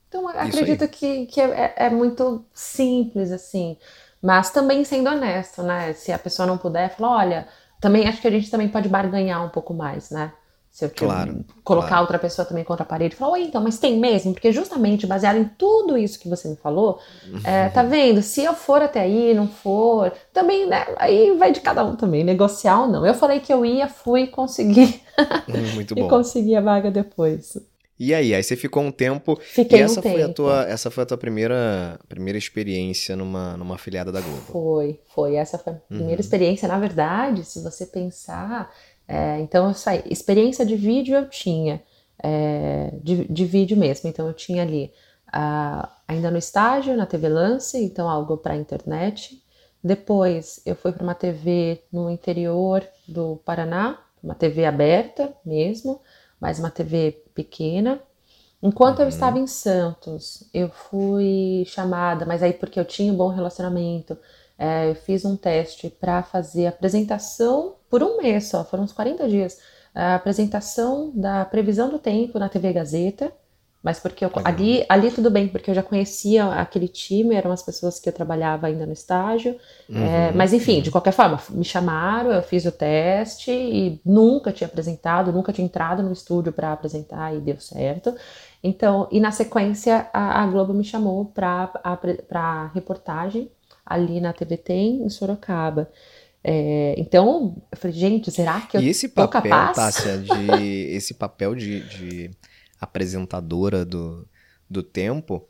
Então, 0.08 0.28
acredito 0.28 0.88
que, 0.90 1.26
que 1.28 1.40
é, 1.40 1.74
é 1.78 1.90
muito 1.90 2.46
simples, 2.54 3.32
assim. 3.32 3.78
Mas 4.22 4.52
também 4.52 4.84
sendo 4.84 5.10
honesto, 5.10 5.64
né? 5.64 5.94
Se 5.94 6.12
a 6.12 6.20
pessoa 6.20 6.46
não 6.46 6.58
puder, 6.58 6.90
falar, 6.90 7.18
olha, 7.18 7.48
também 7.80 8.08
acho 8.08 8.22
que 8.22 8.28
a 8.28 8.32
gente 8.32 8.52
também 8.52 8.68
pode 8.68 8.90
barganhar 8.90 9.44
um 9.44 9.50
pouco 9.50 9.74
mais, 9.74 10.12
né? 10.12 10.34
Se 10.72 10.86
eu 10.86 10.90
Claro, 10.96 11.44
colocar 11.64 11.90
claro. 11.90 12.02
outra 12.02 12.18
pessoa 12.20 12.46
também 12.46 12.64
contra 12.64 12.84
a 12.84 12.88
parede 12.88 13.14
e 13.14 13.18
falar, 13.18 13.34
oi, 13.34 13.44
então, 13.44 13.62
mas 13.62 13.78
tem 13.78 14.00
mesmo? 14.00 14.34
Porque 14.34 14.52
justamente 14.52 15.06
baseado 15.06 15.38
em 15.38 15.46
tudo 15.46 15.98
isso 15.98 16.20
que 16.20 16.30
você 16.30 16.48
me 16.48 16.56
falou, 16.56 17.00
é, 17.44 17.66
Uhum. 17.66 17.70
tá 17.70 17.84
vendo? 17.84 18.22
Se 18.22 18.44
eu 18.44 18.54
for 18.54 18.82
até 18.82 19.02
aí, 19.02 19.34
não 19.34 19.48
for, 19.48 20.12
também, 20.34 20.66
né? 20.68 20.86
Aí 20.98 21.36
vai 21.38 21.52
de 21.52 21.60
cada 21.62 21.84
um 21.84 21.96
também, 21.96 22.24
negociar 22.24 22.82
ou 22.82 22.88
não. 22.88 23.06
Eu 23.06 23.14
falei 23.14 23.40
que 23.42 23.52
eu 23.54 23.66
ia, 23.66 23.88
fui, 23.90 24.28
consegui 24.28 25.02
Muito 25.48 25.94
e 25.98 26.02
bom. 26.02 26.10
consegui 26.10 26.56
a 26.56 26.62
vaga 26.62 26.90
depois. 26.92 27.58
E 28.00 28.14
aí, 28.14 28.34
aí 28.34 28.44
você 28.44 28.56
ficou 28.56 28.82
um 28.84 28.92
tempo 28.92 29.40
Fiquei 29.40 29.78
e 29.78 29.82
essa 29.82 30.00
um 30.00 30.02
foi 30.02 30.22
a 30.24 30.28
tempo. 30.28 30.36
tua, 30.36 30.64
essa 30.68 30.90
foi 30.90 31.04
a 31.04 31.06
tua 31.06 31.18
primeira, 31.18 32.00
primeira 32.10 32.38
experiência 32.38 33.16
numa, 33.16 33.56
numa 33.58 33.76
afiliada 33.76 34.12
da 34.12 34.22
Globo. 34.22 34.44
Foi, 34.52 35.00
foi. 35.14 35.36
Essa 35.36 35.58
foi 35.58 35.74
a 35.74 35.76
primeira 35.94 36.20
Uhum. 36.20 36.26
experiência. 36.26 36.68
Na 36.68 36.80
verdade, 36.80 37.44
se 37.46 37.62
você 37.62 37.86
pensar, 37.86 38.74
é, 39.12 39.40
então 39.42 39.68
eu 39.68 39.74
saí. 39.74 40.04
Experiência 40.06 40.66
de 40.66 40.76
vídeo 40.76 41.16
eu 41.16 41.30
tinha, 41.30 41.82
é, 42.24 42.92
de, 43.04 43.26
de 43.26 43.46
vídeo 43.46 43.78
mesmo. 43.78 44.10
Então 44.10 44.28
eu 44.28 44.34
tinha 44.34 44.64
ali, 44.64 44.92
ah, 45.32 45.90
ainda 46.08 46.32
no 46.32 46.38
estágio, 46.38 46.96
na 46.98 47.06
TV 47.06 47.30
Lance, 47.30 47.78
então 47.84 48.10
algo 48.10 48.38
para 48.38 48.56
internet. 48.56 49.42
Depois 49.84 50.62
eu 50.66 50.76
fui 50.76 50.92
para 50.92 51.04
uma 51.04 51.16
TV 51.16 51.82
no 51.92 52.10
interior 52.10 52.88
do 53.08 53.38
Paraná, 53.46 54.00
uma 54.24 54.36
TV 54.36 54.66
aberta 54.66 55.34
mesmo, 55.46 56.02
mas 56.40 56.60
uma 56.60 56.70
TV 56.70 57.24
pequena. 57.34 58.00
Enquanto 58.62 59.00
eu 59.00 59.04
Uhum. 59.06 59.10
estava 59.10 59.40
em 59.40 59.48
Santos, 59.48 60.48
eu 60.54 60.70
fui 60.70 61.64
chamada, 61.66 62.26
mas 62.26 62.44
aí 62.44 62.54
porque 62.54 62.80
eu 62.80 62.86
tinha 62.86 63.12
um 63.12 63.18
bom 63.18 63.30
relacionamento, 63.30 64.18
é, 64.62 64.92
eu 64.92 64.94
fiz 64.94 65.26
um 65.26 65.36
teste 65.36 65.90
para 65.90 66.22
fazer 66.22 66.68
apresentação 66.68 67.78
por 67.90 68.04
um 68.04 68.18
mês 68.18 68.48
só, 68.48 68.64
foram 68.64 68.84
uns 68.84 68.94
40 68.94 69.28
dias. 69.28 69.58
A 69.94 70.14
apresentação 70.14 71.12
da 71.16 71.44
previsão 71.46 71.90
do 71.90 71.98
tempo 71.98 72.38
na 72.38 72.48
TV 72.48 72.72
Gazeta, 72.72 73.34
mas 73.82 74.00
porque 74.00 74.24
eu, 74.24 74.32
ali, 74.46 74.86
ali 74.88 75.10
tudo 75.10 75.32
bem, 75.32 75.48
porque 75.48 75.72
eu 75.72 75.74
já 75.74 75.82
conhecia 75.82 76.46
aquele 76.46 76.88
time, 76.88 77.34
eram 77.34 77.52
as 77.52 77.64
pessoas 77.64 78.00
que 78.00 78.08
eu 78.08 78.14
trabalhava 78.14 78.68
ainda 78.68 78.86
no 78.86 78.94
estágio. 78.94 79.56
É, 79.90 80.30
Uhum, 80.30 80.38
mas 80.38 80.54
enfim, 80.54 80.76
uhum. 80.76 80.82
de 80.84 80.92
qualquer 80.92 81.12
forma, 81.12 81.40
me 81.50 81.66
chamaram, 81.66 82.32
eu 82.32 82.44
fiz 82.44 82.64
o 82.64 82.72
teste 82.72 83.50
e 83.50 84.00
nunca 84.06 84.52
tinha 84.52 84.68
apresentado, 84.68 85.32
nunca 85.34 85.52
tinha 85.52 85.66
entrado 85.66 86.04
no 86.04 86.12
estúdio 86.12 86.54
para 86.54 86.72
apresentar 86.72 87.36
e 87.36 87.40
deu 87.40 87.60
certo. 87.60 88.16
Então, 88.64 89.08
e 89.12 89.20
na 89.20 89.32
sequência, 89.32 90.08
a, 90.14 90.44
a 90.44 90.46
Globo 90.46 90.72
me 90.72 90.84
chamou 90.84 91.26
para 91.26 92.72
reportagem 92.76 93.50
ali 93.86 94.20
na 94.22 94.34
TV 94.34 94.58
Tem, 94.58 95.04
em 95.04 95.10
Sorocaba. 95.10 95.92
É, 96.44 96.96
então, 96.98 97.62
eu 97.72 97.78
falei, 97.78 97.96
gente, 97.96 98.32
será 98.32 98.62
que 98.62 98.78
eu 98.78 98.82
E 98.82 98.90
esse 98.90 99.10
tô 99.10 99.28
papel, 99.28 99.52
capaz? 99.52 99.76
Tássia, 99.76 100.18
de, 100.18 100.32
esse 100.92 101.14
papel 101.14 101.54
de, 101.54 101.82
de 101.88 102.32
apresentadora 102.80 103.86
do, 103.86 104.28
do 104.70 104.82
tempo 104.82 105.48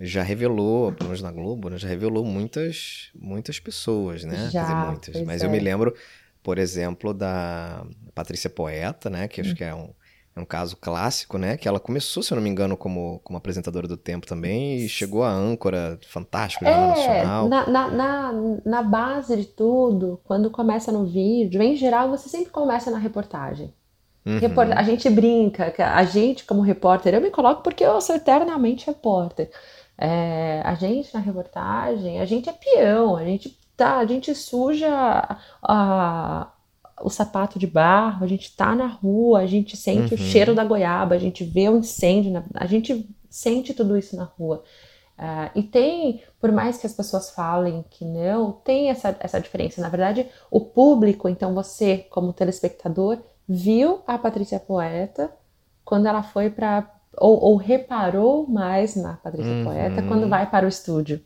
já 0.00 0.22
revelou, 0.22 0.92
pelo 0.92 1.10
menos 1.10 1.22
na 1.22 1.30
Globo, 1.30 1.70
né, 1.70 1.78
já 1.78 1.88
revelou 1.88 2.24
muitas, 2.24 3.10
muitas 3.14 3.58
pessoas, 3.60 4.24
né? 4.24 4.50
Já, 4.50 4.62
dizer, 4.62 4.74
muitas. 4.74 5.22
Mas 5.22 5.42
é. 5.42 5.46
eu 5.46 5.50
me 5.50 5.58
lembro, 5.60 5.94
por 6.42 6.58
exemplo, 6.58 7.14
da 7.14 7.86
Patrícia 8.14 8.50
Poeta, 8.50 9.08
né? 9.08 9.28
Que 9.28 9.40
Hum. 9.40 9.44
acho 9.44 9.54
que 9.54 9.64
é 9.64 9.74
um, 9.74 9.90
é 10.36 10.40
um 10.40 10.44
caso 10.44 10.76
clássico, 10.76 11.38
né? 11.38 11.56
Que 11.56 11.68
ela 11.68 11.78
começou, 11.78 12.22
se 12.22 12.32
eu 12.32 12.36
não 12.36 12.42
me 12.42 12.50
engano, 12.50 12.76
como, 12.76 13.20
como 13.22 13.36
apresentadora 13.38 13.86
do 13.86 13.96
tempo 13.96 14.26
também 14.26 14.78
e 14.78 14.88
chegou 14.88 15.22
a 15.22 15.30
âncora 15.30 15.98
Jornal 16.02 16.72
É, 16.72 16.88
Nacional. 16.88 17.48
na, 17.48 17.66
na, 17.68 17.88
na, 17.88 18.32
na 18.64 18.82
base 18.82 19.36
de 19.36 19.44
tudo, 19.44 20.20
quando 20.24 20.50
começa 20.50 20.90
no 20.90 21.04
vídeo, 21.06 21.62
em 21.62 21.76
geral, 21.76 22.08
você 22.10 22.28
sempre 22.28 22.50
começa 22.50 22.90
na 22.90 22.98
reportagem. 22.98 23.72
Uhum. 24.26 24.38
Repor- 24.38 24.72
A 24.72 24.82
gente 24.82 25.08
brinca, 25.10 25.72
a 25.78 26.04
gente 26.04 26.44
como 26.44 26.62
repórter, 26.62 27.14
eu 27.14 27.20
me 27.20 27.30
coloco 27.30 27.62
porque 27.62 27.84
eu 27.84 28.00
sou 28.00 28.16
eternamente 28.16 28.86
repórter. 28.86 29.50
É, 29.96 30.62
a 30.64 30.74
gente 30.74 31.12
na 31.14 31.20
reportagem, 31.20 32.20
a 32.20 32.24
gente 32.24 32.48
é 32.48 32.52
peão, 32.52 33.16
a 33.16 33.24
gente 33.24 33.56
tá, 33.76 33.98
a 33.98 34.06
gente 34.06 34.34
suja 34.34 34.88
a- 35.62 36.48
o 37.02 37.10
sapato 37.10 37.58
de 37.58 37.66
barro, 37.66 38.24
a 38.24 38.28
gente 38.28 38.54
tá 38.56 38.74
na 38.74 38.86
rua, 38.86 39.40
a 39.40 39.46
gente 39.46 39.76
sente 39.76 40.14
o 40.14 40.18
Uhum. 40.18 40.18
cheiro 40.18 40.54
da 40.54 40.64
goiaba, 40.64 41.14
a 41.14 41.18
gente 41.18 41.44
vê 41.44 41.68
o 41.68 41.78
incêndio, 41.78 42.32
na- 42.32 42.44
a 42.54 42.66
gente 42.66 43.08
sente 43.30 43.74
tudo 43.74 43.96
isso 43.98 44.16
na 44.16 44.24
rua. 44.24 44.62
Ah, 45.16 45.50
e 45.54 45.62
tem, 45.62 46.22
por 46.40 46.50
mais 46.52 46.76
que 46.78 46.86
as 46.86 46.92
pessoas 46.94 47.30
falem 47.30 47.84
que 47.90 48.04
não, 48.04 48.52
tem 48.52 48.90
essa, 48.90 49.16
essa 49.20 49.40
diferença. 49.40 49.80
Na 49.80 49.88
verdade, 49.88 50.28
o 50.50 50.60
público, 50.60 51.28
então 51.28 51.54
você, 51.54 51.98
como 52.10 52.32
telespectador, 52.32 53.18
viu 53.48 54.02
a 54.06 54.18
Patrícia 54.18 54.58
Poeta 54.60 55.32
quando 55.84 56.06
ela 56.06 56.22
foi 56.22 56.50
para. 56.50 56.90
Ou, 57.16 57.40
ou 57.40 57.56
reparou 57.56 58.46
mais 58.48 58.96
na 58.96 59.14
Patrícia 59.14 59.52
Uhum. 59.52 59.64
Poeta 59.64 60.02
quando 60.02 60.28
vai 60.28 60.50
para 60.50 60.66
o 60.66 60.68
estúdio. 60.68 61.22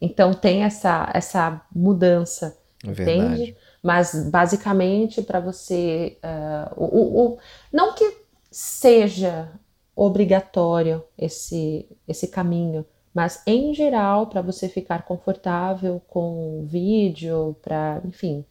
Então 0.00 0.32
tem 0.34 0.64
essa, 0.64 1.10
essa 1.14 1.62
mudança, 1.74 2.56
É 2.84 2.92
verdade. 2.92 3.42
entende? 3.42 3.56
Mas 3.82 4.28
basicamente 4.30 5.22
para 5.22 5.40
você, 5.40 6.18
uh, 6.22 6.74
o, 6.76 7.34
o, 7.34 7.38
não 7.72 7.94
que 7.94 8.24
seja 8.50 9.52
obrigatório 9.94 11.04
esse, 11.16 11.88
esse 12.06 12.28
caminho, 12.28 12.84
mas 13.14 13.42
em 13.46 13.74
geral 13.74 14.26
para 14.26 14.42
você 14.42 14.68
ficar 14.68 15.04
confortável 15.04 16.00
com 16.08 16.60
o 16.60 16.66
vídeo, 16.66 17.56
para 17.62 18.00
enfim, 18.04 18.44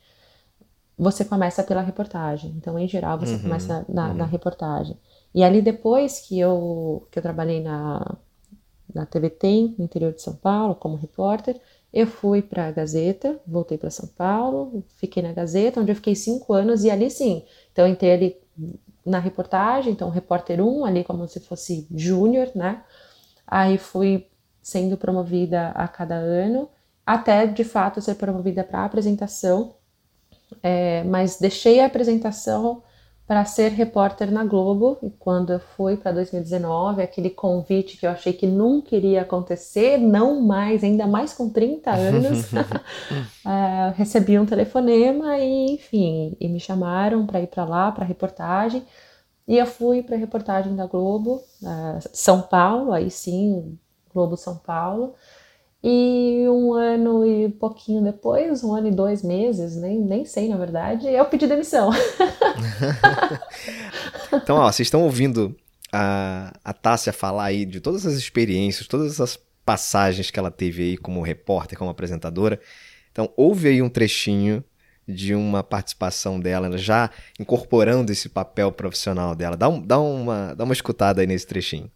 você 0.98 1.24
começa 1.24 1.64
pela 1.64 1.82
reportagem. 1.82 2.54
Então, 2.58 2.78
em 2.80 2.88
geral, 2.88 3.20
você 3.20 3.34
uhum, 3.34 3.44
começa 3.44 3.86
na, 3.88 4.10
uhum. 4.10 4.14
na, 4.16 4.26
reportagem. 4.26 4.98
E 5.34 5.44
ali 5.44 5.62
depois 5.62 6.20
que 6.22 6.40
eu, 6.40 7.08
que 7.12 7.20
eu 7.20 7.24
trabalhei 7.24 7.62
na, 7.62 8.18
na 8.94 9.06
TV 9.06 9.30
Tem, 9.30 9.76
no 9.78 9.86
interior 9.86 10.12
de 10.12 10.22
São 10.22 10.36
Paulo, 10.36 10.74
como 10.74 10.96
repórter, 10.96 11.62
eu 11.98 12.06
fui 12.06 12.44
para 12.44 12.68
a 12.68 12.72
Gazeta, 12.72 13.40
voltei 13.48 13.76
para 13.76 13.90
São 13.90 14.08
Paulo, 14.08 14.84
fiquei 14.98 15.24
na 15.24 15.34
Gazeta, 15.34 15.82
onde 15.82 15.92
eu 15.92 15.96
fiquei 15.96 16.14
cinco 16.14 16.54
anos, 16.54 16.84
e 16.84 16.92
ali 16.92 17.10
sim, 17.10 17.44
então 17.72 17.88
entrei 17.88 18.12
ali 18.12 18.38
na 19.04 19.18
reportagem, 19.18 19.94
então 19.94 20.12
repórter 20.12 20.62
1, 20.62 20.86
ali 20.86 21.04
como 21.04 21.28
se 21.28 21.40
fosse 21.40 21.88
júnior, 21.90 22.52
né? 22.54 22.84
Aí 23.48 23.80
fui 23.80 24.28
sendo 24.62 24.96
promovida 24.96 25.70
a 25.70 25.88
cada 25.88 26.14
ano, 26.14 26.70
até 27.04 27.48
de 27.48 27.64
fato 27.64 28.00
ser 28.00 28.14
promovida 28.14 28.64
para 28.64 28.86
apresentação, 28.86 29.74
é, 30.62 31.04
mas 31.04 31.40
deixei 31.40 31.80
a 31.80 31.88
apresentação 31.88 32.84
para 33.28 33.44
ser 33.44 33.74
repórter 33.74 34.32
na 34.32 34.46
Globo, 34.46 34.98
e 35.04 35.10
quando 35.10 35.52
eu 35.52 35.60
fui 35.60 35.98
para 35.98 36.14
2019, 36.14 37.02
aquele 37.02 37.30
convite 37.30 37.98
que 37.98 38.08
eu 38.08 38.10
achei 38.10 38.32
que 38.32 38.48
nunca 38.48 38.96
iria 38.96 39.22
acontecer, 39.22 39.98
não 39.98 40.40
mais, 40.40 40.82
ainda 40.82 41.06
mais 41.06 41.34
com 41.34 41.50
30 41.50 41.92
anos, 41.92 42.54
é, 43.46 43.92
recebi 43.98 44.40
um 44.40 44.46
telefonema 44.46 45.38
e, 45.38 45.74
enfim, 45.74 46.38
e 46.40 46.48
me 46.48 46.60
chamaram 46.60 47.28
para 47.28 47.42
ir 47.42 47.48
para 47.48 47.66
lá, 47.66 47.92
para 47.92 48.06
reportagem, 48.06 48.86
e 49.46 49.58
eu 49.58 49.66
fui 49.66 50.02
para 50.02 50.16
a 50.16 50.20
reportagem 50.20 50.74
da 50.74 50.86
Globo, 50.86 51.44
São 52.14 52.42
Paulo, 52.42 52.94
aí 52.94 53.12
sim, 53.12 53.78
Globo 54.14 54.38
São 54.38 54.56
Paulo, 54.56 55.16
e 55.90 56.46
um 56.50 56.74
ano 56.74 57.26
e 57.26 57.48
pouquinho 57.48 58.04
depois, 58.04 58.62
um 58.62 58.76
ano 58.76 58.90
e 58.90 58.92
dois 58.92 59.24
meses, 59.24 59.78
nem, 59.78 60.02
nem 60.02 60.26
sei 60.26 60.50
na 60.50 60.58
verdade, 60.58 61.08
eu 61.08 61.24
pedi 61.24 61.48
demissão. 61.48 61.92
então, 64.34 64.58
ó, 64.58 64.70
vocês 64.70 64.88
estão 64.88 65.04
ouvindo 65.04 65.56
a, 65.94 66.52
a 66.62 66.74
Tássia 66.74 67.14
falar 67.14 67.46
aí 67.46 67.66
de 67.66 67.80
todas 67.80 68.06
as 68.06 68.16
experiências, 68.16 68.86
todas 68.86 69.22
as 69.22 69.40
passagens 69.64 70.30
que 70.30 70.38
ela 70.38 70.52
teve 70.52 70.84
aí 70.84 70.98
como 70.98 71.22
repórter, 71.22 71.78
como 71.80 71.90
apresentadora. 71.90 72.60
Então, 73.10 73.32
ouve 73.38 73.70
aí 73.70 73.82
um 73.82 73.88
trechinho 73.88 74.62
de 75.08 75.34
uma 75.34 75.64
participação 75.64 76.38
dela, 76.38 76.78
já 76.78 77.10
incorporando 77.40 78.12
esse 78.12 78.28
papel 78.28 78.74
profissional 78.74 79.34
dela. 79.34 79.56
Dá, 79.56 79.70
um, 79.70 79.82
dá, 79.82 79.98
uma, 79.98 80.54
dá 80.54 80.66
uma 80.66 80.74
escutada 80.74 81.22
aí 81.22 81.28
nesse 81.28 81.48
trechinho. 81.48 81.90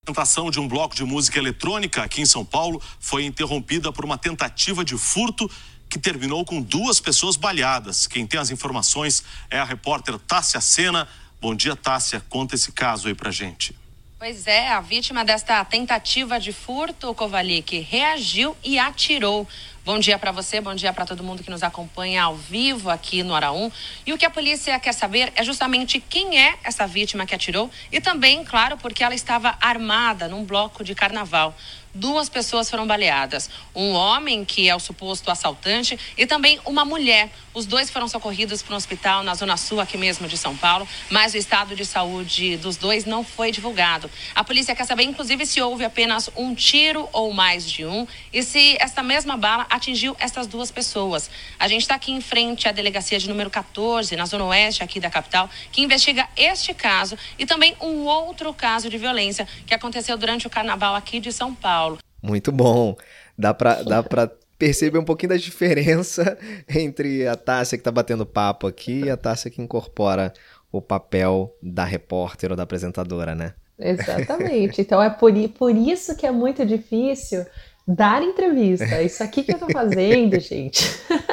A 0.00 0.10
apresentação 0.10 0.50
de 0.50 0.58
um 0.58 0.66
bloco 0.66 0.96
de 0.96 1.04
música 1.04 1.38
eletrônica 1.38 2.02
aqui 2.02 2.22
em 2.22 2.26
São 2.26 2.42
Paulo 2.42 2.82
foi 2.98 3.24
interrompida 3.26 3.92
por 3.92 4.02
uma 4.02 4.16
tentativa 4.16 4.82
de 4.82 4.96
furto 4.96 5.48
que 5.90 5.98
terminou 5.98 6.42
com 6.42 6.62
duas 6.62 6.98
pessoas 6.98 7.36
baleadas. 7.36 8.06
Quem 8.06 8.26
tem 8.26 8.40
as 8.40 8.50
informações 8.50 9.22
é 9.50 9.58
a 9.60 9.64
repórter 9.64 10.18
Tássia 10.18 10.60
Sena. 10.60 11.06
Bom 11.38 11.54
dia, 11.54 11.76
Tássia. 11.76 12.24
Conta 12.30 12.54
esse 12.54 12.72
caso 12.72 13.08
aí 13.08 13.14
pra 13.14 13.30
gente. 13.30 13.76
Pois 14.20 14.46
é, 14.46 14.68
a 14.68 14.82
vítima 14.82 15.24
desta 15.24 15.64
tentativa 15.64 16.38
de 16.38 16.52
furto, 16.52 17.14
Kovalik, 17.14 17.78
reagiu 17.78 18.54
e 18.62 18.78
atirou. 18.78 19.48
Bom 19.82 19.98
dia 19.98 20.18
para 20.18 20.30
você, 20.30 20.60
bom 20.60 20.74
dia 20.74 20.92
para 20.92 21.06
todo 21.06 21.24
mundo 21.24 21.42
que 21.42 21.48
nos 21.48 21.62
acompanha 21.62 22.24
ao 22.24 22.36
vivo 22.36 22.90
aqui 22.90 23.22
no 23.22 23.34
Araúm. 23.34 23.70
E 24.04 24.12
o 24.12 24.18
que 24.18 24.26
a 24.26 24.30
polícia 24.30 24.78
quer 24.78 24.92
saber 24.92 25.32
é 25.34 25.42
justamente 25.42 25.98
quem 25.98 26.38
é 26.38 26.58
essa 26.62 26.86
vítima 26.86 27.24
que 27.24 27.34
atirou 27.34 27.70
e 27.90 27.98
também, 27.98 28.44
claro, 28.44 28.76
porque 28.76 29.02
ela 29.02 29.14
estava 29.14 29.56
armada 29.58 30.28
num 30.28 30.44
bloco 30.44 30.84
de 30.84 30.94
carnaval 30.94 31.56
duas 31.94 32.28
pessoas 32.28 32.70
foram 32.70 32.86
baleadas. 32.86 33.50
Um 33.74 33.92
homem, 33.92 34.44
que 34.44 34.68
é 34.68 34.74
o 34.74 34.80
suposto 34.80 35.30
assaltante, 35.30 35.98
e 36.16 36.26
também 36.26 36.60
uma 36.64 36.84
mulher. 36.84 37.30
Os 37.52 37.66
dois 37.66 37.90
foram 37.90 38.06
socorridos 38.06 38.62
para 38.62 38.74
um 38.74 38.76
hospital 38.76 39.22
na 39.24 39.34
Zona 39.34 39.56
Sul, 39.56 39.80
aqui 39.80 39.98
mesmo 39.98 40.28
de 40.28 40.36
São 40.36 40.56
Paulo, 40.56 40.86
mas 41.10 41.34
o 41.34 41.36
estado 41.36 41.74
de 41.74 41.84
saúde 41.84 42.56
dos 42.56 42.76
dois 42.76 43.04
não 43.04 43.24
foi 43.24 43.50
divulgado. 43.50 44.08
A 44.34 44.44
polícia 44.44 44.74
quer 44.74 44.84
saber, 44.84 45.02
inclusive, 45.02 45.44
se 45.44 45.60
houve 45.60 45.84
apenas 45.84 46.30
um 46.36 46.54
tiro 46.54 47.08
ou 47.12 47.32
mais 47.32 47.68
de 47.68 47.84
um 47.84 48.06
e 48.32 48.42
se 48.42 48.76
essa 48.78 49.02
mesma 49.02 49.36
bala 49.36 49.66
atingiu 49.68 50.14
essas 50.20 50.46
duas 50.46 50.70
pessoas. 50.70 51.28
A 51.58 51.66
gente 51.66 51.82
está 51.82 51.96
aqui 51.96 52.12
em 52.12 52.20
frente 52.20 52.68
à 52.68 52.72
delegacia 52.72 53.18
de 53.18 53.28
número 53.28 53.50
14, 53.50 54.14
na 54.14 54.26
Zona 54.26 54.44
Oeste 54.44 54.84
aqui 54.84 55.00
da 55.00 55.10
capital, 55.10 55.50
que 55.72 55.82
investiga 55.82 56.28
este 56.36 56.72
caso 56.72 57.18
e 57.36 57.44
também 57.44 57.76
um 57.80 58.04
outro 58.04 58.54
caso 58.54 58.88
de 58.88 58.96
violência 58.96 59.46
que 59.66 59.74
aconteceu 59.74 60.16
durante 60.16 60.46
o 60.46 60.50
carnaval 60.50 60.94
aqui 60.94 61.18
de 61.18 61.32
São 61.32 61.52
Paulo. 61.52 61.79
Muito 62.22 62.52
bom. 62.52 62.96
Dá 63.36 63.54
pra, 63.54 63.82
dá 63.82 64.02
pra 64.02 64.30
perceber 64.58 64.98
um 64.98 65.04
pouquinho 65.04 65.30
da 65.30 65.36
diferença 65.36 66.38
entre 66.68 67.26
a 67.26 67.34
Tássia 67.34 67.78
que 67.78 67.84
tá 67.84 67.90
batendo 67.90 68.26
papo 68.26 68.66
aqui 68.66 69.04
e 69.04 69.10
a 69.10 69.16
Tássia 69.16 69.50
que 69.50 69.62
incorpora 69.62 70.32
o 70.70 70.80
papel 70.80 71.56
da 71.62 71.84
repórter 71.84 72.50
ou 72.50 72.56
da 72.56 72.62
apresentadora, 72.62 73.34
né? 73.34 73.54
Exatamente. 73.78 74.82
Então 74.82 75.02
é 75.02 75.08
por, 75.08 75.32
por 75.50 75.74
isso 75.74 76.14
que 76.14 76.26
é 76.26 76.30
muito 76.30 76.64
difícil 76.66 77.44
dar 77.88 78.22
entrevista. 78.22 79.02
Isso 79.02 79.22
aqui 79.22 79.42
que 79.42 79.52
eu 79.52 79.58
tô 79.58 79.68
fazendo, 79.70 80.38
gente, 80.40 80.84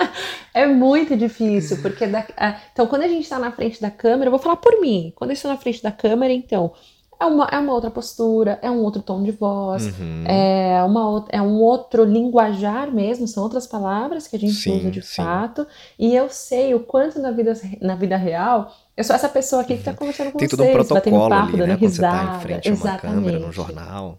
é 0.54 0.66
muito 0.66 1.16
difícil, 1.16 1.82
porque 1.82 2.08
da, 2.08 2.26
então 2.72 2.88
quando 2.88 3.04
a 3.04 3.08
gente 3.08 3.28
tá 3.28 3.38
na 3.38 3.52
frente 3.52 3.82
da 3.82 3.92
câmera, 3.92 4.28
eu 4.28 4.32
vou 4.32 4.40
falar 4.40 4.58
por 4.58 4.80
mim. 4.82 5.12
Quando 5.16 5.32
eu 5.32 5.36
estou 5.36 5.52
na 5.52 5.58
frente 5.58 5.84
da 5.84 5.92
câmera, 5.92 6.34
então, 6.34 6.74
é 7.20 7.26
uma, 7.26 7.46
é 7.46 7.58
uma 7.58 7.74
outra 7.74 7.90
postura, 7.90 8.60
é 8.62 8.70
um 8.70 8.84
outro 8.84 9.02
tom 9.02 9.24
de 9.24 9.32
voz, 9.32 9.88
uhum. 9.88 10.24
é, 10.26 10.84
uma, 10.84 11.26
é 11.30 11.42
um 11.42 11.60
outro 11.60 12.04
linguajar 12.04 12.92
mesmo, 12.92 13.28
são 13.28 13.44
outras 13.44 13.66
palavras 13.66 14.28
que 14.28 14.36
a 14.36 14.40
gente 14.40 14.54
sim, 14.54 14.78
usa 14.78 14.92
de 14.92 15.02
sim. 15.02 15.16
fato. 15.16 15.66
E 15.98 16.16
eu 16.16 16.30
sei 16.30 16.76
o 16.76 16.80
quanto 16.80 17.20
na 17.20 17.32
vida, 17.32 17.54
na 17.82 17.96
vida 17.96 18.18
real 18.18 18.72
eu 18.98 19.04
sou 19.04 19.16
essa 19.16 19.30
pessoa 19.30 19.62
aqui 19.62 19.76
que 19.76 19.80
está 19.82 19.92
uhum. 19.92 19.98
conversando 19.98 20.32
com 20.32 20.40
Tem 20.40 20.48
vocês, 20.48 20.58
todo 20.60 20.68
um 20.68 20.72
protocolo 20.72 21.30
papo, 21.30 21.50
ali, 21.50 21.58
dando 21.58 21.68
né? 21.68 21.76
risada. 21.76 22.18
Quando 22.18 22.26
você 22.26 22.32
tá 22.32 22.36
em 22.36 22.42
frente 22.42 22.68
a 22.68 22.72
uma 22.72 22.78
Exatamente. 22.78 23.16
câmera, 23.16 23.40
num 23.40 23.52
jornal. 23.52 24.18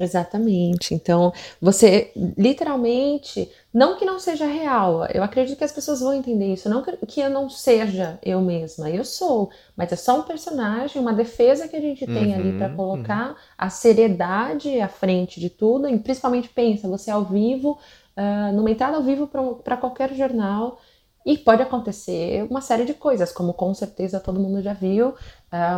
Exatamente. 0.00 0.94
Então, 0.94 1.30
você 1.60 2.10
literalmente, 2.16 3.50
não 3.72 3.98
que 3.98 4.04
não 4.06 4.18
seja 4.18 4.46
real, 4.46 5.04
eu 5.12 5.22
acredito 5.22 5.58
que 5.58 5.64
as 5.64 5.72
pessoas 5.72 6.00
vão 6.00 6.14
entender 6.14 6.54
isso, 6.54 6.70
não 6.70 6.82
que 6.82 7.20
eu 7.20 7.28
não 7.28 7.50
seja 7.50 8.18
eu 8.22 8.40
mesma, 8.40 8.88
eu 8.88 9.04
sou, 9.04 9.50
mas 9.76 9.92
é 9.92 9.96
só 9.96 10.18
um 10.18 10.22
personagem, 10.22 11.02
uma 11.02 11.12
defesa 11.12 11.68
que 11.68 11.76
a 11.76 11.80
gente 11.80 12.06
tem 12.06 12.28
uhum, 12.28 12.34
ali 12.34 12.52
para 12.56 12.70
colocar 12.70 13.28
uhum. 13.28 13.36
a 13.58 13.68
seriedade 13.68 14.80
à 14.80 14.88
frente 14.88 15.38
de 15.38 15.50
tudo, 15.50 15.86
e 15.86 15.98
principalmente 15.98 16.48
pensa, 16.48 16.88
você 16.88 17.10
é 17.10 17.12
ao 17.12 17.24
vivo, 17.24 17.78
uh, 18.16 18.56
numa 18.56 18.70
entrada 18.70 18.96
ao 18.96 19.02
vivo 19.02 19.28
para 19.62 19.76
qualquer 19.76 20.14
jornal, 20.14 20.78
e 21.26 21.36
pode 21.36 21.60
acontecer 21.60 22.46
uma 22.48 22.62
série 22.62 22.86
de 22.86 22.94
coisas, 22.94 23.30
como 23.30 23.52
com 23.52 23.74
certeza 23.74 24.18
todo 24.18 24.40
mundo 24.40 24.62
já 24.62 24.72
viu, 24.72 25.14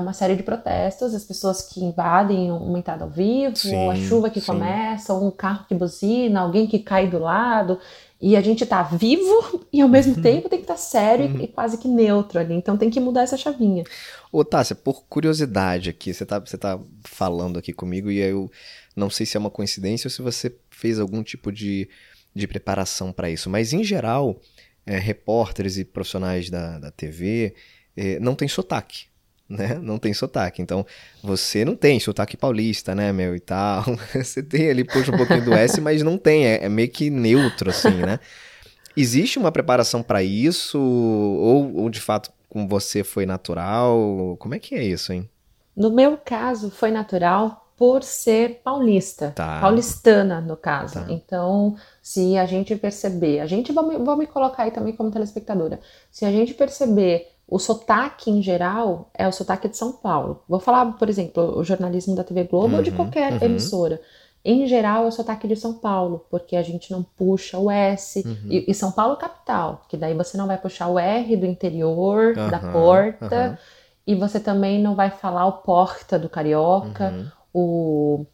uma 0.00 0.12
série 0.12 0.36
de 0.36 0.42
protestos, 0.42 1.14
as 1.14 1.24
pessoas 1.24 1.62
que 1.62 1.82
invadem 1.82 2.52
uma 2.52 2.78
entrada 2.78 3.04
ao 3.04 3.10
vivo, 3.10 3.56
sim, 3.56 3.74
a 3.88 3.96
chuva 3.96 4.28
que 4.28 4.40
sim. 4.40 4.46
começa, 4.46 5.14
um 5.14 5.30
carro 5.30 5.64
que 5.66 5.74
buzina, 5.74 6.40
alguém 6.40 6.66
que 6.66 6.78
cai 6.78 7.08
do 7.08 7.18
lado, 7.18 7.78
e 8.20 8.36
a 8.36 8.40
gente 8.42 8.66
tá 8.66 8.82
vivo 8.82 9.66
e 9.72 9.80
ao 9.80 9.88
mesmo 9.88 10.14
uhum. 10.14 10.22
tempo 10.22 10.48
tem 10.48 10.58
que 10.58 10.64
estar 10.64 10.74
tá 10.74 10.78
sério 10.78 11.26
uhum. 11.26 11.40
e 11.40 11.48
quase 11.48 11.78
que 11.78 11.88
neutro 11.88 12.38
ali. 12.38 12.54
Então 12.54 12.76
tem 12.76 12.90
que 12.90 13.00
mudar 13.00 13.22
essa 13.22 13.36
chavinha. 13.36 13.82
Ô, 14.30 14.44
Tássia, 14.44 14.76
por 14.76 15.04
curiosidade 15.06 15.88
aqui, 15.88 16.12
você 16.12 16.26
tá, 16.26 16.38
você 16.38 16.58
tá 16.58 16.78
falando 17.04 17.58
aqui 17.58 17.72
comigo 17.72 18.10
e 18.10 18.18
eu 18.18 18.50
não 18.94 19.08
sei 19.08 19.24
se 19.24 19.36
é 19.36 19.40
uma 19.40 19.50
coincidência 19.50 20.06
ou 20.06 20.10
se 20.10 20.20
você 20.20 20.54
fez 20.70 21.00
algum 21.00 21.22
tipo 21.22 21.50
de, 21.50 21.88
de 22.34 22.46
preparação 22.46 23.10
para 23.10 23.30
isso, 23.30 23.48
mas 23.48 23.72
em 23.72 23.82
geral 23.82 24.38
é, 24.84 24.98
repórteres 24.98 25.78
e 25.78 25.84
profissionais 25.84 26.50
da, 26.50 26.78
da 26.78 26.90
TV 26.90 27.54
é, 27.96 28.20
não 28.20 28.34
tem 28.34 28.46
sotaque. 28.46 29.11
Né? 29.52 29.78
Não 29.82 29.98
tem 29.98 30.14
sotaque. 30.14 30.62
Então, 30.62 30.86
você 31.22 31.64
não 31.64 31.76
tem 31.76 32.00
sotaque 32.00 32.36
paulista, 32.36 32.94
né, 32.94 33.12
meu, 33.12 33.36
e 33.36 33.40
tal. 33.40 33.84
Você 34.14 34.42
tem 34.42 34.70
ali, 34.70 34.82
puxa 34.82 35.12
um 35.12 35.16
pouquinho 35.16 35.44
do 35.44 35.52
S, 35.52 35.78
mas 35.82 36.02
não 36.02 36.16
tem. 36.16 36.46
É, 36.46 36.64
é 36.64 36.68
meio 36.68 36.88
que 36.88 37.10
neutro, 37.10 37.68
assim, 37.68 37.90
né? 37.90 38.18
Existe 38.96 39.38
uma 39.38 39.52
preparação 39.52 40.02
para 40.02 40.22
isso? 40.22 40.78
Ou, 40.78 41.76
ou, 41.76 41.90
de 41.90 42.00
fato, 42.00 42.30
com 42.48 42.66
você 42.66 43.04
foi 43.04 43.26
natural? 43.26 44.36
Como 44.38 44.54
é 44.54 44.58
que 44.58 44.74
é 44.74 44.82
isso, 44.82 45.12
hein? 45.12 45.28
No 45.76 45.90
meu 45.90 46.16
caso, 46.16 46.70
foi 46.70 46.90
natural 46.90 47.62
por 47.76 48.02
ser 48.02 48.60
paulista, 48.62 49.32
tá. 49.34 49.60
paulistana 49.60 50.40
no 50.40 50.56
caso. 50.56 50.94
Tá. 50.94 51.06
Então, 51.08 51.74
se 52.00 52.36
a 52.38 52.46
gente 52.46 52.76
perceber, 52.76 53.40
a 53.40 53.46
gente 53.46 53.72
vou 53.72 53.86
me, 53.86 53.98
vou 53.98 54.16
me 54.16 54.26
colocar 54.26 54.62
aí 54.64 54.70
também 54.70 54.94
como 54.94 55.10
telespectadora, 55.10 55.80
se 56.10 56.24
a 56.24 56.30
gente 56.30 56.54
perceber 56.54 57.31
o 57.52 57.58
sotaque 57.58 58.30
em 58.30 58.40
geral 58.40 59.10
é 59.12 59.28
o 59.28 59.32
sotaque 59.32 59.68
de 59.68 59.76
São 59.76 59.92
Paulo. 59.92 60.42
Vou 60.48 60.58
falar, 60.58 60.90
por 60.92 61.10
exemplo, 61.10 61.58
o 61.58 61.62
jornalismo 61.62 62.16
da 62.16 62.24
TV 62.24 62.44
Globo 62.44 62.68
uhum, 62.68 62.76
ou 62.76 62.82
de 62.82 62.88
uhum, 62.88 62.96
qualquer 62.96 63.34
uhum. 63.34 63.38
emissora. 63.42 64.00
Em 64.42 64.66
geral, 64.66 65.04
é 65.04 65.08
o 65.08 65.12
sotaque 65.12 65.46
de 65.46 65.54
São 65.54 65.74
Paulo, 65.74 66.24
porque 66.30 66.56
a 66.56 66.62
gente 66.62 66.90
não 66.90 67.02
puxa 67.02 67.58
o 67.58 67.70
S. 67.70 68.22
Uhum. 68.24 68.36
E, 68.48 68.70
e 68.70 68.72
São 68.72 68.90
Paulo 68.90 69.18
capital, 69.18 69.82
que 69.86 69.98
daí 69.98 70.14
você 70.14 70.38
não 70.38 70.46
vai 70.46 70.56
puxar 70.56 70.88
o 70.88 70.98
R 70.98 71.36
do 71.36 71.44
interior, 71.44 72.34
da 72.34 72.58
porta. 72.58 73.58
E 74.06 74.14
você 74.14 74.40
também 74.40 74.80
não 74.80 74.94
vai 74.94 75.10
falar 75.10 75.44
o 75.44 75.52
porta 75.58 76.18
do 76.18 76.30
carioca, 76.30 77.10
Uhum. 77.10 77.26
o, 77.52 78.26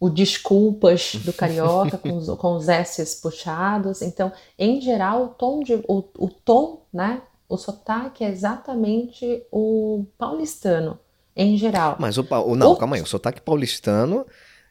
o 0.00 0.10
desculpas 0.10 1.14
do 1.24 1.32
carioca 1.32 1.96
com, 1.96 2.16
os, 2.16 2.28
com 2.30 2.56
os 2.56 2.68
S's 2.68 3.14
puxados. 3.14 4.02
Então, 4.02 4.32
em 4.58 4.80
geral, 4.80 5.26
o 5.26 5.28
tom, 5.28 5.62
de, 5.62 5.76
o, 5.86 6.02
o 6.18 6.28
tom, 6.28 6.82
né? 6.92 7.22
O 7.48 7.56
sotaque 7.56 8.22
é 8.24 8.28
exatamente 8.28 9.42
o 9.50 10.04
paulistano, 10.18 10.98
em 11.34 11.56
geral. 11.56 11.96
Mas 11.98 12.18
o, 12.18 12.26
não, 12.56 12.72
O- 12.72 12.76
calma 12.76 12.96
aí. 12.96 13.02
O 13.02 13.06
sotaque 13.06 13.40
paulistano 13.40 14.26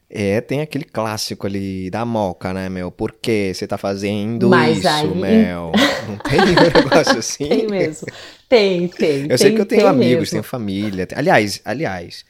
é, 0.08 0.40
tem 0.40 0.60
aquele 0.60 0.84
clássico 0.84 1.46
ali 1.46 1.90
da 1.90 2.04
moca, 2.04 2.52
né, 2.54 2.68
meu? 2.68 2.90
Por 2.90 3.12
que 3.12 3.52
você 3.52 3.66
tá 3.66 3.76
fazendo 3.76 4.48
Mas 4.48 4.78
isso, 4.78 4.88
aí- 4.88 5.08
Mel? 5.14 5.72
Não 6.08 6.16
tem 6.18 6.40
um 6.40 6.44
negócio 6.84 7.18
assim? 7.18 7.48
Tem 7.48 7.66
mesmo. 7.66 8.06
Tem, 8.48 8.88
tem. 8.88 9.26
Eu 9.28 9.36
sei 9.36 9.48
tem- 9.48 9.54
que 9.56 9.60
eu 9.60 9.66
tenho 9.66 9.86
amigos, 9.88 10.20
mesmo. 10.20 10.30
tenho 10.30 10.42
família. 10.44 11.06
tem- 11.06 11.18
Aliás, 11.18 11.60
aliás, 11.64 12.24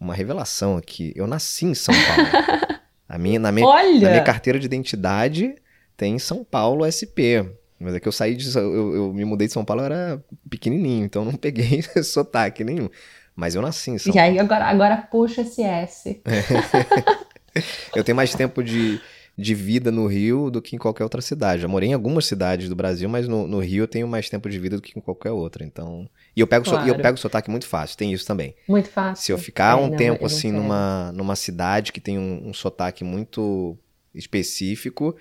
uma 0.00 0.14
revelação 0.14 0.76
aqui. 0.76 1.12
Eu 1.14 1.26
nasci 1.28 1.64
em 1.66 1.74
São 1.74 1.94
Paulo. 1.94 2.28
A 3.08 3.18
minha, 3.18 3.38
na, 3.38 3.52
minha, 3.52 3.66
Olha! 3.66 4.00
na 4.00 4.08
minha 4.10 4.24
carteira 4.24 4.58
de 4.58 4.64
identidade 4.66 5.54
tem 5.96 6.18
São 6.18 6.42
Paulo 6.42 6.84
SP. 6.88 7.44
Mas 7.82 7.94
é 7.94 8.00
que 8.00 8.08
eu 8.08 8.12
saí 8.12 8.34
de. 8.34 8.56
Eu, 8.56 8.94
eu 8.94 9.12
me 9.12 9.24
mudei 9.24 9.46
de 9.46 9.52
São 9.52 9.64
Paulo, 9.64 9.82
eu 9.82 9.86
era 9.86 10.24
pequenininho, 10.48 11.04
então 11.04 11.24
não 11.24 11.34
peguei 11.34 11.82
sotaque 12.04 12.64
nenhum. 12.64 12.88
Mas 13.34 13.54
eu 13.54 13.62
nasci 13.62 13.90
em 13.90 13.98
São 13.98 14.14
E 14.14 14.18
aí, 14.18 14.38
agora, 14.38 14.66
agora 14.66 14.96
puxa 15.10 15.40
esse 15.42 15.62
S. 15.62 16.22
Eu 17.94 18.02
tenho 18.04 18.16
mais 18.16 18.34
tempo 18.34 18.62
de, 18.62 18.98
de 19.36 19.54
vida 19.54 19.90
no 19.90 20.06
Rio 20.06 20.50
do 20.50 20.62
que 20.62 20.74
em 20.76 20.78
qualquer 20.78 21.04
outra 21.04 21.20
cidade. 21.20 21.62
Já 21.62 21.68
morei 21.68 21.90
em 21.90 21.92
algumas 21.92 22.24
cidades 22.26 22.68
do 22.68 22.74
Brasil, 22.74 23.08
mas 23.08 23.28
no, 23.28 23.46
no 23.46 23.58
Rio 23.60 23.84
eu 23.84 23.88
tenho 23.88 24.08
mais 24.08 24.28
tempo 24.30 24.48
de 24.48 24.58
vida 24.58 24.76
do 24.76 24.82
que 24.82 24.98
em 24.98 25.02
qualquer 25.02 25.30
outra. 25.32 25.64
Então. 25.64 26.08
E 26.34 26.40
eu 26.40 26.46
pego, 26.46 26.64
so- 26.64 26.76
e 26.76 26.88
eu 26.88 26.94
Claro. 26.94 27.02
pego 27.02 27.18
sotaque 27.18 27.50
muito 27.50 27.66
fácil, 27.66 27.96
tem 27.96 28.12
isso 28.12 28.26
também. 28.26 28.54
Muito 28.66 28.88
fácil. 28.88 29.24
Se 29.24 29.32
eu 29.32 29.38
ficar 29.38 29.78
É, 29.78 29.80
um 29.80 29.90
não, 29.90 29.96
tempo 29.96 30.24
assim 30.26 30.50
quero. 30.50 30.62
numa, 30.62 31.12
numa 31.12 31.36
cidade 31.36 31.92
que 31.92 32.00
tem 32.00 32.18
um, 32.18 32.48
um 32.48 32.54
sotaque 32.54 33.04
muito 33.04 33.76
específico, 34.14 35.14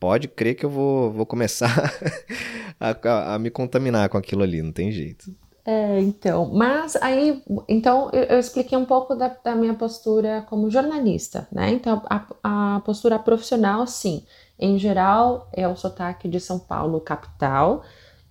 pode 0.00 0.28
crer 0.28 0.54
que 0.56 0.64
eu 0.66 0.70
vou, 0.70 1.12
vou 1.12 1.26
começar 1.26 1.92
a, 2.80 2.90
a- 2.90 3.34
a 3.34 3.38
me 3.38 3.50
contaminar 3.50 4.08
com 4.08 4.18
aquilo 4.18 4.42
ali, 4.42 4.62
não 4.62 4.72
tem 4.72 4.90
jeito. 4.92 5.30
É, 5.64 6.00
então, 6.00 6.48
mas 6.54 6.94
aí, 6.96 7.42
então 7.68 8.08
eu, 8.12 8.22
eu 8.24 8.38
expliquei 8.38 8.78
um 8.78 8.84
pouco 8.84 9.16
da, 9.16 9.28
da 9.28 9.54
minha 9.56 9.74
postura 9.74 10.42
como 10.48 10.70
jornalista, 10.70 11.48
né? 11.50 11.70
Então, 11.72 12.00
a, 12.08 12.76
a 12.76 12.80
postura 12.80 13.18
profissional, 13.18 13.84
sim, 13.86 14.24
em 14.58 14.78
geral 14.78 15.48
é 15.52 15.66
o 15.66 15.74
sotaque 15.74 16.28
de 16.28 16.38
São 16.38 16.60
Paulo, 16.60 17.00
capital, 17.00 17.82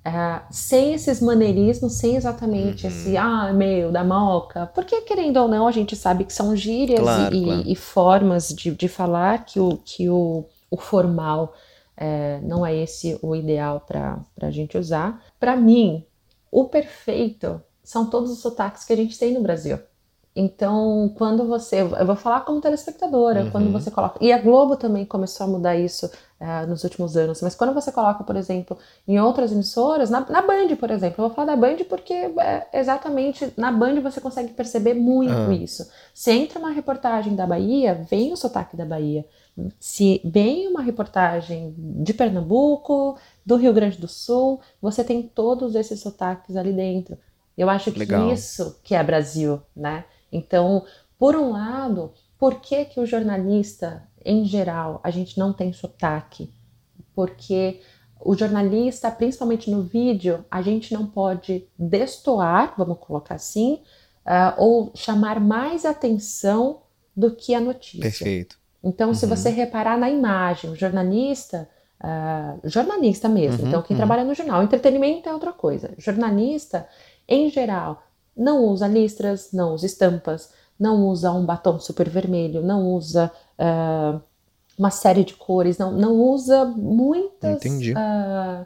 é, 0.06 0.43
sem 0.51 0.93
esses 0.93 1.21
maneirismos, 1.21 1.93
sem 1.95 2.15
exatamente 2.17 2.88
Uhum. 2.88 2.89
esse, 2.89 3.17
ah, 3.17 3.51
meu, 3.54 3.91
da 3.91 4.04
moca, 4.04 4.67
porque 4.75 5.01
querendo 5.01 5.38
ou 5.38 5.47
não, 5.49 5.67
a 5.67 5.71
gente 5.71 5.95
sabe 5.95 6.25
que 6.25 6.34
são 6.34 6.56
gírias 6.56 7.01
Claro, 7.01 7.32
e, 7.32 7.43
claro. 7.43 7.71
e 7.73 7.75
formas 7.75 8.49
de, 8.49 8.71
de 8.75 8.88
falar 8.88 9.45
que 9.45 9.60
o, 9.60 9.78
que 9.86 10.10
o, 10.10 10.45
o 10.75 10.77
formal 10.77 11.53
é, 11.97 12.39
não 12.43 12.65
é 12.65 12.75
esse 12.75 13.17
o 13.21 13.35
ideal 13.35 13.79
para 13.88 14.19
a 14.41 14.51
gente 14.51 14.77
usar. 14.77 15.23
Para 15.39 15.55
mim, 15.55 16.03
o 16.51 16.65
perfeito 16.65 17.61
são 17.83 18.05
todos 18.09 18.29
os 18.31 18.39
sotaques 18.39 18.83
que 18.83 18.93
a 18.93 18.97
gente 18.97 19.17
tem 19.17 19.33
no 19.33 19.41
Brasil. 19.41 19.77
Então, 20.38 21.13
quando 21.17 21.45
você. 21.47 21.79
Eu 21.81 22.05
vou 22.05 22.15
falar 22.17 22.41
como 22.41 22.59
telespectadora, 22.59 23.43
Uhum. 23.43 23.51
quando 23.51 23.71
você 23.71 23.89
coloca. 23.89 24.17
E 24.21 24.33
a 24.33 24.38
Globo 24.38 24.75
também 24.75 25.05
começou 25.05 25.45
a 25.45 25.49
mudar 25.49 25.77
isso 25.77 26.11
eh, 26.41 26.65
nos 26.65 26.83
últimos 26.83 27.15
anos, 27.15 27.41
mas 27.41 27.55
quando 27.55 27.73
você 27.73 27.89
coloca, 27.89 28.21
por 28.21 28.35
exemplo, 28.35 28.77
em 29.07 29.17
outras 29.17 29.53
emissoras, 29.53 30.09
na, 30.09 30.19
na 30.29 30.41
Band, 30.41 30.75
por 30.77 30.91
exemplo, 30.91 31.23
eu 31.23 31.27
vou 31.29 31.33
falar 31.35 31.47
da 31.47 31.55
Band 31.55 31.77
porque 31.88 32.13
é, 32.13 32.67
exatamente 32.73 33.53
na 33.55 33.71
Band 33.71 34.01
você 34.01 34.19
consegue 34.19 34.51
perceber 34.53 34.93
muito 34.93 35.31
Ah. 35.31 35.53
isso. 35.53 35.89
Se 36.13 36.31
entra 36.31 36.59
uma 36.59 36.71
reportagem 36.71 37.33
da 37.33 37.47
Bahia, 37.47 38.05
vem 38.11 38.33
o 38.33 38.35
sotaque 38.35 38.75
da 38.75 38.83
Bahia. 38.85 39.25
Se 39.79 40.21
vem 40.25 40.67
uma 40.67 40.81
reportagem 40.81 41.73
de 41.77 42.13
Pernambuco, 42.13 43.17
do 43.45 43.55
Rio 43.55 43.73
Grande 43.73 43.97
do 43.97 44.07
Sul, 44.07 44.59
você 44.81 45.03
tem 45.03 45.23
todos 45.23 45.75
esses 45.75 45.99
sotaques 46.01 46.55
ali 46.55 46.73
dentro. 46.73 47.17
Eu 47.57 47.69
acho 47.69 47.91
que 47.91 47.99
Legal. 47.99 48.31
isso 48.33 48.79
que 48.83 48.93
é 48.95 49.03
Brasil, 49.03 49.61
né? 49.75 50.03
Então, 50.31 50.85
por 51.17 51.35
um 51.35 51.51
lado, 51.51 52.11
por 52.37 52.59
que 52.59 52.85
que 52.85 52.99
o 52.99 53.05
jornalista, 53.05 54.03
em 54.25 54.43
geral, 54.43 54.99
a 55.03 55.09
gente 55.09 55.37
não 55.37 55.53
tem 55.53 55.71
sotaque? 55.71 56.53
Porque 57.13 57.79
o 58.19 58.35
jornalista, 58.35 59.09
principalmente 59.09 59.71
no 59.71 59.83
vídeo, 59.83 60.43
a 60.51 60.61
gente 60.61 60.93
não 60.93 61.07
pode 61.07 61.67
destoar, 61.79 62.73
vamos 62.77 62.97
colocar 62.99 63.35
assim, 63.35 63.81
ah, 64.25 64.55
ou 64.57 64.91
chamar 64.95 65.39
mais 65.39 65.85
atenção 65.85 66.81
do 67.15 67.33
que 67.33 67.53
a 67.53 67.61
notícia. 67.61 68.01
Perfeito. 68.01 68.57
Então, 68.86 69.13
se 69.15 69.26
Uhum. 69.26 69.30
você 69.30 69.50
reparar 69.50 69.98
na 69.98 70.10
imagem, 70.12 70.71
o 70.71 70.76
jornalista, 70.78 71.69
ah, 72.00 72.58
jornalista 72.65 73.30
mesmo, 73.30 73.63
Uhum, 73.63 73.67
então 73.67 73.82
quem 73.84 73.95
uhum. 73.95 73.98
trabalha 73.98 74.24
no 74.26 74.36
jornal, 74.36 74.63
entretenimento 74.63 75.30
é 75.30 75.34
outra 75.34 75.54
coisa. 75.54 75.93
Jornalista, 75.98 76.88
em 77.28 77.50
geral, 77.50 78.04
não 78.38 78.65
usa 78.65 78.88
listras, 78.88 79.52
não 79.54 79.74
usa 79.74 79.88
estampas, 79.88 80.54
não 80.80 81.08
usa 81.08 81.32
um 81.32 81.45
batom 81.45 81.80
super 81.80 82.10
vermelho, 82.10 82.62
não 82.62 82.88
usa 82.93 83.32
ah, 83.60 84.21
uma 84.78 84.91
série 84.91 85.24
de 85.26 85.36
cores, 85.36 85.78
não, 85.80 85.91
não 85.91 86.15
usa 86.21 86.65
muitas. 86.65 87.65
Entendi. 87.65 87.93
ah, 87.98 88.65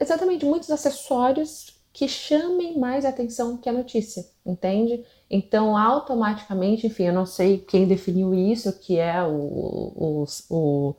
exatamente, 0.00 0.44
muitos 0.46 0.70
acessórios 0.70 1.74
que 1.92 2.08
chamem 2.08 2.78
mais 2.78 3.04
atenção 3.06 3.56
que 3.56 3.68
a 3.68 3.72
notícia, 3.72 4.24
entende? 4.44 5.04
Então, 5.30 5.76
automaticamente, 5.76 6.86
enfim, 6.86 7.04
eu 7.04 7.12
não 7.12 7.26
sei 7.26 7.58
quem 7.58 7.86
definiu 7.86 8.34
isso, 8.34 8.72
que 8.80 8.98
é 8.98 9.22
o, 9.24 9.28
o, 9.30 10.24
o, 10.50 10.94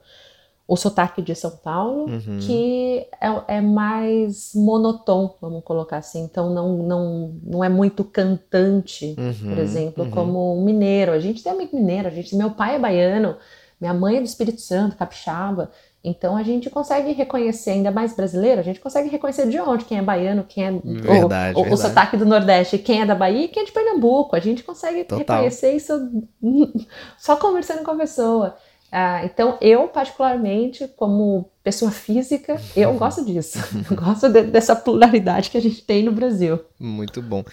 o 0.68 0.76
sotaque 0.76 1.22
de 1.22 1.34
São 1.34 1.52
Paulo, 1.52 2.08
Uhum. 2.10 2.40
que 2.40 3.08
é, 3.22 3.58
é 3.58 3.62
mais 3.62 4.52
monotom, 4.54 5.36
vamos 5.42 5.64
colocar 5.64 5.98
assim. 5.98 6.22
Então, 6.24 6.54
não, 6.54 6.78
não, 6.84 7.40
não 7.44 7.64
é 7.64 7.70
muito 7.70 8.04
cantante, 8.04 9.16
Uhum, 9.18 9.50
por 9.50 9.58
exemplo, 9.60 10.04
uhum. 10.04 10.12
como 10.12 10.58
um 10.60 10.64
mineiro. 10.66 11.14
A 11.14 11.20
gente 11.20 11.42
tem 11.42 11.52
amigo 11.54 11.76
mineiro, 11.78 12.08
a 12.08 12.12
gente, 12.12 12.36
meu 12.36 12.52
pai 12.52 12.76
é 12.76 12.80
baiano, 12.80 13.38
minha 13.80 13.94
mãe 13.94 14.18
é 14.18 14.20
do 14.20 14.26
Espírito 14.26 14.60
Santo, 14.60 14.98
capixaba. 14.98 15.72
Então 16.08 16.38
a 16.38 16.44
gente 16.44 16.70
consegue 16.70 17.12
reconhecer, 17.12 17.72
ainda 17.72 17.92
mais 17.92 18.16
brasileiro, 18.16 18.62
a 18.62 18.64
gente 18.64 18.80
consegue 18.80 19.10
reconhecer 19.10 19.48
de 19.50 19.60
onde 19.60 19.84
quem 19.86 19.98
é 19.98 20.02
baiano, 20.02 20.46
quem 20.48 20.64
é 20.66 20.72
o- 20.72 20.82
Verdade, 20.84 21.56
o, 21.58 21.60
o, 21.60 21.64
verdade. 21.64 21.82
sotaque 21.82 22.16
do 22.18 22.26
Nordeste, 22.26 22.78
quem 22.78 23.02
é 23.02 23.06
da 23.06 23.14
Bahia 23.16 23.46
e 23.46 23.48
quem 23.50 23.64
é 23.64 23.66
de 23.66 23.72
Pernambuco. 23.72 24.36
A 24.36 24.40
gente 24.40 24.64
consegue 24.64 25.04
Total. 25.04 25.18
reconhecer 25.38 25.74
isso 25.74 25.94
só 27.18 27.36
conversando 27.36 27.84
com 27.84 27.92
a 27.92 27.96
pessoa. 27.96 28.56
Ah, 28.90 29.26
então, 29.26 29.58
eu, 29.60 29.90
particularmente, 29.90 30.88
como 30.96 31.50
pessoa 31.62 31.92
física, 31.92 32.56
eu 32.76 32.94
gosto 32.98 33.26
disso. 33.26 33.60
Eu 33.92 33.98
gosto 33.98 34.30
de- 34.30 34.44
dessa 34.44 34.76
pluralidade 34.78 35.50
que 35.50 35.58
a 35.58 35.62
gente 35.62 35.82
tem 35.84 36.04
no 36.04 36.12
Brasil. 36.14 36.60
Muito 36.80 37.22
bom. 37.22 37.44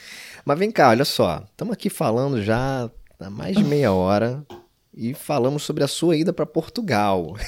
Mas 0.45 0.59
vem 0.59 0.71
cá, 0.71 0.91
olha 0.91 1.05
só. 1.05 1.43
Estamos 1.51 1.73
aqui 1.75 1.91
falando 1.91 2.41
já 2.41 2.89
há 3.19 3.31
mais 3.31 3.57
de 3.57 3.65
meia 3.65 3.93
hora 3.93 4.45
e 4.97 5.13
falamos 5.15 5.63
sobre 5.65 5.83
a 5.85 5.89
sua 5.89 6.17
ida 6.17 6.33
para 6.33 6.47
Portugal. 6.47 7.35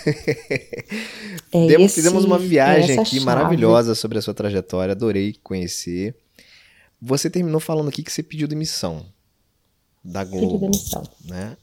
É 1.52 1.66
Demos- 1.66 1.86
esse- 1.86 1.94
fizemos 1.96 2.24
uma 2.24 2.38
viagem 2.38 2.92
essa 2.92 3.02
aqui 3.02 3.12
chave. 3.16 3.24
maravilhosa 3.24 3.94
sobre 3.94 4.18
a 4.18 4.22
sua 4.22 4.34
trajetória, 4.34 4.92
adorei 4.92 5.34
conhecer. 5.42 6.14
Você 7.00 7.30
terminou 7.30 7.60
falando 7.60 7.88
aqui 7.88 8.02
que 8.02 8.12
você 8.12 8.22
pediu 8.22 8.48
demissão 8.48 9.06
da 10.04 10.24
Pedi 10.24 10.38
Globo, 10.38 10.58
demissão. 10.58 11.02
né? 11.24 11.56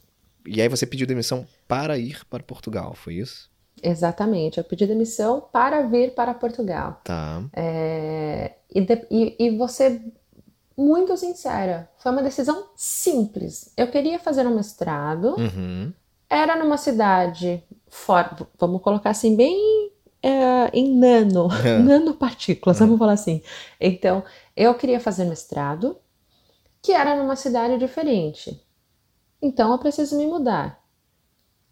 E 0.46 0.60
aí 0.60 0.68
você 0.68 0.86
pediu 0.86 1.06
demissão 1.06 1.46
para 1.68 1.98
ir 1.98 2.24
para 2.28 2.42
Portugal, 2.42 2.94
foi 2.94 3.14
isso? 3.14 3.50
Exatamente, 3.82 4.58
eu 4.58 4.64
pedi 4.64 4.86
demissão 4.86 5.44
para 5.52 5.82
vir 5.86 6.14
para 6.14 6.32
Portugal. 6.34 7.00
Tá. 7.04 7.42
É, 7.52 8.52
e, 8.74 8.80
de- 8.80 9.06
e, 9.10 9.36
e 9.38 9.68
ser 9.68 10.00
muito 10.76 11.16
sincera, 11.16 11.90
foi 11.98 12.12
uma 12.12 12.22
decisão 12.22 12.68
simples. 12.76 13.72
Eu 13.76 13.90
queria 13.90 14.18
fazer 14.18 14.46
um 14.46 14.54
mestrado, 14.54 15.36
Uhum. 15.38 15.92
era 16.28 16.56
numa 16.56 16.76
cidade, 16.76 17.62
fora, 17.88 18.36
vamos 18.58 18.82
colocar 18.82 19.10
assim, 19.10 19.36
bem 19.36 19.92
é, 20.22 20.70
em 20.72 20.96
nano, 20.98 21.48
nanopartículas, 21.84 22.78
vamos 22.78 22.98
falar 22.98 23.12
assim. 23.12 23.42
Então, 23.80 24.24
eu 24.56 24.74
queria 24.74 24.98
fazer 25.00 25.24
mestrado, 25.26 25.96
que 26.82 26.92
era 26.92 27.16
numa 27.16 27.36
cidade 27.36 27.78
diferente. 27.78 28.62
Então, 29.42 29.72
eu 29.72 29.78
preciso 29.78 30.16
me 30.16 30.26
mudar. 30.26 30.82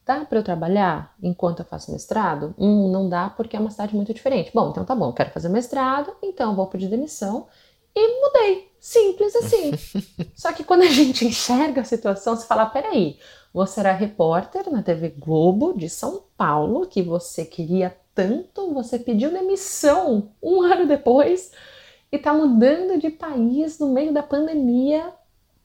Dá 0.05 0.25
para 0.25 0.39
eu 0.39 0.43
trabalhar 0.43 1.15
enquanto 1.23 1.61
eu 1.61 1.65
faço 1.65 1.93
mestrado? 1.93 2.55
Hum, 2.59 2.91
não 2.91 3.09
dá 3.09 3.31
porque 3.31 3.57
é 3.57 3.61
uma 3.61 3.71
cidade 3.71 3.95
muito 3.95 4.13
diferente. 4.13 4.51
Bom, 4.53 4.71
então 4.71 4.85
tá 4.85 4.95
bom, 4.97 5.09
eu 5.11 5.13
quero 5.13 5.31
fazer 5.31 5.49
mestrado, 5.49 6.13
então 6.23 6.51
eu 6.51 6.57
vou 6.57 6.67
pedir 6.67 6.89
demissão 6.89 7.47
e 7.95 8.21
mudei. 8.21 8.73
Simples 8.79 9.35
assim. 9.37 9.73
Só 10.35 10.53
que 10.53 10.65
quando 10.65 10.83
a 10.83 10.89
gente 10.89 11.25
enxerga 11.25 11.83
a 11.83 11.85
situação, 11.85 12.37
você 12.37 12.47
fala: 12.47 12.67
peraí, 12.67 13.19
você 13.53 13.81
era 13.81 13.93
repórter 13.93 14.71
na 14.71 14.83
TV 14.83 15.11
Globo 15.11 15.73
de 15.77 15.89
São 15.89 16.25
Paulo, 16.37 16.87
que 16.87 17.03
você 17.03 17.45
queria 17.45 17.97
tanto, 18.15 18.73
você 18.73 18.99
pediu 18.99 19.31
demissão 19.31 20.33
um 20.43 20.63
ano 20.67 20.87
depois 20.87 21.53
e 22.11 22.19
tá 22.19 22.33
mudando 22.33 22.99
de 22.99 23.11
país 23.11 23.79
no 23.79 23.89
meio 23.89 24.13
da 24.13 24.23
pandemia 24.23 25.13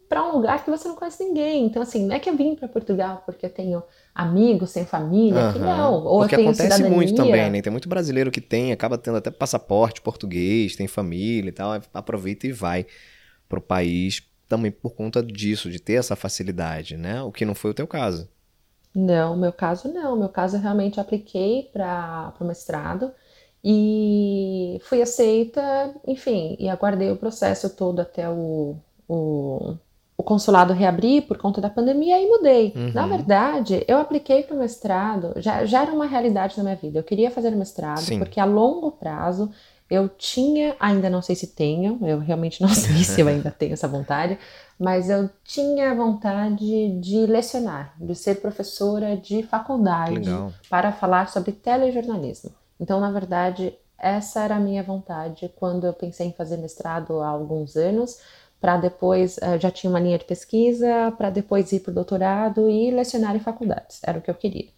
para 0.07 0.25
um 0.25 0.33
lugar 0.33 0.63
que 0.63 0.69
você 0.69 0.87
não 0.87 0.95
conhece 0.95 1.23
ninguém. 1.23 1.65
Então, 1.65 1.81
assim, 1.81 2.05
não 2.05 2.15
é 2.15 2.19
que 2.19 2.29
eu 2.29 2.35
vim 2.35 2.55
para 2.55 2.67
Portugal 2.67 3.23
porque 3.25 3.45
eu 3.45 3.49
tenho 3.49 3.83
amigos, 4.17 4.71
sem 4.71 4.83
família, 4.83 5.45
uhum. 5.45 5.53
que 5.53 5.59
não. 5.59 5.93
Ou 5.93 6.19
porque 6.21 6.33
acontece 6.33 6.63
cidadania. 6.63 6.89
muito 6.89 7.13
também, 7.13 7.51
né? 7.51 7.61
Tem 7.61 7.71
muito 7.71 7.87
brasileiro 7.87 8.31
que 8.31 8.41
tem, 8.41 8.71
acaba 8.71 8.97
tendo 8.97 9.17
até 9.17 9.29
passaporte 9.29 10.01
português, 10.01 10.75
tem 10.75 10.87
família 10.87 11.49
e 11.49 11.51
tal, 11.51 11.79
aproveita 11.93 12.47
e 12.47 12.51
vai 12.51 12.87
pro 13.47 13.61
país 13.61 14.23
também 14.49 14.71
por 14.71 14.95
conta 14.95 15.21
disso, 15.21 15.69
de 15.69 15.79
ter 15.79 15.93
essa 15.93 16.15
facilidade, 16.15 16.97
né? 16.97 17.21
O 17.21 17.31
que 17.31 17.45
não 17.45 17.53
foi 17.53 17.71
o 17.71 17.73
teu 17.73 17.85
caso. 17.85 18.27
Não, 18.95 19.37
meu 19.37 19.53
caso 19.53 19.93
não. 19.93 20.17
Meu 20.17 20.29
caso 20.29 20.57
eu 20.57 20.61
realmente 20.61 20.99
apliquei 20.99 21.69
para 21.71 22.33
o 22.39 22.43
mestrado 22.43 23.11
e 23.63 24.79
fui 24.83 24.99
aceita, 25.01 25.93
enfim, 26.07 26.55
e 26.57 26.67
aguardei 26.69 27.11
o 27.11 27.17
processo 27.17 27.69
todo 27.75 27.99
até 27.99 28.27
o, 28.27 28.77
o 29.07 29.77
o 30.17 30.23
consulado 30.23 30.73
reabrir 30.73 31.27
por 31.27 31.37
conta 31.37 31.61
da 31.61 31.69
pandemia 31.69 32.19
e 32.19 32.27
mudei. 32.27 32.73
Uhum. 32.75 32.91
Na 32.91 33.05
verdade, 33.05 33.85
eu 33.87 33.99
apliquei 33.99 34.41
para 34.41 34.55
o 34.55 34.59
mestrado, 34.59 35.33
já, 35.37 35.63
já 35.63 35.83
era 35.83 35.93
uma 35.93 36.07
realidade 36.07 36.57
na 36.57 36.63
minha 36.63 36.75
vida. 36.75 36.97
Eu 36.97 37.03
queria 37.03 37.29
fazer 37.29 37.51
mestrado, 37.51 37.99
Sim. 37.99 38.17
porque 38.17 38.39
a 38.39 38.45
longo 38.45 38.91
prazo 38.91 39.51
eu 39.89 40.09
tinha, 40.09 40.75
ainda 40.79 41.09
não 41.09 41.21
sei 41.21 41.35
se 41.35 41.47
tenho, 41.47 41.99
eu 42.01 42.17
realmente 42.17 42.61
não 42.61 42.69
sei 42.73 43.03
se 43.03 43.21
eu 43.21 43.27
ainda 43.27 43.51
tenho 43.51 43.73
essa 43.73 43.87
vontade, 43.87 44.39
mas 44.79 45.07
eu 45.07 45.29
tinha 45.43 45.93
vontade 45.93 46.99
de 46.99 47.25
lecionar, 47.27 47.93
de 47.99 48.15
ser 48.15 48.41
professora 48.41 49.15
de 49.15 49.43
faculdade 49.43 50.19
Legal. 50.19 50.51
para 50.67 50.91
falar 50.91 51.29
sobre 51.29 51.51
telejornalismo. 51.51 52.51
Então, 52.79 52.99
na 52.99 53.11
verdade, 53.11 53.73
essa 53.97 54.43
era 54.43 54.55
a 54.55 54.59
minha 54.59 54.83
vontade 54.83 55.51
quando 55.55 55.85
eu 55.85 55.93
pensei 55.93 56.27
em 56.27 56.33
fazer 56.33 56.57
mestrado 56.57 57.19
há 57.21 57.27
alguns 57.27 57.75
anos 57.75 58.19
para 58.59 58.77
depois, 58.77 59.37
uh, 59.37 59.59
já 59.59 59.69
tinha 59.71 59.89
uma 59.89 59.99
linha 59.99 60.17
de 60.17 60.25
pesquisa, 60.25 61.13
para 61.17 61.29
depois 61.29 61.71
ir 61.71 61.81
para 61.81 61.91
o 61.91 61.93
doutorado 61.93 62.69
e 62.69 62.91
lecionar 62.91 63.35
em 63.35 63.39
faculdades, 63.39 63.99
era 64.03 64.19
o 64.19 64.21
que 64.21 64.29
eu 64.29 64.35
queria. 64.35 64.69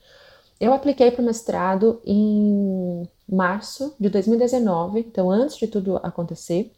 Eu 0.59 0.73
apliquei 0.73 1.09
para 1.09 1.21
o 1.21 1.25
mestrado 1.25 2.01
em 2.05 3.07
março 3.27 3.95
de 3.99 4.09
2019, 4.09 4.99
então 4.99 5.31
antes 5.31 5.55
de 5.57 5.67
tudo 5.67 5.97
acontecer. 5.97 6.73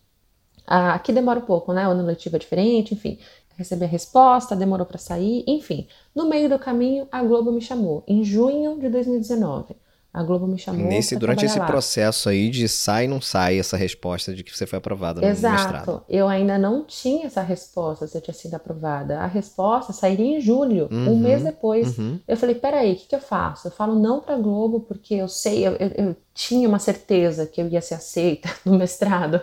Uh, 0.68 0.94
aqui 0.94 1.12
demora 1.12 1.40
um 1.40 1.46
pouco, 1.46 1.74
né? 1.74 1.88
O 1.88 1.92
ano 1.92 2.06
letivo 2.06 2.36
é 2.36 2.40
diferente, 2.40 2.94
enfim. 2.94 3.18
Recebi 3.58 3.86
a 3.86 3.88
resposta, 3.88 4.56
demorou 4.56 4.86
para 4.86 4.98
sair, 4.98 5.44
enfim. 5.48 5.88
No 6.16 6.30
meio 6.30 6.48
do 6.50 6.60
caminho, 6.60 7.08
a 7.12 7.24
Globo 7.24 7.52
me 7.52 7.62
chamou, 7.62 8.04
em 8.08 8.24
junho 8.24 8.80
de 8.80 8.90
2019. 8.90 9.76
A 10.14 10.24
Globo 10.24 10.46
me 10.46 10.58
chamou. 10.58 10.86
Nesse, 10.86 11.16
durante 11.16 11.46
esse 11.46 11.58
lá. 11.58 11.66
processo 11.66 12.28
aí 12.28 12.50
de 12.50 12.68
sai 12.68 13.08
não 13.08 13.22
sai 13.22 13.58
essa 13.58 13.78
resposta 13.78 14.34
de 14.34 14.44
que 14.44 14.56
você 14.56 14.68
foi 14.68 14.78
aprovada 14.78 15.22
no 15.22 15.28
Exato. 15.28 15.64
mestrado. 15.64 16.04
Eu 16.10 16.28
ainda 16.28 16.58
não 16.58 16.84
tinha 16.84 17.28
essa 17.28 17.42
resposta 17.42 18.06
se 18.06 18.18
eu 18.18 18.22
tinha 18.22 18.34
sido 18.34 18.54
aprovada. 18.56 19.20
A 19.20 19.26
resposta 19.26 19.94
sairia 19.94 20.38
em 20.38 20.42
julho, 20.42 20.90
uhum, 20.92 21.14
um 21.14 21.18
mês 21.18 21.44
depois. 21.44 21.98
Uhum. 21.98 22.20
Eu 22.28 22.36
falei, 22.36 22.56
peraí, 22.56 22.92
o 22.92 22.96
que, 22.98 23.08
que, 23.08 23.16
eu 23.16 23.22
faço? 23.22 23.68
Eu 23.68 23.72
falo 23.72 23.98
não 23.98 24.20
pra 24.20 24.36
Globo 24.36 24.82
porque 24.82 25.14
eu 25.14 25.30
sei, 25.30 25.66
eu, 25.66 25.74
eu, 25.74 25.88
eu 26.08 26.16
tinha 26.34 26.68
uma 26.68 26.80
certeza 26.80 27.46
que 27.46 27.62
eu 27.62 27.70
ia 27.70 27.82
ser 27.82 27.96
aceita 27.96 28.50
no 28.66 28.78
mestrado. 28.78 29.40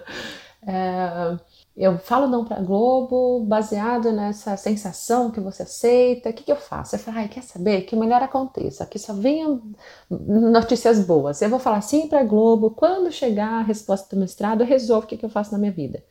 É, 0.67 1.39
eu 1.79 1.97
falo 1.97 2.27
não 2.27 2.45
para 2.45 2.61
Globo 2.61 3.45
baseado 3.45 4.11
nessa 4.11 4.57
sensação 4.57 5.31
que 5.31 5.39
você 5.39 5.63
aceita. 5.63 6.31
O 6.31 6.33
que, 6.33 6.43
que 6.43 6.51
eu 6.51 6.57
faço? 6.57 6.91
Você 6.91 6.99
fala, 6.99 7.19
ai, 7.19 7.29
quer 7.29 7.43
saber? 7.45 7.83
Que 7.83 7.95
o 7.95 8.01
melhor 8.01 8.21
aconteça. 8.21 8.85
Que 8.85 8.99
só 8.99 9.13
venham 9.13 9.63
notícias 10.11 10.99
boas. 11.07 11.41
Eu 11.41 11.49
vou 11.49 11.61
falar 11.61 11.81
sim 11.83 12.09
para 12.09 12.25
Globo. 12.25 12.73
Quando 12.73 13.13
chegar 13.13 13.61
a 13.61 13.63
resposta 13.63 14.15
do 14.15 14.21
mestrado, 14.21 14.63
eu 14.63 14.67
resolvo 14.67 15.07
o 15.07 15.09
que, 15.09 15.17
que 15.17 15.25
eu 15.25 15.31
faço 15.31 15.53
na 15.53 15.59
minha 15.59 15.71
vida. 15.71 16.03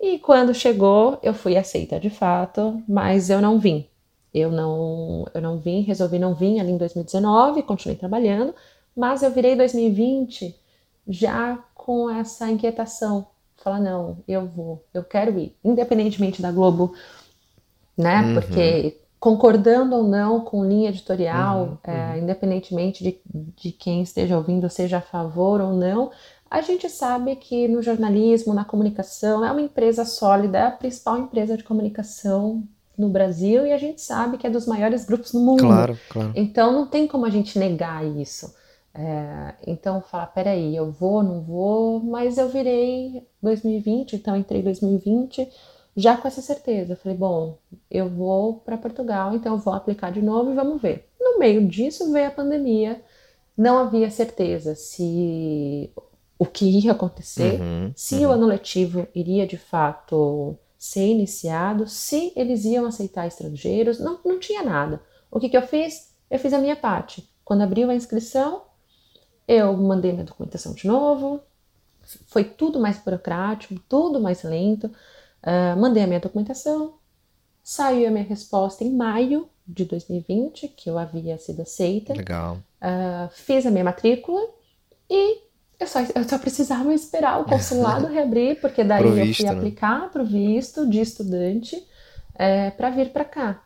E 0.00 0.18
quando 0.18 0.52
chegou, 0.52 1.16
eu 1.22 1.32
fui 1.32 1.56
aceita 1.56 2.00
de 2.00 2.10
fato, 2.10 2.82
mas 2.88 3.30
eu 3.30 3.40
não 3.40 3.58
vim. 3.58 3.88
Eu 4.34 4.50
não, 4.50 5.26
eu 5.32 5.40
não 5.40 5.58
vim, 5.58 5.82
resolvi 5.82 6.18
não 6.18 6.34
vir 6.34 6.58
ali 6.58 6.72
em 6.72 6.76
2019, 6.76 7.62
continuei 7.62 7.96
trabalhando, 7.96 8.54
mas 8.96 9.22
eu 9.22 9.30
virei 9.30 9.56
2020 9.56 10.54
já 11.06 11.56
com 11.74 12.10
essa 12.10 12.50
inquietação 12.50 13.26
falar, 13.62 13.80
não, 13.80 14.18
eu 14.26 14.46
vou, 14.46 14.84
eu 14.94 15.04
quero 15.04 15.38
ir, 15.38 15.54
independentemente 15.64 16.40
da 16.40 16.50
Globo, 16.50 16.94
né? 17.96 18.22
Uhum. 18.22 18.34
Porque 18.34 18.96
concordando 19.20 19.96
ou 19.96 20.04
não 20.04 20.40
com 20.40 20.64
linha 20.64 20.90
editorial, 20.90 21.78
uhum, 21.84 21.92
é, 21.92 22.12
uhum. 22.12 22.18
independentemente 22.18 23.02
de, 23.02 23.20
de 23.56 23.72
quem 23.72 24.02
esteja 24.02 24.36
ouvindo, 24.36 24.70
seja 24.70 24.98
a 24.98 25.02
favor 25.02 25.60
ou 25.60 25.72
não, 25.72 26.10
a 26.50 26.60
gente 26.62 26.88
sabe 26.88 27.36
que 27.36 27.68
no 27.68 27.82
jornalismo, 27.82 28.54
na 28.54 28.64
comunicação, 28.64 29.44
é 29.44 29.50
uma 29.50 29.60
empresa 29.60 30.04
sólida, 30.04 30.58
é 30.58 30.62
a 30.62 30.70
principal 30.70 31.18
empresa 31.18 31.56
de 31.56 31.64
comunicação 31.64 32.62
no 32.96 33.08
Brasil 33.08 33.66
e 33.66 33.72
a 33.72 33.78
gente 33.78 34.00
sabe 34.00 34.38
que 34.38 34.46
é 34.46 34.50
dos 34.50 34.66
maiores 34.66 35.04
grupos 35.04 35.32
no 35.32 35.40
mundo. 35.40 35.60
Claro, 35.60 35.98
claro. 36.08 36.32
Então 36.34 36.72
não 36.72 36.86
tem 36.86 37.06
como 37.06 37.26
a 37.26 37.30
gente 37.30 37.58
negar 37.58 38.04
isso. 38.04 38.54
É, 39.00 39.54
então, 39.64 40.02
falar, 40.02 40.26
peraí, 40.26 40.74
eu 40.74 40.90
vou, 40.90 41.22
não 41.22 41.40
vou, 41.40 42.00
mas 42.00 42.36
eu 42.36 42.48
virei 42.48 43.24
2020, 43.40 44.16
então 44.16 44.36
entrei 44.36 44.60
2020 44.60 45.48
já 45.96 46.16
com 46.16 46.26
essa 46.26 46.42
certeza. 46.42 46.94
Eu 46.94 46.96
falei, 46.96 47.16
bom, 47.16 47.58
eu 47.88 48.08
vou 48.08 48.54
para 48.54 48.76
Portugal, 48.76 49.36
então 49.36 49.54
eu 49.54 49.58
vou 49.58 49.72
aplicar 49.72 50.10
de 50.10 50.20
novo 50.20 50.50
e 50.50 50.54
vamos 50.54 50.82
ver. 50.82 51.08
No 51.20 51.38
meio 51.38 51.64
disso 51.68 52.10
veio 52.12 52.26
a 52.26 52.32
pandemia, 52.32 53.00
não 53.56 53.78
havia 53.78 54.10
certeza 54.10 54.74
se 54.74 55.92
o 56.36 56.44
que 56.44 56.64
ia 56.64 56.90
acontecer, 56.90 57.60
uhum, 57.60 57.92
se 57.94 58.16
uhum. 58.16 58.30
o 58.30 58.30
ano 58.32 58.46
letivo 58.46 59.06
iria 59.14 59.46
de 59.46 59.56
fato 59.56 60.56
ser 60.76 61.06
iniciado, 61.06 61.86
se 61.86 62.32
eles 62.34 62.64
iam 62.64 62.86
aceitar 62.86 63.28
estrangeiros, 63.28 64.00
não, 64.00 64.18
não 64.24 64.40
tinha 64.40 64.62
nada. 64.64 65.00
O 65.30 65.38
que, 65.38 65.48
que 65.48 65.56
eu 65.56 65.62
fiz? 65.62 66.12
Eu 66.28 66.38
fiz 66.38 66.52
a 66.52 66.58
minha 66.58 66.76
parte. 66.76 67.28
Quando 67.44 67.62
abriu 67.62 67.90
a 67.90 67.94
inscrição, 67.94 68.62
eu 69.48 69.74
mandei 69.76 70.12
minha 70.12 70.24
documentação 70.24 70.74
de 70.74 70.86
novo, 70.86 71.40
foi 72.26 72.44
tudo 72.44 72.78
mais 72.78 72.98
burocrático, 72.98 73.80
tudo 73.88 74.20
mais 74.20 74.42
lento. 74.42 74.86
Uh, 75.42 75.78
mandei 75.80 76.02
a 76.02 76.06
minha 76.06 76.20
documentação, 76.20 76.94
saiu 77.64 78.08
a 78.08 78.10
minha 78.10 78.24
resposta 78.24 78.84
em 78.84 78.94
maio 78.94 79.48
de 79.66 79.84
2020, 79.86 80.68
que 80.68 80.90
eu 80.90 80.98
havia 80.98 81.38
sido 81.38 81.62
aceita. 81.62 82.12
Legal. 82.12 82.58
Uh, 82.80 83.28
fiz 83.32 83.64
a 83.64 83.70
minha 83.70 83.84
matrícula 83.84 84.40
e 85.08 85.38
eu 85.80 85.86
só, 85.86 86.00
eu 86.14 86.28
só 86.28 86.38
precisava 86.38 86.92
esperar 86.92 87.40
o 87.40 87.44
consulado 87.44 88.06
reabrir, 88.12 88.60
porque 88.60 88.84
daí 88.84 89.04
eu 89.04 89.34
fui 89.34 89.44
né? 89.44 89.50
aplicar 89.50 90.10
para 90.10 90.22
o 90.22 90.26
visto 90.26 90.88
de 90.88 91.00
estudante 91.00 91.76
é, 92.36 92.66
eh, 92.66 92.70
para 92.72 92.90
vir 92.90 93.10
para 93.10 93.24
cá. 93.24 93.62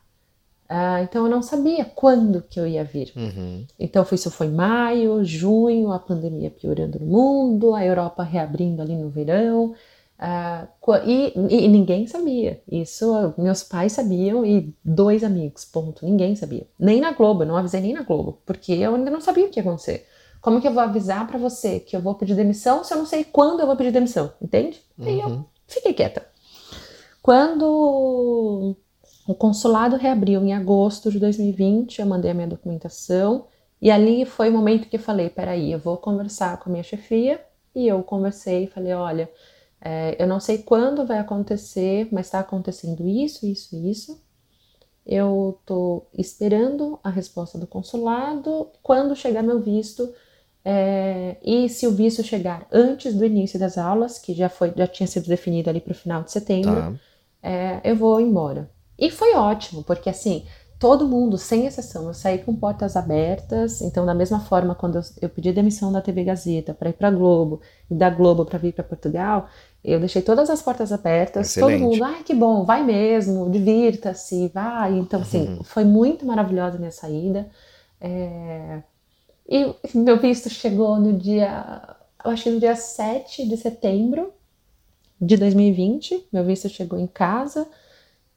Uh, 0.71 1.03
então 1.03 1.27
eu 1.27 1.31
não 1.31 1.43
sabia 1.43 1.85
quando 1.85 2.43
que 2.43 2.59
eu 2.59 2.67
ia 2.67 2.83
vir. 2.83 3.13
Uhum. 3.15 3.67
Então 3.79 4.07
isso 4.11 4.31
foi 4.31 4.49
maio, 4.49 5.23
junho, 5.23 5.93
a 5.93 5.99
pandemia 5.99 6.51
piorando 6.51 6.99
no 6.99 7.07
mundo, 7.07 7.75
a 7.75 7.85
Europa 7.85 8.23
reabrindo 8.23 8.81
ali 8.81 8.97
no 8.97 9.11
verão. 9.11 9.75
Uh, 10.23 10.69
e, 11.05 11.33
e, 11.65 11.69
ninguém 11.69 12.07
sabia. 12.07 12.63
Isso 12.71 13.35
meus 13.37 13.65
pais 13.65 13.93
sabiam 13.93 14.47
e 14.47 14.73
dois 14.85 15.25
amigos, 15.25 15.65
ponto. 15.65 16.07
Ninguém 16.07 16.37
sabia. 16.37 16.67
Nem 16.79 17.01
na 17.01 17.13
Globo, 17.13 17.43
eu 17.43 17.49
não 17.49 17.57
avisei 17.57 17.81
nem 17.81 17.93
na 17.93 18.03
Globo, 18.03 18.39
porque 18.47 18.73
eu 18.73 18.95
ainda 18.95 19.11
não 19.11 19.21
sabia 19.21 19.47
o 19.47 19.51
que 19.51 19.59
ia 19.59 19.63
acontecer. 19.63 20.07
Como 20.41 20.61
que 20.61 20.67
eu 20.67 20.73
vou 20.73 20.83
avisar 20.83 21.27
para 21.27 21.39
você 21.39 21.81
que 21.81 21.95
eu 21.95 22.01
vou 22.01 22.15
pedir 22.15 22.35
demissão 22.35 22.83
se 22.83 22.95
eu 22.95 22.99
não 22.99 23.07
sei 23.07 23.25
quando 23.25 23.61
eu 23.61 23.67
vou 23.67 23.77
pedir 23.77 23.93
demissão? 23.93 24.33
Entende? 24.41 24.81
Uhum. 24.99 25.09
E 25.09 25.21
eu 25.21 25.29
uhum. 25.29 25.45
fiquei 25.67 25.93
quieta. 25.93 26.27
Quando 27.21 28.77
o 29.33 29.35
consulado 29.35 29.97
reabriu 29.97 30.45
em 30.45 30.53
agosto 30.53 31.11
de 31.11 31.19
2020, 31.19 32.01
eu 32.01 32.07
mandei 32.07 32.31
a 32.31 32.35
minha 32.35 32.47
documentação 32.47 33.47
e 33.81 33.91
ali 33.91 34.27
foi 34.27 34.51
o 34.51 34.53
momento 34.53 34.89
que 34.89 34.97
eu 34.97 35.01
falei, 35.01 35.31
peraí, 35.31 35.73
eu 35.73 35.79
vou 35.79 35.97
conversar 35.97 36.59
com 36.59 36.69
a 36.69 36.73
minha 36.73 36.85
chefia 36.85 37.43
e 37.75 37.89
eu 37.89 38.03
conversei 38.03 38.65
e 38.65 38.67
falei, 38.67 38.93
olha, 38.93 39.31
é, 39.81 40.23
eu 40.23 40.27
não 40.27 40.39
sei 40.39 40.59
quando 40.59 41.07
vai 41.07 41.19
acontecer, 41.19 42.09
mas 42.13 42.27
está 42.27 42.41
acontecendo 42.41 43.09
isso, 43.09 43.47
isso, 43.47 43.75
isso. 43.75 44.23
Eu 45.05 45.57
estou 45.59 46.07
esperando 46.17 47.01
a 47.03 47.09
resposta 47.09 47.59
do 47.59 47.67
consulado. 47.67 48.69
Quando 48.83 49.17
chegar 49.17 49.43
meu 49.43 49.61
visto, 49.61 50.13
é, 50.63 51.39
e 51.43 51.71
se 51.71 51.87
o 51.87 51.91
visto 51.91 52.23
chegar 52.23 52.69
antes 52.71 53.15
do 53.15 53.25
início 53.25 53.59
das 53.59 53.79
aulas, 53.79 54.19
que 54.19 54.35
já 54.35 54.51
foi, 54.51 54.75
já 54.77 54.87
tinha 54.87 55.07
sido 55.07 55.27
definido 55.27 55.71
ali 55.71 55.81
para 55.81 55.93
o 55.93 55.97
final 55.97 56.23
de 56.23 56.31
setembro, 56.31 56.75
tá. 56.75 56.93
é, 57.43 57.81
eu 57.83 57.97
vou 57.97 58.21
embora. 58.21 58.71
E 59.03 59.11
foi 59.11 59.35
ótimo, 59.35 59.83
porque 59.83 60.09
assim, 60.09 60.47
todo 60.79 61.09
mundo, 61.09 61.37
sem 61.37 61.67
exceção, 61.67 62.07
eu 62.07 62.15
saí 62.15 62.39
com 62.39 62.55
portas 62.55 62.97
abertas. 62.97 63.81
Então, 63.81 64.07
da 64.07 64.15
mesma 64.15 64.39
forma, 64.39 64.77
quando 64.77 64.95
eu, 64.95 65.03
eu 65.23 65.29
pedi 65.29 65.51
demissão 65.51 65.91
da 65.91 66.01
TV 66.01 66.23
Gazeta 66.23 66.73
para 66.73 66.91
ir 66.91 66.93
para 66.93 67.11
Globo 67.11 67.61
e 67.91 67.97
da 67.97 68.09
Globo 68.09 68.45
para 68.45 68.61
vir 68.61 68.73
para 68.73 68.85
Portugal, 68.85 69.49
Eu 69.85 69.99
deixei 69.99 70.23
todas 70.23 70.49
as 70.49 70.63
portas 70.63 70.93
abertas, 70.93 71.49
Excelente. 71.49 71.81
todo 71.81 71.91
mundo, 71.91 72.05
ai 72.05 72.23
que 72.23 72.33
bom, 72.33 72.65
vai 72.65 72.85
mesmo, 72.85 73.51
divirta-se, 73.51 74.47
vai. 74.55 74.97
Então, 74.97 75.23
assim, 75.23 75.49
uhum. 75.49 75.65
foi 75.65 75.85
muito 75.85 76.25
maravilhosa 76.25 76.77
a 76.77 76.79
minha 76.79 76.93
saída. 76.93 77.51
É... 78.01 78.83
E 79.49 79.75
meu 79.93 80.17
visto 80.21 80.49
chegou 80.49 81.01
no 81.01 81.13
dia, 81.13 81.97
eu 82.25 82.31
acho 82.31 82.45
que 82.45 82.51
no 82.51 82.61
dia 82.61 82.77
7 82.77 83.49
de 83.49 83.57
setembro 83.57 84.33
de 85.21 85.37
2020. 85.37 86.29
Meu 86.33 86.45
visto 86.45 86.69
chegou 86.69 86.99
em 87.01 87.09
casa. 87.09 87.67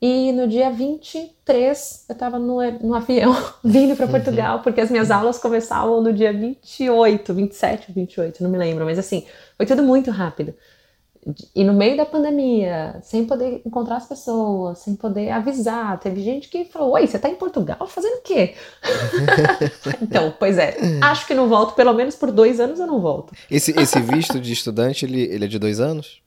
E 0.08 0.32
no 0.32 0.48
dia 0.48 0.70
23 0.70 2.06
eu 2.08 2.14
estava 2.14 2.38
no, 2.38 2.58
no 2.80 2.94
avião 2.94 3.36
vindo 3.66 3.96
para 3.96 4.08
Portugal, 4.08 4.60
porque 4.62 4.80
as 4.80 4.92
minhas 4.92 5.10
aulas 5.10 5.40
começavam 5.40 6.00
no 6.00 6.14
dia 6.14 6.32
28, 6.32 7.34
27 7.34 7.86
ou 7.90 7.96
28, 7.96 8.44
não 8.44 8.52
me 8.52 8.58
lembro, 8.60 8.86
mas 8.86 9.00
assim, 9.00 9.26
foi 9.58 9.66
tudo 9.66 9.82
muito 9.82 10.12
rápido. 10.12 10.54
E 11.56 11.64
no 11.64 11.74
meio 11.74 11.98
da 11.98 12.06
pandemia, 12.06 13.00
sem 13.02 13.26
poder 13.26 13.64
encontrar 13.66 13.96
as 13.96 14.08
pessoas, 14.08 14.78
sem 14.78 14.96
poder 14.96 15.32
avisar, 15.32 16.00
teve 16.00 16.22
gente 16.22 16.50
que 16.50 16.66
falou: 16.66 16.92
Oi, 16.92 17.08
você 17.08 17.16
está 17.18 17.28
em 17.28 17.34
Portugal 17.34 17.88
fazendo 17.88 18.18
o 18.18 18.22
quê? 18.22 18.54
então, 20.04 20.36
pois 20.38 20.60
é, 20.60 20.78
acho 21.02 21.26
que 21.26 21.34
não 21.34 21.50
volto, 21.50 21.74
pelo 21.74 21.96
menos 21.96 22.16
por 22.16 22.32
dois 22.32 22.60
anos 22.60 22.80
eu 22.80 22.86
não 22.86 23.02
volto. 23.02 23.34
Esse, 23.50 23.72
esse 23.72 24.00
visto 24.02 24.40
de 24.40 24.54
estudante, 24.54 25.04
ele, 25.04 25.22
ele 25.22 25.46
é 25.46 25.48
de 25.48 25.58
dois 25.58 25.80
anos? 25.80 26.24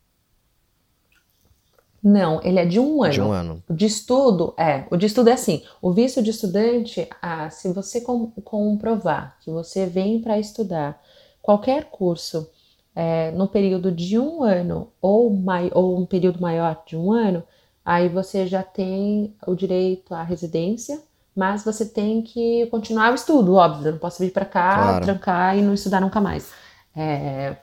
Não, 2.03 2.41
ele 2.43 2.61
é 2.61 2.65
de 2.65 2.79
um 2.79 3.03
ano. 3.03 3.13
De 3.13 3.21
um 3.21 3.33
ano. 3.33 3.63
O 3.69 3.75
de 3.75 3.87
estudo, 3.87 4.55
é. 4.57 4.85
O 4.91 4.97
de 4.97 5.07
estudo 5.07 5.29
é 5.29 5.33
assim: 5.33 5.63
o 5.83 5.93
visto 5.93 6.23
de 6.23 6.31
estudante, 6.31 7.09
ah, 7.21 7.51
se 7.51 7.73
você 7.73 8.01
com, 8.01 8.31
comprovar 8.45 9.37
que 9.41 9.51
você 9.51 9.85
vem 9.87 10.21
para 10.21 10.39
estudar 10.39 11.01
qualquer 11.43 11.85
curso 11.85 12.49
é, 12.95 13.31
no 13.33 13.49
período 13.49 13.91
de 13.91 14.19
um 14.19 14.43
ano 14.43 14.93
ou, 15.01 15.31
mai, 15.31 15.71
ou 15.75 15.99
um 15.99 16.07
período 16.07 16.41
maior 16.41 16.83
de 16.87 16.97
um 16.97 17.13
ano, 17.13 17.43
aí 17.85 18.09
você 18.09 18.47
já 18.47 18.63
tem 18.63 19.35
o 19.47 19.55
direito 19.55 20.15
à 20.15 20.23
residência, 20.23 21.01
mas 21.35 21.65
você 21.65 21.87
tem 21.87 22.23
que 22.23 22.67
continuar 22.67 23.13
o 23.13 23.15
estudo, 23.15 23.55
óbvio. 23.55 23.87
Eu 23.87 23.93
não 23.93 23.99
posso 23.99 24.23
vir 24.23 24.33
para 24.33 24.45
cá, 24.45 24.75
claro. 24.77 25.05
trancar 25.05 25.57
e 25.57 25.63
não 25.63 25.75
estudar 25.75 26.01
nunca 26.01 26.21
mais. 26.21 26.51
É, 26.95 27.57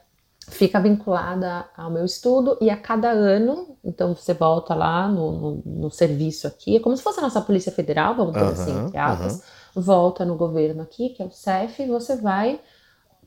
fica 0.49 0.79
vinculada 0.79 1.65
ao 1.75 1.89
meu 1.89 2.05
estudo 2.05 2.57
e 2.61 2.69
a 2.69 2.77
cada 2.77 3.09
ano, 3.09 3.77
então 3.83 4.15
você 4.15 4.33
volta 4.33 4.75
lá 4.75 5.07
no, 5.07 5.31
no, 5.31 5.63
no 5.65 5.91
serviço 5.91 6.47
aqui, 6.47 6.77
é 6.77 6.79
como 6.79 6.95
se 6.95 7.03
fosse 7.03 7.19
a 7.19 7.23
nossa 7.23 7.41
Polícia 7.41 7.71
Federal, 7.71 8.15
vamos 8.15 8.33
dizer 8.33 8.45
assim, 8.45 8.85
entre 8.85 8.97
aspas, 8.97 9.43
volta 9.75 10.23
no 10.23 10.35
governo 10.35 10.81
aqui, 10.81 11.09
que 11.09 11.21
é 11.21 11.25
o 11.25 11.31
CEF, 11.31 11.81
e 11.81 11.87
você 11.87 12.15
vai, 12.15 12.59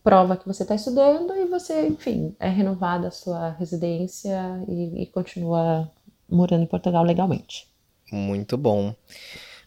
prova 0.03 0.37
que 0.37 0.47
você 0.47 0.63
está 0.63 0.75
estudando 0.75 1.35
e 1.35 1.45
você, 1.47 1.87
enfim, 1.87 2.35
é 2.39 2.49
renovada 2.49 3.09
a 3.09 3.13
sua 3.13 3.51
residência 3.51 4.63
e, 4.69 5.03
e 5.03 5.07
continua 5.07 5.91
morando 6.29 6.63
em 6.63 6.67
Portugal 6.67 7.05
legalmente. 7.05 7.69
Muito 8.11 8.57
bom. 8.57 8.95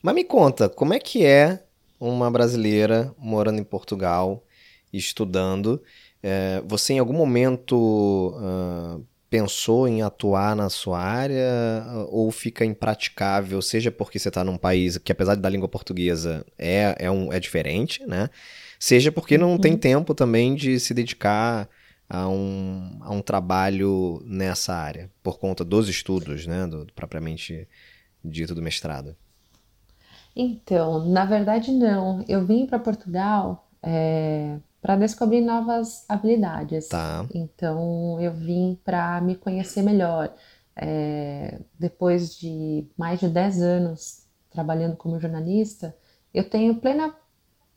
Mas 0.01 0.15
me 0.15 0.23
conta, 0.23 0.67
como 0.67 0.93
é 0.93 0.99
que 0.99 1.25
é 1.25 1.63
uma 1.99 2.31
brasileira 2.31 3.13
morando 3.17 3.59
em 3.59 3.63
Portugal, 3.63 4.43
estudando, 4.91 5.81
é, 6.23 6.61
você 6.65 6.93
em 6.93 6.99
algum 6.99 7.13
momento 7.13 8.35
uh, 8.35 9.03
pensou 9.29 9.87
em 9.87 10.01
atuar 10.01 10.55
na 10.55 10.69
sua 10.69 10.99
área 10.99 11.83
ou 12.09 12.29
fica 12.31 12.63
impraticável, 12.65 13.61
seja 13.61 13.91
porque 13.91 14.19
você 14.19 14.27
está 14.27 14.43
num 14.43 14.57
país 14.57 14.97
que, 14.97 15.11
apesar 15.11 15.35
da 15.35 15.49
língua 15.49 15.67
portuguesa, 15.67 16.45
é, 16.57 16.95
é, 16.99 17.09
um, 17.09 17.31
é 17.31 17.39
diferente, 17.39 18.05
né? 18.05 18.29
Seja 18.77 19.11
porque 19.11 19.37
não 19.37 19.51
uhum. 19.51 19.57
tem 19.57 19.77
tempo 19.77 20.13
também 20.13 20.53
de 20.53 20.79
se 20.79 20.93
dedicar 20.93 21.69
a 22.09 22.27
um, 22.27 22.97
a 22.99 23.11
um 23.11 23.21
trabalho 23.21 24.21
nessa 24.25 24.75
área, 24.75 25.09
por 25.23 25.39
conta 25.39 25.63
dos 25.63 25.87
estudos, 25.87 26.45
né? 26.45 26.67
Do, 26.67 26.85
do 26.85 26.93
propriamente 26.93 27.67
dito 28.23 28.53
do 28.53 28.61
mestrado. 28.61 29.15
Então, 30.35 31.07
na 31.07 31.25
verdade, 31.25 31.71
não. 31.71 32.23
Eu 32.27 32.45
vim 32.45 32.65
para 32.65 32.79
Portugal. 32.79 33.67
É 33.81 34.57
para 34.81 34.95
descobrir 34.95 35.41
novas 35.41 36.03
habilidades. 36.09 36.87
Tá. 36.87 37.25
Então 37.33 38.19
eu 38.19 38.33
vim 38.33 38.79
para 38.83 39.21
me 39.21 39.35
conhecer 39.35 39.83
melhor. 39.83 40.33
É, 40.75 41.59
depois 41.77 42.35
de 42.37 42.87
mais 42.97 43.19
de 43.19 43.27
10 43.27 43.61
anos 43.61 44.25
trabalhando 44.49 44.95
como 44.95 45.19
jornalista, 45.19 45.95
eu 46.33 46.49
tenho 46.49 46.75
plena 46.75 47.13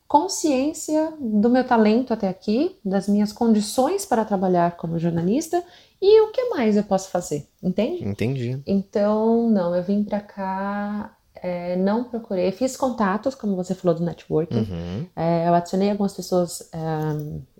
consciência 0.07 1.13
do 1.19 1.49
meu 1.49 1.65
talento 1.65 2.13
até 2.13 2.27
aqui, 2.27 2.79
das 2.85 3.07
minhas 3.07 3.33
condições 3.33 4.05
para 4.05 4.23
trabalhar 4.23 4.77
como 4.77 4.99
jornalista 4.99 5.63
e 6.01 6.21
o 6.21 6.31
que 6.31 6.49
mais 6.49 6.77
eu 6.77 6.83
posso 6.83 7.09
fazer, 7.09 7.47
entende? 7.61 8.07
Entendi. 8.07 8.61
Então, 8.67 9.49
não, 9.49 9.75
eu 9.75 9.83
vim 9.83 10.03
para 10.03 10.21
cá 10.21 11.14
é, 11.45 11.75
não 11.75 12.03
procurei, 12.03 12.51
fiz 12.51 12.75
contatos, 12.75 13.35
como 13.35 13.55
você 13.55 13.75
falou 13.75 13.95
do 13.95 14.03
networking. 14.03 14.67
Uhum. 14.67 15.05
É, 15.15 15.47
eu 15.47 15.53
adicionei 15.53 15.91
algumas 15.91 16.11
pessoas 16.11 16.67
é, 16.73 16.79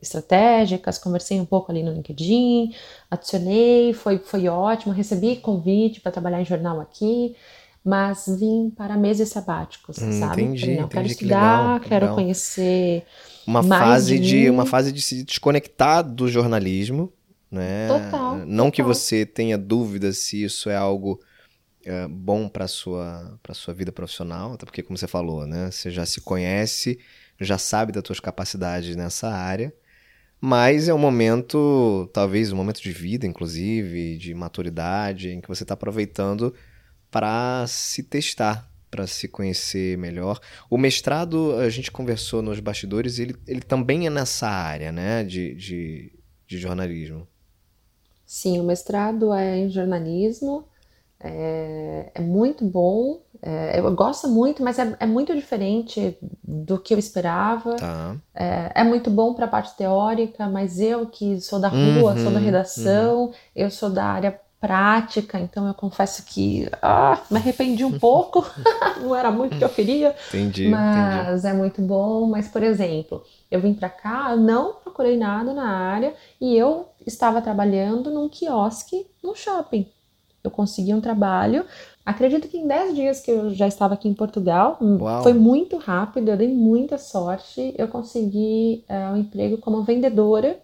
estratégicas, 0.02 0.98
conversei 0.98 1.40
um 1.40 1.46
pouco 1.46 1.72
ali 1.72 1.84
no 1.84 1.94
LinkedIn, 1.94 2.74
adicionei, 3.12 3.94
foi, 3.94 4.18
foi 4.18 4.48
ótimo, 4.48 4.92
recebi 4.92 5.36
convite 5.36 6.02
para 6.02 6.12
trabalhar 6.12 6.42
em 6.42 6.46
jornal 6.46 6.82
aqui, 6.82 7.36
mas 7.84 8.26
vim 8.40 8.72
para 8.76 8.98
meses 8.98 9.30
sabáticos, 9.30 10.00
hum, 10.00 10.20
sabe? 10.20 10.42
Entendi, 10.42 10.66
não, 10.66 10.74
entendi, 10.74 10.90
quero 10.90 11.08
estudar, 11.08 11.20
que 11.20 11.26
legal, 11.36 11.80
quero 11.82 12.06
legal. 12.06 12.16
conhecer 12.16 13.04
uma 13.46 13.62
fase 13.62 14.18
de, 14.18 14.42
de 14.42 14.50
uma 14.50 14.66
fase 14.66 14.92
de 14.92 15.02
se 15.04 15.24
desconectar 15.24 16.02
do 16.02 16.28
jornalismo, 16.28 17.14
né? 17.52 17.88
Total. 17.88 18.38
Não 18.38 18.66
total. 18.66 18.72
que 18.72 18.82
você 18.82 19.28
tenha 19.28 19.60
dúvidas 19.60 20.18
se 20.18 20.44
isso 20.44 20.72
é 20.72 20.76
algo 20.76 21.20
é, 21.86 22.08
bom 22.08 22.50
para 22.50 22.68
sua 22.68 23.40
para 23.42 23.54
sua 23.54 23.74
vida 23.74 23.92
profissional, 23.92 24.54
até 24.54 24.66
porque 24.66 24.84
como 24.84 24.98
você 24.98 25.08
falou, 25.08 25.46
né, 25.46 25.72
você 25.72 25.92
já 25.92 26.06
se 26.06 26.20
conhece, 26.22 27.00
já 27.40 27.58
sabe 27.58 27.92
das 27.92 28.04
suas 28.06 28.20
capacidades 28.20 28.96
nessa 28.96 29.30
área, 29.30 29.74
mas 30.40 30.88
é 30.90 30.94
um 30.94 30.98
momento, 30.98 32.10
talvez 32.14 32.52
um 32.52 32.56
momento 32.56 32.82
de 32.82 32.92
vida, 32.92 33.26
inclusive, 33.26 34.18
de 34.18 34.34
maturidade, 34.34 35.30
em 35.30 35.42
que 35.42 35.48
você 35.48 35.64
está 35.64 35.74
aproveitando 35.74 36.54
para 37.10 37.66
se 37.68 38.04
testar, 38.04 38.70
para 38.92 39.08
se 39.08 39.28
conhecer 39.28 39.98
melhor. 39.98 40.40
O 40.70 40.78
mestrado, 40.78 41.56
a 41.56 41.70
gente 41.70 41.92
conversou 41.92 42.42
nos 42.42 42.60
bastidores, 42.60 43.20
ele, 43.20 43.36
ele 43.48 43.62
também 43.62 44.08
é 44.08 44.10
nessa 44.10 44.48
área, 44.48 44.92
né, 44.92 45.24
de, 45.24 45.56
de, 45.56 46.14
de 46.48 46.58
jornalismo. 46.58 47.28
Sim, 48.26 48.60
o 48.60 48.64
mestrado 48.64 49.34
é 49.34 49.58
em 49.58 49.70
jornalismo. 49.70 50.68
É, 51.28 52.12
é 52.14 52.22
muito 52.22 52.64
bom, 52.64 53.20
é, 53.42 53.80
eu 53.80 53.92
gosto 53.96 54.28
muito, 54.28 54.64
mas 54.64 54.78
é, 54.78 54.96
é, 55.00 55.06
muito 55.08 55.34
diferente 55.34 56.16
do 56.44 56.78
que 56.78 56.94
eu 56.94 57.00
esperava. 57.00 57.76
Tá. 57.76 58.16
É, 58.34 58.72
é, 58.76 58.84
muito 58.84 59.10
bom 59.10 59.34
para 59.34 59.46
a 59.46 59.48
parte 59.48 59.76
teórica, 59.76 60.48
mas 60.48 60.80
eu 60.80 61.08
que 61.08 61.42
sou 61.42 61.60
da 61.60 61.68
rua, 61.68 62.14
uhum, 62.14 62.24
sou 62.24 62.32
da 62.32 62.38
uhum, 62.38 62.46
redação, 62.46 63.24
uhum. 63.26 63.34
eu 63.56 63.72
sou 63.72 63.90
da 63.90 64.06
área 64.06 64.40
prática, 64.60 65.40
então 65.40 65.68
eu 65.68 65.74
confesso 65.74 66.24
que 66.26 66.68
ah, 66.82 67.20
me 67.30 67.38
arrependi 67.38 67.84
um 67.84 68.00
pouco, 68.00 68.46
não 69.02 69.16
era 69.16 69.32
muito 69.32 69.56
o 69.56 69.58
que 69.58 69.64
eu 69.64 69.70
queria, 69.70 70.16
entendi, 70.30 70.68
mas 70.68 71.40
entendi. 71.40 71.48
é 71.48 71.54
muito 71.54 71.82
bom. 71.82 72.28
Mas, 72.28 72.48
por 72.48 72.62
exemplo, 72.62 73.24
eu 73.50 73.60
vim 73.60 73.74
para 73.74 73.90
cá, 73.90 74.36
não 74.36 74.74
procurei 74.74 75.18
nada 75.18 75.54
na 75.54 75.70
área 75.70 76.14
e 76.40 76.56
eu 76.56 76.88
estava 77.06 77.42
trabalhando 77.42 78.12
num 78.12 78.30
quiosque 78.30 79.08
no 79.24 79.36
shopping 79.36 79.88
eu 80.46 80.52
consegui 80.52 80.94
um 80.94 81.02
trabalho. 81.02 81.66
Acredito 82.06 82.48
que 82.48 82.58
em 82.58 82.68
10 82.68 82.96
dias 82.96 83.20
que 83.20 83.32
eu 83.32 83.54
já 83.54 83.68
estava 83.68 83.96
aqui 83.96 84.08
em 84.08 84.14
Portugal, 84.14 84.78
Uau. 84.82 85.24
foi 85.24 85.34
muito 85.34 85.78
rápido, 85.78 86.30
eu 86.30 86.38
dei 86.38 86.48
muita 86.48 86.98
sorte. 86.98 87.74
Eu 87.78 87.88
consegui 87.88 88.84
uh, 88.90 89.14
um 89.14 89.18
emprego 89.18 89.58
como 89.58 89.84
vendedora 89.84 90.60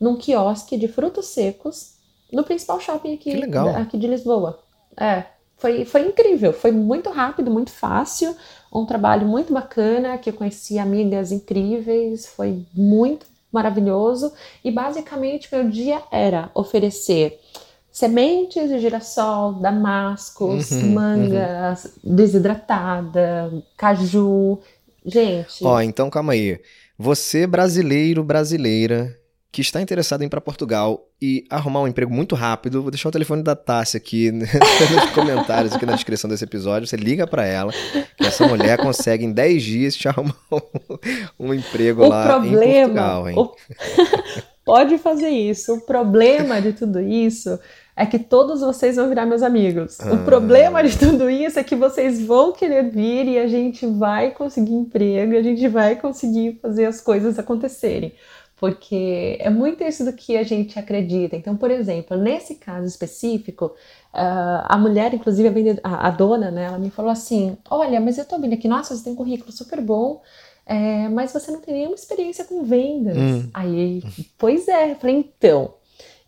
num 0.00 0.16
quiosque 0.16 0.76
de 0.76 0.88
frutos 0.88 1.26
secos 1.26 1.94
no 2.32 2.44
principal 2.44 2.80
shopping 2.80 3.14
aqui, 3.14 3.42
aqui 3.76 3.98
de 3.98 4.06
Lisboa. 4.06 4.58
É, 4.96 5.24
foi, 5.56 5.84
foi 5.84 6.06
incrível, 6.06 6.52
foi 6.52 6.72
muito 6.72 7.10
rápido, 7.10 7.50
muito 7.50 7.70
fácil, 7.70 8.36
um 8.72 8.84
trabalho 8.84 9.26
muito 9.26 9.52
bacana, 9.52 10.18
que 10.18 10.30
eu 10.30 10.34
conheci 10.34 10.78
amigas 10.78 11.32
incríveis, 11.32 12.26
foi 12.26 12.64
muito 12.74 13.26
maravilhoso. 13.50 14.32
E 14.64 14.70
basicamente 14.70 15.48
meu 15.52 15.68
dia 15.68 16.02
era 16.10 16.50
oferecer 16.54 17.40
sementes 17.94 18.68
de 18.68 18.80
girassol, 18.80 19.52
damascos, 19.52 20.72
uhum, 20.72 20.94
manga 20.94 21.78
uhum. 22.02 22.16
desidratada, 22.16 23.52
caju. 23.76 24.58
Gente. 25.06 25.62
Ó, 25.62 25.80
então 25.80 26.10
calma 26.10 26.32
aí. 26.32 26.60
Você, 26.98 27.46
brasileiro, 27.46 28.24
brasileira, 28.24 29.16
que 29.52 29.60
está 29.60 29.80
interessado 29.80 30.22
em 30.22 30.26
ir 30.26 30.28
para 30.28 30.40
Portugal 30.40 31.06
e 31.22 31.44
arrumar 31.48 31.82
um 31.82 31.88
emprego 31.88 32.12
muito 32.12 32.34
rápido, 32.34 32.82
vou 32.82 32.90
deixar 32.90 33.10
o 33.10 33.12
telefone 33.12 33.44
da 33.44 33.54
Tássia 33.54 33.98
aqui 33.98 34.32
nos 34.34 35.10
comentários, 35.14 35.72
aqui 35.72 35.86
na 35.86 35.94
descrição 35.94 36.28
desse 36.28 36.42
episódio. 36.42 36.88
Você 36.88 36.96
liga 36.96 37.28
para 37.28 37.46
ela, 37.46 37.72
que 38.16 38.26
essa 38.26 38.48
mulher 38.48 38.76
consegue 38.78 39.24
em 39.24 39.30
10 39.30 39.62
dias 39.62 39.94
te 39.94 40.08
arrumar 40.08 40.34
um, 41.38 41.50
um 41.50 41.54
emprego 41.54 42.02
o 42.02 42.08
lá 42.08 42.26
problema, 42.26 42.64
em 42.64 42.80
Portugal, 42.80 43.28
hein? 43.28 43.36
O... 43.38 43.54
Pode 44.64 44.98
fazer 44.98 45.28
isso. 45.28 45.74
O 45.74 45.80
problema 45.82 46.60
de 46.60 46.72
tudo 46.72 46.98
isso 46.98 47.56
é 47.96 48.04
que 48.04 48.18
todos 48.18 48.60
vocês 48.60 48.96
vão 48.96 49.08
virar 49.08 49.24
meus 49.24 49.42
amigos. 49.42 50.00
Ah. 50.00 50.12
O 50.14 50.24
problema 50.24 50.82
de 50.82 50.98
tudo 50.98 51.30
isso 51.30 51.58
é 51.58 51.64
que 51.64 51.76
vocês 51.76 52.24
vão 52.24 52.52
querer 52.52 52.90
vir 52.90 53.26
e 53.28 53.38
a 53.38 53.46
gente 53.46 53.86
vai 53.86 54.32
conseguir 54.32 54.74
emprego, 54.74 55.36
a 55.36 55.42
gente 55.42 55.68
vai 55.68 55.96
conseguir 55.96 56.58
fazer 56.60 56.86
as 56.86 57.00
coisas 57.00 57.38
acontecerem. 57.38 58.12
Porque 58.56 59.36
é 59.40 59.50
muito 59.50 59.82
isso 59.84 60.04
do 60.04 60.12
que 60.12 60.36
a 60.36 60.42
gente 60.42 60.78
acredita. 60.78 61.36
Então, 61.36 61.56
por 61.56 61.70
exemplo, 61.70 62.16
nesse 62.16 62.54
caso 62.54 62.86
específico, 62.86 63.66
uh, 63.66 64.64
a 64.64 64.78
mulher, 64.78 65.12
inclusive 65.12 65.48
a, 65.82 66.08
a, 66.08 66.10
dona, 66.10 66.50
né, 66.50 66.64
ela 66.64 66.78
me 66.78 66.88
falou 66.88 67.10
assim: 67.10 67.58
Olha, 67.68 68.00
mas 68.00 68.16
eu 68.16 68.24
tô 68.24 68.38
vendo 68.38 68.54
aqui, 68.54 68.68
nossa, 68.68 68.96
você 68.96 69.04
tem 69.04 69.12
um 69.12 69.16
currículo 69.16 69.52
super 69.52 69.80
bom, 69.80 70.22
é, 70.64 71.08
mas 71.08 71.32
você 71.32 71.50
não 71.50 71.60
tem 71.60 71.74
nenhuma 71.74 71.96
experiência 71.96 72.44
com 72.44 72.62
vendas. 72.62 73.16
Hum. 73.16 73.50
Aí, 73.52 74.02
pois 74.38 74.66
é, 74.68 74.92
eu 74.92 74.96
falei: 74.96 75.16
Então, 75.16 75.74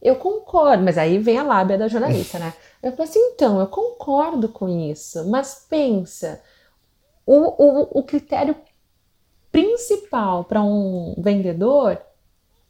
eu 0.07 0.14
concordo, 0.14 0.84
mas 0.84 0.96
aí 0.96 1.18
vem 1.18 1.36
a 1.36 1.42
lábia 1.42 1.76
da 1.76 1.88
jornalista, 1.88 2.38
né? 2.38 2.54
Eu 2.80 2.92
falei 2.92 3.11
assim, 3.11 3.18
então, 3.18 3.59
eu 3.59 3.66
concordo 3.66 4.48
com 4.48 4.68
isso, 4.68 5.28
mas 5.28 5.66
pensa, 5.68 6.40
o, 7.26 7.34
o, 7.34 7.98
o 7.98 8.02
critério 8.04 8.54
principal 9.50 10.44
para 10.44 10.62
um 10.62 11.14
vendedor, 11.18 12.00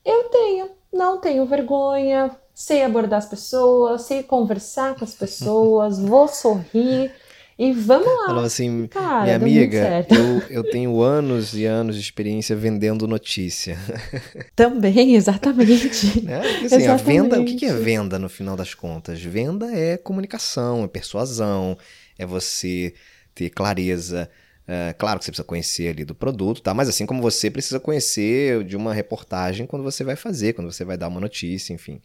eu 0.03 0.24
tenho, 0.30 0.70
não 0.91 1.18
tenho 1.18 1.45
vergonha, 1.45 2.34
sei 2.55 2.82
abordar 2.82 3.18
as 3.18 3.26
pessoas, 3.26 4.03
sei 4.03 4.22
conversar 4.22 4.97
com 4.97 5.05
as 5.05 5.12
pessoas, 5.12 5.99
vou 5.99 6.26
sorrir, 6.28 7.12
e 7.59 7.73
vamos 7.73 8.07
lá. 8.07 8.27
Falou 8.27 8.45
assim, 8.45 8.87
Cara, 8.89 9.25
minha 9.25 9.37
amiga, 9.37 10.07
eu, 10.11 10.57
eu 10.59 10.71
tenho 10.71 11.01
anos 11.01 11.55
e 11.55 11.65
anos 11.65 11.97
de 11.97 12.03
experiência 12.03 12.55
vendendo 12.55 13.09
notícia. 13.09 13.79
Também, 14.55 15.15
exatamente. 15.15 16.21
né? 16.25 16.41
Porque, 16.41 16.67
assim, 16.67 16.77
exatamente. 16.77 16.91
A 16.91 16.97
venda, 16.97 17.41
o 17.41 17.45
que 17.45 17.65
é 17.65 17.73
venda 17.73 18.19
no 18.19 18.29
final 18.29 18.57
das 18.57 18.75
contas? 18.75 19.23
Venda 19.23 19.73
é 19.75 19.97
comunicação, 19.97 20.85
é 20.85 20.89
persuasão, 20.89 21.79
é 22.19 22.27
você 22.27 22.93
ter 23.35 23.49
clareza. 23.49 24.29
É, 24.69 24.93
claro 24.99 25.19
que 25.19 25.25
você 25.25 25.31
precisa 25.31 25.47
conhecer 25.47 25.89
ali 25.89 26.05
do 26.05 26.15
produto, 26.15 26.61
tá? 26.61 26.75
Mas 26.75 26.91
assim 26.91 27.07
como 27.07 27.23
você 27.23 27.51
precisa 27.51 27.81
conhecer 27.81 28.65
de 28.65 28.77
uma 28.77 28.93
reportagem 28.93 29.67
quando 29.67 29.83
você 29.83 30.05
vai 30.05 30.17
fazer, 30.17 30.53
quando 30.53 30.71
você 30.71 30.85
vai 30.85 30.99
dar 30.99 31.09
uma 31.09 31.21
notícia, 31.21 31.73
enfim. 31.73 32.03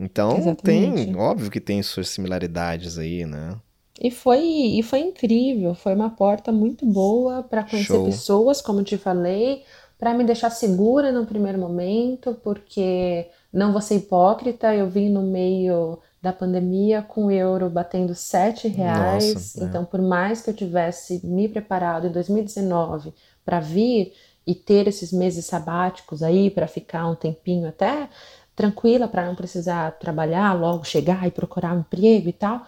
Então 0.00 0.38
Exatamente. 0.38 1.04
tem, 1.04 1.16
óbvio 1.16 1.50
que 1.50 1.60
tem 1.60 1.82
suas 1.82 2.08
similaridades 2.08 2.96
aí, 2.96 3.26
né? 3.26 3.56
E 4.00 4.10
foi, 4.10 4.42
e 4.42 4.82
foi 4.82 5.00
incrível, 5.00 5.74
foi 5.74 5.94
uma 5.94 6.10
porta 6.10 6.52
muito 6.52 6.84
boa 6.84 7.42
para 7.42 7.64
conhecer 7.64 7.94
Show. 7.94 8.04
pessoas, 8.04 8.60
como 8.60 8.82
te 8.82 8.98
falei, 8.98 9.62
para 9.98 10.12
me 10.12 10.24
deixar 10.24 10.50
segura 10.50 11.10
no 11.10 11.24
primeiro 11.24 11.58
momento, 11.58 12.36
porque 12.42 13.28
não 13.52 13.72
vou 13.72 13.80
ser 13.80 13.96
hipócrita, 13.96 14.74
eu 14.74 14.88
vim 14.88 15.08
no 15.08 15.22
meio 15.22 15.98
da 16.20 16.32
pandemia 16.32 17.02
com 17.02 17.26
o 17.26 17.30
euro 17.30 17.70
batendo 17.70 18.14
sete 18.14 18.68
reais, 18.68 19.34
Nossa, 19.34 19.64
é. 19.64 19.66
então 19.66 19.84
por 19.84 20.02
mais 20.02 20.42
que 20.42 20.50
eu 20.50 20.54
tivesse 20.54 21.24
me 21.24 21.48
preparado 21.48 22.06
em 22.06 22.10
2019 22.10 23.14
para 23.44 23.60
vir 23.60 24.12
e 24.46 24.54
ter 24.54 24.86
esses 24.86 25.12
meses 25.12 25.46
sabáticos 25.46 26.22
aí 26.22 26.50
para 26.50 26.66
ficar 26.66 27.08
um 27.08 27.14
tempinho 27.14 27.68
até 27.68 28.08
tranquila 28.54 29.06
para 29.06 29.26
não 29.26 29.34
precisar 29.34 29.92
trabalhar, 29.98 30.52
logo 30.54 30.84
chegar 30.84 31.26
e 31.26 31.30
procurar 31.30 31.74
um 31.74 31.80
emprego 31.80 32.28
e 32.28 32.32
tal, 32.32 32.66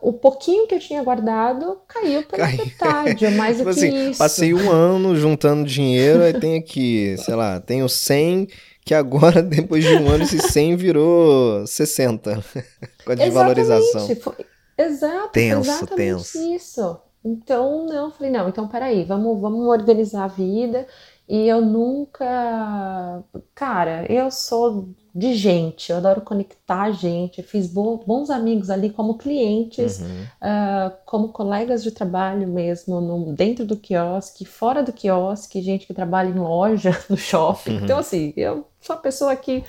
o 0.00 0.12
pouquinho 0.12 0.66
que 0.66 0.74
eu 0.74 0.78
tinha 0.78 1.02
guardado 1.02 1.80
caiu 1.86 2.22
pela 2.24 2.46
Cai. 2.46 2.56
metade, 2.56 3.28
mais 3.30 3.56
tipo 3.58 3.70
do 3.70 3.74
que 3.74 3.86
assim, 3.86 4.10
isso. 4.10 4.18
Passei 4.18 4.54
um 4.54 4.70
ano 4.70 5.14
juntando 5.16 5.64
dinheiro, 5.64 6.22
aí 6.22 6.38
tem 6.38 6.58
aqui, 6.58 7.16
sei 7.18 7.34
lá, 7.34 7.60
tenho 7.60 7.88
100, 7.88 8.48
que 8.84 8.94
agora, 8.94 9.40
depois 9.42 9.84
de 9.84 9.94
um 9.94 10.08
ano, 10.08 10.24
esse 10.24 10.38
100 10.38 10.76
virou 10.76 11.66
60, 11.66 12.44
com 13.04 13.12
a 13.12 13.14
desvalorização. 13.14 14.16
Foi, 14.16 14.34
exato, 14.76 15.30
tenso, 15.32 15.70
exatamente 15.70 15.96
tenso. 15.96 16.38
isso. 16.54 17.00
Então, 17.24 17.86
não, 17.86 18.10
falei, 18.10 18.30
não, 18.30 18.48
então 18.48 18.68
peraí, 18.68 19.04
vamos, 19.04 19.40
vamos 19.40 19.66
organizar 19.66 20.24
a 20.24 20.28
vida. 20.28 20.86
E 21.26 21.48
eu 21.48 21.62
nunca. 21.62 23.24
Cara, 23.54 24.04
eu 24.12 24.30
sou 24.30 24.90
de 25.14 25.34
gente, 25.34 25.92
eu 25.92 25.98
adoro 25.98 26.22
conectar 26.22 26.90
gente, 26.90 27.40
fiz 27.40 27.68
bons 27.68 28.30
amigos 28.30 28.68
ali 28.68 28.90
como 28.90 29.16
clientes, 29.16 30.00
uhum. 30.00 30.22
uh, 30.42 30.92
como 31.06 31.28
colegas 31.28 31.84
de 31.84 31.92
trabalho 31.92 32.48
mesmo, 32.48 33.00
no, 33.00 33.32
dentro 33.32 33.64
do 33.64 33.76
quiosque, 33.76 34.44
fora 34.44 34.82
do 34.82 34.92
quiosque, 34.92 35.62
gente 35.62 35.86
que 35.86 35.94
trabalha 35.94 36.30
em 36.30 36.38
loja, 36.38 36.90
no 37.08 37.16
shopping. 37.16 37.76
Uhum. 37.76 37.84
Então, 37.84 37.98
assim, 37.98 38.32
eu 38.36 38.66
sou 38.80 38.96
a 38.96 38.98
pessoa 38.98 39.36
que, 39.36 39.62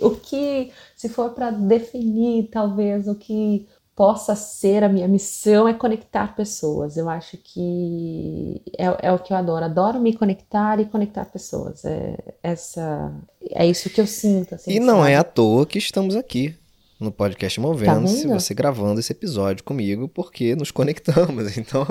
o 0.00 0.10
que, 0.10 0.70
se 0.94 1.08
for 1.08 1.30
para 1.30 1.50
definir, 1.50 2.48
talvez, 2.52 3.08
o 3.08 3.16
que 3.16 3.66
possa 3.96 4.36
ser 4.36 4.84
a 4.84 4.90
minha 4.90 5.08
missão 5.08 5.66
é 5.66 5.72
conectar 5.72 6.36
pessoas. 6.36 6.98
Eu 6.98 7.08
acho 7.08 7.38
que 7.38 8.60
é, 8.76 9.08
é, 9.08 9.12
o 9.12 9.18
que 9.18 9.32
eu 9.32 9.36
adoro. 9.36 9.64
Adoro 9.64 9.98
me 9.98 10.12
conectar 10.12 10.78
e 10.78 10.84
conectar 10.84 11.24
pessoas. 11.24 11.82
É, 11.86 12.14
essa, 12.42 13.10
é 13.50 13.66
isso 13.66 13.88
que 13.88 13.98
eu 13.98 14.06
sinto. 14.06 14.54
Assim, 14.54 14.72
e 14.72 14.78
não 14.78 14.98
sabe? 14.98 15.12
é 15.12 15.16
à 15.16 15.24
toa 15.24 15.64
que 15.64 15.78
estamos 15.78 16.14
aqui 16.14 16.54
no 17.00 17.10
podcast 17.10 17.58
Movendo-se, 17.60 18.26
tá 18.26 18.34
você 18.34 18.54
gravando 18.54 19.00
esse 19.00 19.12
episódio 19.12 19.64
comigo, 19.64 20.08
porque 20.08 20.54
nos 20.54 20.70
conectamos. 20.70 21.56
Então, 21.56 21.86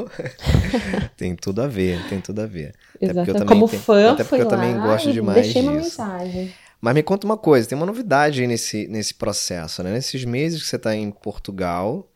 tem 1.17 1.35
tudo 1.35 1.63
a 1.63 1.67
ver, 1.67 2.07
tem 2.07 2.21
tudo 2.21 2.41
a 2.41 2.45
ver. 2.45 2.73
Exato. 3.01 3.45
Como 3.45 3.67
tenho, 3.67 3.81
fã, 3.81 4.11
até 4.11 4.23
porque 4.23 4.43
eu 4.43 4.47
também 4.47 4.79
gosto 4.79 5.11
demais 5.11 5.41
deixei 5.41 5.61
disso. 5.61 5.73
uma 5.73 5.81
mensagem. 5.81 6.53
Mas 6.85 6.93
me 6.93 7.01
conta 7.01 7.25
uma 7.25 7.35
coisa, 7.35 7.67
tem 7.67 7.75
uma 7.75 7.87
novidade 7.87 8.41
aí 8.41 8.47
nesse, 8.47 8.87
nesse 8.87 9.15
processo, 9.15 9.81
né? 9.81 9.91
Nesses 9.91 10.23
meses 10.23 10.61
que 10.61 10.69
você 10.69 10.75
está 10.75 10.95
em 10.95 11.09
Portugal, 11.09 12.07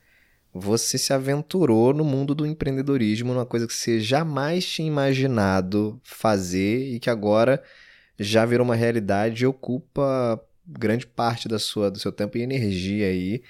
você 0.54 0.96
se 0.96 1.12
aventurou 1.12 1.92
no 1.92 2.06
mundo 2.06 2.36
do 2.36 2.46
empreendedorismo, 2.46 3.34
numa 3.34 3.48
coisa 3.48 3.66
que 3.66 3.74
você 3.74 4.00
jamais 4.00 4.64
tinha 4.64 4.88
imaginado 4.88 6.00
fazer 6.04 6.94
e 6.94 7.00
que 7.00 7.10
agora 7.10 7.64
já 8.20 8.46
virou 8.46 8.64
uma 8.64 8.76
realidade 8.76 9.44
e 9.44 9.48
ocupa 9.48 10.40
grande 10.64 11.08
parte 11.08 11.48
da 11.48 11.58
sua, 11.58 11.90
do 11.90 11.98
seu 11.98 12.12
tempo 12.12 12.38
e 12.38 12.44
energia 12.44 13.08
aí. 13.08 13.42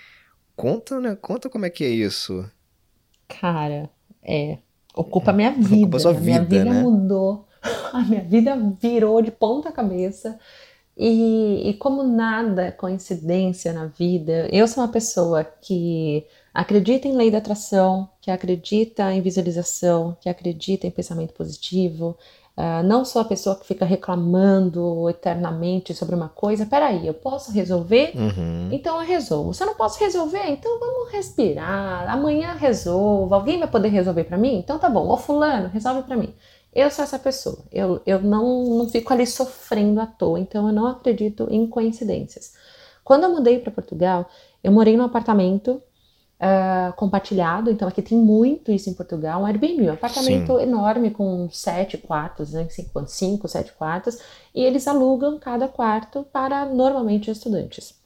Conta, 0.55 1.01
né? 1.01 1.17
Conta 1.21 1.49
como 1.49 1.65
é 1.65 1.69
que 1.69 1.83
é 1.83 1.89
isso. 1.89 2.49
Cara, 3.27 3.89
é. 4.23 4.59
Ocupa 4.95 5.31
a 5.31 5.33
minha 5.33 5.51
vida. 5.51 5.81
Ocupa 5.81 5.97
a 5.97 5.99
sua 5.99 6.13
vida, 6.13 6.23
minha 6.23 6.43
vida 6.45 6.63
né? 6.63 6.81
mudou. 6.81 7.45
A 7.91 8.03
minha 8.03 8.21
vida 8.21 8.55
virou 8.79 9.21
de 9.21 9.31
ponta 9.31 9.69
cabeça. 9.69 10.39
E, 11.01 11.69
e, 11.69 11.73
como 11.75 12.03
nada 12.03 12.63
é 12.63 12.71
coincidência 12.71 13.71
na 13.71 13.85
vida, 13.85 14.49
eu 14.51 14.67
sou 14.67 14.83
uma 14.83 14.91
pessoa 14.91 15.45
que 15.45 16.25
acredita 16.53 17.07
em 17.07 17.15
lei 17.15 17.31
da 17.31 17.37
atração, 17.37 18.09
que 18.19 18.29
acredita 18.29 19.09
em 19.13 19.21
visualização, 19.21 20.17
que 20.19 20.27
acredita 20.27 20.85
em 20.85 20.91
pensamento 20.91 21.33
positivo. 21.33 22.17
Uh, 22.57 22.83
não 22.83 23.05
sou 23.05 23.21
a 23.21 23.25
pessoa 23.25 23.55
que 23.55 23.65
fica 23.65 23.85
reclamando 23.85 25.09
eternamente 25.09 25.93
sobre 25.93 26.15
uma 26.15 26.27
coisa. 26.27 26.65
Peraí, 26.65 27.07
eu 27.07 27.13
posso 27.13 27.53
resolver? 27.53 28.11
Uhum. 28.13 28.67
Então 28.69 29.01
eu 29.01 29.07
resolvo. 29.07 29.53
Se 29.53 29.63
eu 29.63 29.67
não 29.67 29.75
posso 29.75 29.97
resolver, 30.01 30.45
então 30.49 30.81
vamos 30.81 31.13
respirar. 31.13 32.09
Amanhã 32.09 32.55
resolvo. 32.55 33.33
Alguém 33.33 33.57
vai 33.57 33.69
poder 33.69 33.87
resolver 33.87 34.25
para 34.25 34.37
mim? 34.37 34.57
Então 34.57 34.77
tá 34.77 34.89
bom. 34.89 35.07
Ô 35.07 35.15
fulano, 35.15 35.69
resolve 35.69 36.03
para 36.03 36.17
mim. 36.17 36.33
Eu 36.73 36.91
sou 36.91 37.03
essa 37.03 37.17
pessoa. 37.17 37.59
Eu, 37.71 38.01
eu 38.05 38.21
não, 38.21 38.77
não 38.77 38.89
fico 38.89 39.11
ali 39.11 39.25
sofrendo 39.25 39.99
à 39.99 40.05
toa, 40.05 40.39
então 40.39 40.67
eu 40.67 40.73
não 40.73 40.87
acredito 40.87 41.47
em 41.49 41.67
coincidências. 41.67 42.53
Quando 43.03 43.23
eu 43.23 43.31
mudei 43.31 43.59
para 43.59 43.71
Portugal, 43.71 44.29
eu 44.63 44.71
morei 44.71 44.95
num 44.95 45.03
apartamento 45.03 45.81
uh, 46.39 46.93
compartilhado, 46.95 47.71
então 47.71 47.87
aqui 47.87 48.01
tem 48.01 48.17
muito 48.17 48.71
isso 48.71 48.89
em 48.89 48.93
Portugal, 48.93 49.41
um 49.41 49.45
Airbnb, 49.45 49.89
um 49.89 49.93
apartamento 49.93 50.57
Sim. 50.57 50.63
enorme 50.63 51.09
com 51.09 51.49
sete 51.49 51.97
quartos, 51.97 52.53
né, 52.53 52.67
cinco, 52.69 53.07
cinco, 53.07 53.47
sete 53.47 53.73
quartos, 53.73 54.19
e 54.53 54.63
eles 54.63 54.87
alugam 54.87 55.39
cada 55.39 55.67
quarto 55.67 56.23
para 56.31 56.65
normalmente 56.65 57.31
estudantes 57.31 57.98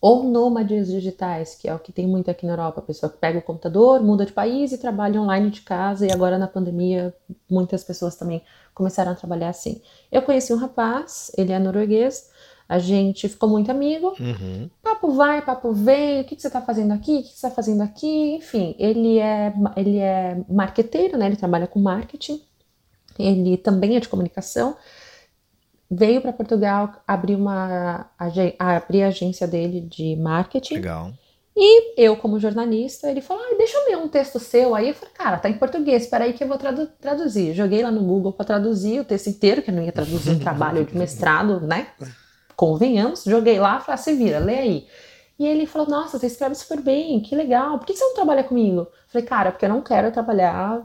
ou 0.00 0.22
nômades 0.22 0.88
digitais, 0.88 1.54
que 1.54 1.68
é 1.68 1.74
o 1.74 1.78
que 1.78 1.92
tem 1.92 2.06
muito 2.06 2.30
aqui 2.30 2.46
na 2.46 2.52
Europa, 2.52 2.80
a 2.80 2.84
pessoa 2.84 3.10
que 3.10 3.18
pega 3.18 3.38
o 3.38 3.42
computador, 3.42 4.00
muda 4.02 4.24
de 4.24 4.32
país 4.32 4.70
e 4.72 4.78
trabalha 4.78 5.20
online 5.20 5.50
de 5.50 5.60
casa, 5.62 6.06
e 6.06 6.12
agora 6.12 6.38
na 6.38 6.46
pandemia 6.46 7.12
muitas 7.50 7.82
pessoas 7.82 8.14
também 8.14 8.42
começaram 8.72 9.10
a 9.10 9.14
trabalhar 9.14 9.48
assim. 9.48 9.82
Eu 10.10 10.22
conheci 10.22 10.52
um 10.52 10.56
rapaz, 10.56 11.32
ele 11.36 11.52
é 11.52 11.58
norueguês, 11.58 12.30
a 12.68 12.78
gente 12.78 13.28
ficou 13.28 13.48
muito 13.48 13.70
amigo, 13.70 14.14
uhum. 14.20 14.70
papo 14.82 15.10
vai, 15.12 15.42
papo 15.42 15.72
vem, 15.72 16.20
o 16.20 16.24
que, 16.24 16.36
que 16.36 16.42
você 16.42 16.48
está 16.48 16.60
fazendo 16.60 16.92
aqui, 16.92 17.16
o 17.16 17.22
que, 17.22 17.22
que 17.22 17.28
você 17.30 17.46
está 17.46 17.50
fazendo 17.50 17.82
aqui, 17.82 18.36
enfim, 18.36 18.76
ele 18.78 19.18
é, 19.18 19.52
ele 19.74 19.98
é 19.98 20.44
marqueteiro, 20.48 21.18
né, 21.18 21.26
ele 21.26 21.36
trabalha 21.36 21.66
com 21.66 21.80
marketing, 21.80 22.40
ele 23.18 23.56
também 23.56 23.96
é 23.96 24.00
de 24.00 24.08
comunicação, 24.08 24.76
veio 25.90 26.20
para 26.20 26.32
Portugal, 26.32 26.92
abriu 27.06 27.38
uma 27.38 28.10
abrir 28.58 29.02
a 29.02 29.08
agência 29.08 29.46
dele 29.46 29.80
de 29.80 30.16
marketing. 30.16 30.74
Legal. 30.74 31.12
E 31.60 32.00
eu, 32.00 32.16
como 32.16 32.38
jornalista, 32.38 33.10
ele 33.10 33.20
falou: 33.20 33.42
ah, 33.42 33.56
deixa 33.56 33.76
eu 33.76 33.84
ler 33.86 33.96
um 33.96 34.08
texto 34.08 34.38
seu. 34.38 34.76
Aí 34.76 34.90
eu 34.90 34.94
falei, 34.94 35.12
cara, 35.12 35.38
tá 35.38 35.50
em 35.50 35.58
português, 35.58 36.04
espera 36.04 36.24
aí 36.24 36.32
que 36.32 36.44
eu 36.44 36.48
vou 36.48 36.56
tradu 36.56 36.86
traduzir. 37.00 37.52
Joguei 37.52 37.82
lá 37.82 37.90
no 37.90 38.02
Google 38.02 38.32
para 38.32 38.46
traduzir 38.46 39.00
o 39.00 39.04
texto 39.04 39.28
inteiro, 39.28 39.60
que 39.60 39.70
eu 39.70 39.74
não 39.74 39.82
ia 39.82 39.90
traduzir 39.90 40.30
um 40.30 40.38
trabalho 40.38 40.84
de 40.84 40.96
mestrado, 40.96 41.60
né? 41.60 41.88
Convenhamos, 42.54 43.24
joguei 43.24 43.58
lá, 43.58 43.80
falei, 43.80 43.94
ah, 43.94 43.96
se 43.96 44.14
vira, 44.14 44.38
lê 44.38 44.58
aí. 44.58 44.86
E 45.36 45.46
ele 45.46 45.66
falou: 45.66 45.88
Nossa, 45.88 46.16
você 46.16 46.26
escreve 46.26 46.54
super 46.54 46.80
bem, 46.80 47.20
que 47.20 47.34
legal, 47.34 47.78
por 47.78 47.86
que 47.86 47.94
você 47.94 48.04
não 48.04 48.14
trabalha 48.14 48.44
comigo? 48.44 48.82
Eu 48.82 48.88
falei: 49.08 49.26
Cara, 49.26 49.50
porque 49.50 49.64
eu 49.64 49.70
não 49.70 49.82
quero 49.82 50.12
trabalhar 50.12 50.80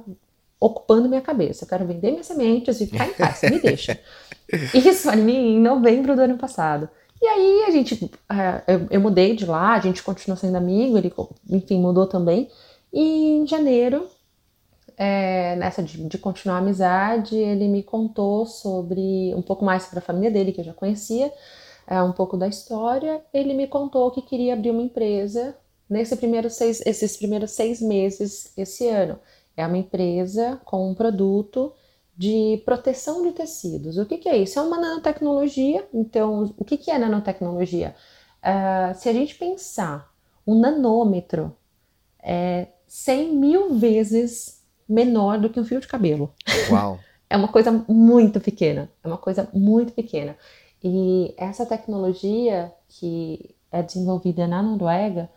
ocupando 0.65 1.09
minha 1.09 1.21
cabeça, 1.21 1.63
eu 1.63 1.67
quero 1.67 1.85
vender 1.85 2.11
minhas 2.11 2.27
sementes 2.27 2.79
e 2.79 2.85
ficar 2.85 3.07
em 3.07 3.13
casa, 3.13 3.49
me 3.49 3.59
deixa. 3.59 3.99
Isso 4.73 5.09
ali 5.09 5.35
em 5.35 5.59
novembro 5.59 6.15
do 6.15 6.21
ano 6.21 6.37
passado. 6.37 6.89
E 7.21 7.25
aí 7.25 7.63
a 7.67 7.71
gente, 7.71 8.11
é, 8.29 8.73
eu, 8.73 8.87
eu, 8.91 9.01
mudei 9.01 9.35
de 9.35 9.45
lá, 9.45 9.73
a 9.73 9.79
gente 9.79 10.03
continuou 10.03 10.37
sendo 10.37 10.57
amigo, 10.57 10.97
ele, 10.97 11.13
enfim, 11.49 11.79
mudou 11.79 12.05
também. 12.05 12.49
E 12.91 13.37
em 13.37 13.47
janeiro, 13.47 14.07
é, 14.97 15.55
nessa 15.55 15.81
de, 15.81 16.07
de, 16.07 16.17
continuar 16.17 16.55
a 16.55 16.59
amizade, 16.59 17.35
ele 17.35 17.67
me 17.67 17.81
contou 17.81 18.45
sobre 18.45 19.33
um 19.35 19.41
pouco 19.41 19.65
mais 19.65 19.83
sobre 19.83 19.99
a 19.99 20.01
família 20.01 20.31
dele, 20.31 20.51
que 20.51 20.61
eu 20.61 20.65
já 20.65 20.73
conhecia, 20.73 21.31
é, 21.87 22.01
um 22.01 22.11
pouco 22.11 22.37
da 22.37 22.47
história. 22.47 23.21
Ele 23.33 23.53
me 23.53 23.67
contou 23.67 24.11
que 24.11 24.21
queria 24.21 24.53
abrir 24.53 24.71
uma 24.71 24.83
empresa 24.83 25.55
nesse 25.89 26.15
primeiro 26.15 26.49
seis, 26.49 26.81
esses 26.85 27.17
primeiros 27.17 27.51
seis 27.51 27.81
meses 27.81 28.51
esse 28.57 28.87
ano. 28.87 29.19
É 29.55 29.65
uma 29.65 29.77
empresa 29.77 30.59
com 30.65 30.89
um 30.89 30.93
produto 30.93 31.73
de 32.15 32.61
proteção 32.65 33.23
de 33.23 33.31
tecidos. 33.31 33.97
O 33.97 34.05
que, 34.05 34.17
que 34.17 34.29
é 34.29 34.37
isso? 34.37 34.59
É 34.59 34.61
uma 34.61 34.79
nanotecnologia. 34.79 35.87
Então, 35.93 36.53
o 36.57 36.63
que, 36.63 36.77
que 36.77 36.91
é 36.91 36.97
nanotecnologia? 36.97 37.95
Uh, 38.39 38.93
se 38.95 39.09
a 39.09 39.13
gente 39.13 39.35
pensar, 39.35 40.11
um 40.45 40.59
nanômetro 40.59 41.55
é 42.21 42.67
100 42.87 43.35
mil 43.35 43.73
vezes 43.75 44.61
menor 44.87 45.39
do 45.39 45.49
que 45.49 45.59
um 45.59 45.65
fio 45.65 45.79
de 45.79 45.87
cabelo. 45.87 46.33
Uau! 46.69 46.99
é 47.29 47.35
uma 47.35 47.47
coisa 47.47 47.71
muito 47.87 48.39
pequena. 48.39 48.89
É 49.03 49.07
uma 49.07 49.17
coisa 49.17 49.49
muito 49.53 49.93
pequena. 49.93 50.37
E 50.83 51.33
essa 51.37 51.65
tecnologia 51.65 52.71
que 52.87 53.55
é 53.71 53.81
desenvolvida 53.81 54.45
na 54.45 54.61
Noruega 54.61 55.29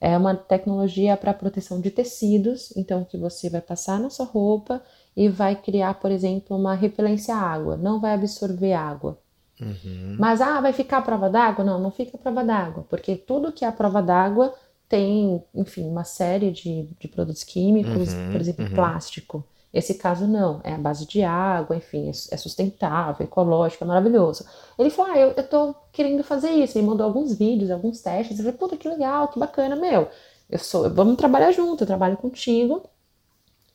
é 0.00 0.16
uma 0.16 0.34
tecnologia 0.34 1.16
para 1.16 1.34
proteção 1.34 1.80
de 1.80 1.90
tecidos, 1.90 2.74
então 2.76 3.04
que 3.04 3.18
você 3.18 3.50
vai 3.50 3.60
passar 3.60 4.00
na 4.00 4.08
sua 4.08 4.24
roupa 4.24 4.82
e 5.14 5.28
vai 5.28 5.54
criar, 5.54 5.94
por 5.94 6.10
exemplo, 6.10 6.56
uma 6.56 6.74
repelência 6.74 7.34
à 7.34 7.38
água, 7.38 7.76
não 7.76 8.00
vai 8.00 8.14
absorver 8.14 8.72
água. 8.72 9.18
Uhum. 9.60 10.16
Mas, 10.18 10.40
ah, 10.40 10.60
vai 10.60 10.72
ficar 10.72 10.98
à 10.98 11.02
prova 11.02 11.28
d'água? 11.28 11.62
Não, 11.62 11.78
não 11.78 11.90
fica 11.90 12.16
à 12.16 12.20
prova 12.20 12.42
d'água, 12.42 12.86
porque 12.88 13.14
tudo 13.14 13.52
que 13.52 13.62
é 13.64 13.68
à 13.68 13.72
prova 13.72 14.00
d'água 14.02 14.54
tem, 14.88 15.44
enfim, 15.54 15.86
uma 15.86 16.02
série 16.02 16.50
de, 16.50 16.88
de 16.98 17.08
produtos 17.08 17.44
químicos, 17.44 18.12
uhum, 18.12 18.32
por 18.32 18.40
exemplo, 18.40 18.64
uhum. 18.64 18.74
plástico. 18.74 19.44
Esse 19.72 19.94
caso 19.94 20.26
não, 20.26 20.60
é 20.64 20.72
a 20.74 20.78
base 20.78 21.06
de 21.06 21.22
água, 21.22 21.76
enfim, 21.76 22.08
é, 22.08 22.10
é 22.10 22.36
sustentável, 22.36 23.24
ecológico, 23.24 23.84
é 23.84 23.86
maravilhoso. 23.86 24.44
Ele 24.78 24.90
falou: 24.90 25.12
Ah, 25.12 25.18
eu, 25.18 25.30
eu 25.30 25.48
tô 25.48 25.74
querendo 25.92 26.24
fazer 26.24 26.50
isso. 26.50 26.76
Ele 26.78 26.86
mandou 26.86 27.06
alguns 27.06 27.34
vídeos, 27.34 27.70
alguns 27.70 28.00
testes. 28.00 28.38
Eu 28.38 28.44
falei: 28.44 28.58
Puta, 28.58 28.76
que 28.76 28.88
legal, 28.88 29.28
que 29.28 29.38
bacana, 29.38 29.76
meu. 29.76 30.08
Eu 30.48 30.58
sou, 30.58 30.90
vamos 30.92 31.16
trabalhar 31.16 31.52
junto, 31.52 31.84
eu 31.84 31.86
trabalho 31.86 32.16
contigo 32.16 32.82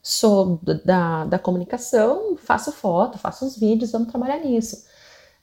sou 0.05 0.59
da, 0.85 1.25
da 1.25 1.39
comunicação, 1.39 2.37
faço 2.37 2.71
foto, 2.71 3.17
faço 3.17 3.43
uns 3.43 3.57
vídeos, 3.57 3.91
vamos 3.91 4.09
trabalhar 4.09 4.37
nisso. 4.39 4.85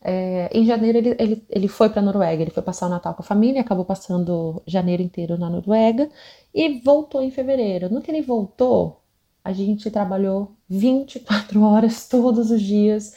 É, 0.01 0.49
em 0.57 0.65
janeiro 0.65 0.99
ele, 0.99 1.17
ele, 1.19 1.47
ele 1.51 1.69
foi 1.69 1.89
para 1.91 2.01
a 2.01 2.05
Noruega, 2.05 2.43
ele 2.43 2.51
foi 2.53 2.63
passar 2.63 2.87
o 2.87 2.91
Natal 2.91 3.15
com 3.15 3.23
a 3.23 3.25
família, 3.25 3.61
acabou 3.61 3.85
passando 3.85 4.63
janeiro 4.67 5.03
inteiro 5.03 5.37
na 5.37 5.51
Noruega 5.51 6.09
e 6.55 6.81
voltou 6.81 7.23
em 7.23 7.31
fevereiro. 7.33 7.93
No 7.93 8.01
que 8.03 8.11
ele 8.13 8.23
voltou, 8.23 9.02
a 9.45 9.53
gente 9.53 9.91
trabalhou 9.91 10.53
24 10.69 11.61
horas 11.63 12.09
todos 12.09 12.51
os 12.51 12.63
dias 12.63 13.15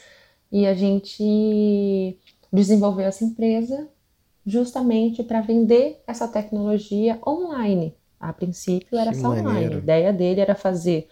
e 0.52 0.66
a 0.66 0.74
gente 0.74 2.18
desenvolveu 2.52 3.06
essa 3.06 3.24
empresa 3.24 3.88
justamente 4.46 5.24
para 5.24 5.42
vender 5.42 6.02
essa 6.08 6.28
tecnologia 6.28 7.20
online. 7.26 7.96
A 8.20 8.32
princípio 8.32 8.98
era 8.98 9.12
que 9.12 9.18
só 9.18 9.30
maneiro. 9.30 9.50
online. 9.50 9.76
A 9.76 9.78
ideia 9.80 10.14
dele 10.14 10.42
era 10.42 10.56
fazer 10.56 11.08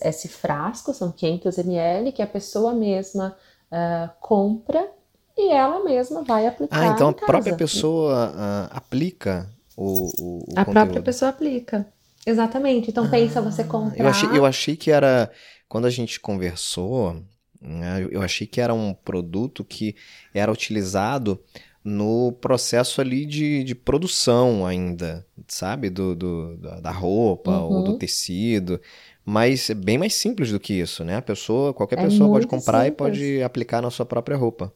esse 0.00 0.28
frasco, 0.28 0.94
são 0.94 1.12
500 1.12 1.58
ml, 1.58 2.12
que 2.12 2.22
a 2.22 2.26
pessoa 2.26 2.72
mesma 2.72 3.36
uh, 3.70 4.10
compra 4.20 4.88
e 5.36 5.52
ela 5.52 5.84
mesma 5.84 6.22
vai 6.22 6.46
aplicar. 6.46 6.80
Ah, 6.80 6.86
então 6.88 7.08
a 7.10 7.12
própria 7.12 7.54
pessoa 7.54 8.30
uh, 8.30 8.76
aplica 8.76 9.48
o, 9.76 9.84
o, 9.84 10.38
o 10.38 10.44
A 10.56 10.64
conteúdo. 10.64 10.72
própria 10.72 11.02
pessoa 11.02 11.28
aplica. 11.28 11.86
Exatamente. 12.28 12.90
Então 12.90 13.04
ah, 13.04 13.08
pensa 13.08 13.40
você 13.40 13.64
comprar. 13.64 13.98
Eu 13.98 14.06
achei, 14.06 14.28
eu 14.28 14.44
achei 14.44 14.76
que 14.76 14.90
era. 14.90 15.30
Quando 15.66 15.86
a 15.86 15.90
gente 15.90 16.20
conversou, 16.20 17.22
né, 17.60 18.06
eu 18.10 18.20
achei 18.22 18.46
que 18.46 18.60
era 18.60 18.74
um 18.74 18.92
produto 18.92 19.64
que 19.64 19.96
era 20.34 20.52
utilizado 20.52 21.40
no 21.82 22.32
processo 22.32 23.00
ali 23.00 23.24
de, 23.24 23.64
de 23.64 23.74
produção 23.74 24.66
ainda, 24.66 25.26
sabe? 25.46 25.88
Do, 25.88 26.14
do 26.14 26.56
da 26.56 26.90
roupa 26.90 27.50
uhum. 27.50 27.76
ou 27.76 27.84
do 27.84 27.90
uhum. 27.92 27.98
tecido. 27.98 28.80
Mas 29.24 29.70
é 29.70 29.74
bem 29.74 29.96
mais 29.96 30.14
simples 30.14 30.50
do 30.52 30.60
que 30.60 30.74
isso, 30.74 31.04
né? 31.04 31.16
A 31.16 31.22
pessoa, 31.22 31.72
qualquer 31.72 31.98
é 31.98 32.02
pessoa 32.02 32.30
pode 32.30 32.46
comprar 32.46 32.84
simples. 32.84 32.92
e 32.92 32.96
pode 32.96 33.42
aplicar 33.42 33.80
na 33.80 33.90
sua 33.90 34.04
própria 34.04 34.36
roupa. 34.36 34.72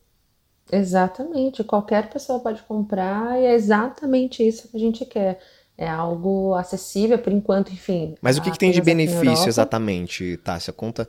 Exatamente, 0.70 1.64
qualquer 1.64 2.08
pessoa 2.08 2.40
pode 2.40 2.62
comprar 2.62 3.38
e 3.38 3.44
é 3.44 3.54
exatamente 3.54 4.46
isso 4.46 4.68
que 4.68 4.76
a 4.76 4.80
gente 4.80 5.04
quer. 5.04 5.38
É 5.82 5.88
algo 5.88 6.54
acessível 6.54 7.18
por 7.18 7.32
enquanto, 7.32 7.72
enfim. 7.72 8.14
Mas 8.22 8.38
o 8.38 8.42
que, 8.42 8.52
que 8.52 8.58
tem 8.58 8.70
de 8.70 8.80
benefício 8.80 9.48
exatamente, 9.48 10.36
Tássia? 10.36 10.72
Conta 10.72 11.08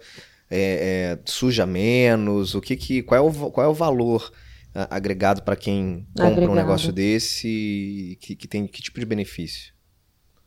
é, 0.50 1.18
é, 1.18 1.20
suja 1.26 1.66
menos? 1.66 2.56
O 2.56 2.62
que 2.62 2.76
que 2.76 3.04
qual 3.04 3.18
é 3.18 3.22
o, 3.22 3.52
qual 3.52 3.68
é 3.68 3.70
o 3.70 3.74
valor 3.74 4.32
agregado 4.90 5.44
para 5.44 5.56
quem 5.56 6.08
compra 6.16 6.28
agregado. 6.28 6.52
um 6.52 6.56
negócio 6.56 6.92
desse? 6.92 8.18
Que, 8.20 8.36
que 8.36 8.48
tem 8.48 8.66
que 8.66 8.82
tipo 8.82 9.00
de 9.00 9.06
benefício? 9.06 9.74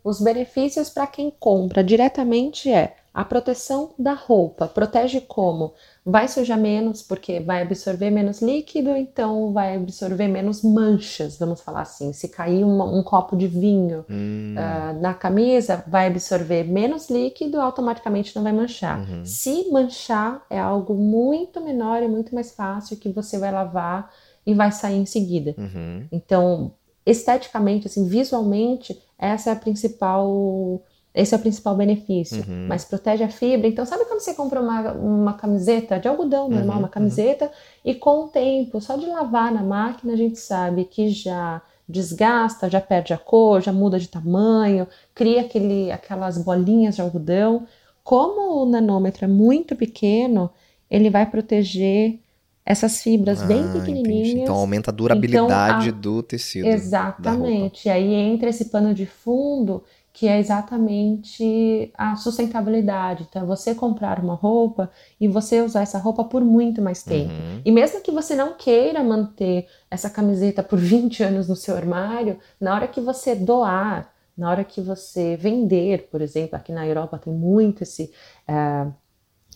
Os 0.02 0.20
benefícios 0.20 0.90
para 0.90 1.06
quem 1.06 1.30
compra 1.30 1.82
diretamente 1.82 2.70
é 2.70 2.96
a 3.14 3.24
proteção 3.24 3.94
da 3.98 4.12
roupa. 4.12 4.68
Protege 4.68 5.20
como? 5.20 5.74
Vai 6.08 6.28
sujar 6.28 6.56
menos, 6.56 7.02
porque 7.02 7.40
vai 7.40 7.62
absorver 7.62 8.10
menos 8.10 8.40
líquido, 8.40 8.90
então 8.90 9.52
vai 9.52 9.74
absorver 9.74 10.28
menos 10.28 10.62
manchas, 10.62 11.36
vamos 11.36 11.60
falar 11.60 11.80
assim. 11.80 12.12
Se 12.12 12.28
cair 12.28 12.64
um, 12.64 12.80
um 12.96 13.02
copo 13.02 13.36
de 13.36 13.48
vinho 13.48 14.04
hum. 14.08 14.54
uh, 14.56 15.00
na 15.00 15.12
camisa, 15.14 15.82
vai 15.88 16.06
absorver 16.06 16.62
menos 16.62 17.10
líquido, 17.10 17.60
automaticamente 17.60 18.36
não 18.36 18.44
vai 18.44 18.52
manchar. 18.52 19.00
Uhum. 19.00 19.24
Se 19.24 19.68
manchar, 19.72 20.46
é 20.48 20.60
algo 20.60 20.94
muito 20.94 21.60
menor 21.60 22.00
e 22.04 22.08
muito 22.08 22.32
mais 22.32 22.52
fácil 22.52 22.96
que 22.98 23.08
você 23.08 23.36
vai 23.36 23.50
lavar 23.50 24.08
e 24.46 24.54
vai 24.54 24.70
sair 24.70 24.98
em 24.98 25.06
seguida. 25.06 25.56
Uhum. 25.58 26.06
Então, 26.12 26.70
esteticamente, 27.04 27.88
assim, 27.88 28.06
visualmente, 28.06 28.96
essa 29.18 29.50
é 29.50 29.52
a 29.52 29.56
principal, 29.56 30.82
esse 31.16 31.34
é 31.34 31.38
o 31.38 31.40
principal 31.40 31.74
benefício. 31.74 32.44
Uhum. 32.46 32.66
Mas 32.68 32.84
protege 32.84 33.24
a 33.24 33.28
fibra. 33.28 33.66
Então, 33.66 33.86
sabe 33.86 34.04
quando 34.04 34.20
você 34.20 34.34
compra 34.34 34.60
uma, 34.60 34.92
uma 34.92 35.32
camiseta 35.32 35.98
de 35.98 36.06
algodão 36.06 36.46
normal, 36.46 36.76
uhum, 36.76 36.82
uma 36.82 36.88
camiseta, 36.90 37.46
uhum. 37.46 37.50
e 37.86 37.94
com 37.94 38.24
o 38.24 38.28
tempo, 38.28 38.82
só 38.82 38.96
de 38.96 39.06
lavar 39.06 39.50
na 39.50 39.62
máquina, 39.62 40.12
a 40.12 40.16
gente 40.16 40.38
sabe 40.38 40.84
que 40.84 41.08
já 41.08 41.62
desgasta, 41.88 42.68
já 42.68 42.82
perde 42.82 43.14
a 43.14 43.18
cor, 43.18 43.62
já 43.62 43.72
muda 43.72 43.98
de 43.98 44.08
tamanho, 44.08 44.86
cria 45.14 45.40
aquele, 45.40 45.90
aquelas 45.90 46.36
bolinhas 46.36 46.96
de 46.96 47.00
algodão. 47.00 47.66
Como 48.04 48.62
o 48.62 48.66
nanômetro 48.66 49.24
é 49.24 49.28
muito 49.28 49.74
pequeno, 49.74 50.50
ele 50.90 51.08
vai 51.08 51.24
proteger 51.24 52.20
essas 52.66 53.00
fibras 53.00 53.40
ah, 53.40 53.46
bem 53.46 53.62
pequenininhas. 53.72 54.28
Entendi. 54.28 54.40
Então 54.40 54.56
aumenta 54.56 54.90
a 54.90 54.94
durabilidade 54.94 55.88
então, 55.88 55.98
a... 55.98 56.02
do 56.02 56.22
tecido. 56.22 56.66
Exatamente. 56.66 57.86
E 57.86 57.90
aí 57.90 58.12
entra 58.12 58.50
esse 58.50 58.64
pano 58.66 58.92
de 58.92 59.06
fundo 59.06 59.84
que 60.12 60.26
é 60.26 60.38
exatamente 60.38 61.92
a 61.92 62.16
sustentabilidade. 62.16 63.26
Então, 63.28 63.46
você 63.46 63.74
comprar 63.74 64.18
uma 64.18 64.32
roupa 64.32 64.90
e 65.20 65.28
você 65.28 65.60
usar 65.60 65.82
essa 65.82 65.98
roupa 65.98 66.24
por 66.24 66.42
muito 66.42 66.80
mais 66.80 67.02
tempo. 67.02 67.34
Uhum. 67.34 67.60
E 67.62 67.70
mesmo 67.70 68.00
que 68.00 68.10
você 68.10 68.34
não 68.34 68.54
queira 68.54 69.04
manter 69.04 69.66
essa 69.90 70.08
camiseta 70.08 70.62
por 70.62 70.78
20 70.80 71.22
anos 71.22 71.48
no 71.48 71.54
seu 71.54 71.76
armário, 71.76 72.38
na 72.58 72.74
hora 72.74 72.88
que 72.88 72.98
você 72.98 73.34
doar, 73.34 74.10
na 74.34 74.50
hora 74.50 74.64
que 74.64 74.80
você 74.80 75.36
vender, 75.36 76.08
por 76.10 76.22
exemplo, 76.22 76.56
aqui 76.56 76.72
na 76.72 76.86
Europa 76.86 77.18
tem 77.18 77.32
muito 77.32 77.82
esse. 77.82 78.10
Uh, 78.48 78.90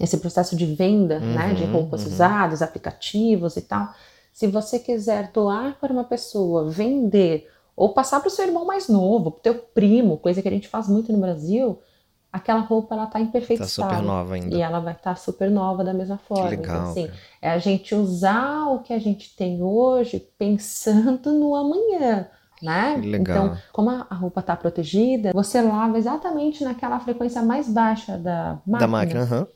esse 0.00 0.16
processo 0.16 0.56
de 0.56 0.64
venda 0.64 1.18
uhum, 1.18 1.34
né, 1.34 1.54
de 1.54 1.64
uhum, 1.64 1.72
roupas 1.72 2.02
uhum. 2.02 2.08
usadas, 2.08 2.62
aplicativos 2.62 3.56
e 3.56 3.60
tal. 3.60 3.92
Se 4.32 4.46
você 4.46 4.78
quiser 4.78 5.30
doar 5.32 5.76
para 5.78 5.92
uma 5.92 6.04
pessoa, 6.04 6.70
vender 6.70 7.46
ou 7.76 7.92
passar 7.92 8.20
para 8.20 8.28
o 8.28 8.30
seu 8.30 8.46
irmão 8.46 8.64
mais 8.64 8.88
novo, 8.88 9.30
para 9.30 9.38
o 9.38 9.42
teu 9.42 9.54
primo, 9.54 10.16
coisa 10.16 10.40
que 10.40 10.48
a 10.48 10.50
gente 10.50 10.68
faz 10.68 10.88
muito 10.88 11.12
no 11.12 11.18
Brasil, 11.18 11.78
aquela 12.32 12.60
roupa 12.60 12.94
ela 12.94 13.04
está 13.04 13.20
em 13.20 13.26
perfeito 13.26 13.60
tá 13.60 13.66
estado. 13.66 13.90
super 13.90 14.02
nova 14.02 14.34
ainda. 14.34 14.56
E 14.56 14.60
ela 14.60 14.80
vai 14.80 14.94
estar 14.94 15.10
tá 15.10 15.16
super 15.16 15.50
nova 15.50 15.84
da 15.84 15.92
mesma 15.92 16.16
forma. 16.16 16.48
Que 16.48 16.56
legal, 16.56 16.76
então, 16.76 16.90
assim, 16.90 17.10
é 17.42 17.50
a 17.50 17.58
gente 17.58 17.94
usar 17.94 18.68
o 18.68 18.80
que 18.80 18.92
a 18.92 18.98
gente 18.98 19.36
tem 19.36 19.62
hoje 19.62 20.18
pensando 20.38 21.32
no 21.32 21.54
amanhã. 21.54 22.28
Né? 22.62 23.00
Então, 23.02 23.56
como 23.72 23.88
a 23.88 24.14
roupa 24.14 24.40
está 24.40 24.54
protegida, 24.54 25.32
você 25.32 25.62
lava 25.62 25.96
exatamente 25.96 26.62
naquela 26.62 27.00
frequência 27.00 27.42
mais 27.42 27.66
baixa 27.66 28.18
da 28.18 28.58
máquina. 28.66 28.78
Da 28.78 28.86
máquina, 28.86 29.20
aham. 29.22 29.46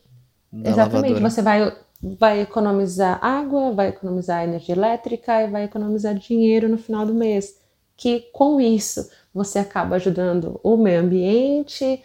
Uhum 0.55 0.63
Exatamente, 0.65 1.21
lavadora. 1.21 1.31
você 1.31 1.43
vai, 1.43 1.77
vai 2.03 2.41
economizar 2.41 3.19
água, 3.25 3.73
vai 3.73 3.89
economizar 3.89 4.45
energia 4.45 4.75
elétrica 4.75 5.43
e 5.43 5.51
vai 5.51 5.65
economizar 5.65 6.15
dinheiro 6.15 6.69
no 6.69 6.79
final 6.79 7.07
do 7.07 7.15
mês. 7.15 7.63
que 7.97 8.23
com 8.33 8.61
isso 8.61 9.09
você 9.33 9.59
acaba 9.61 9.97
ajudando 9.97 10.61
o 10.65 10.77
meio 10.77 11.01
ambiente, 11.01 12.03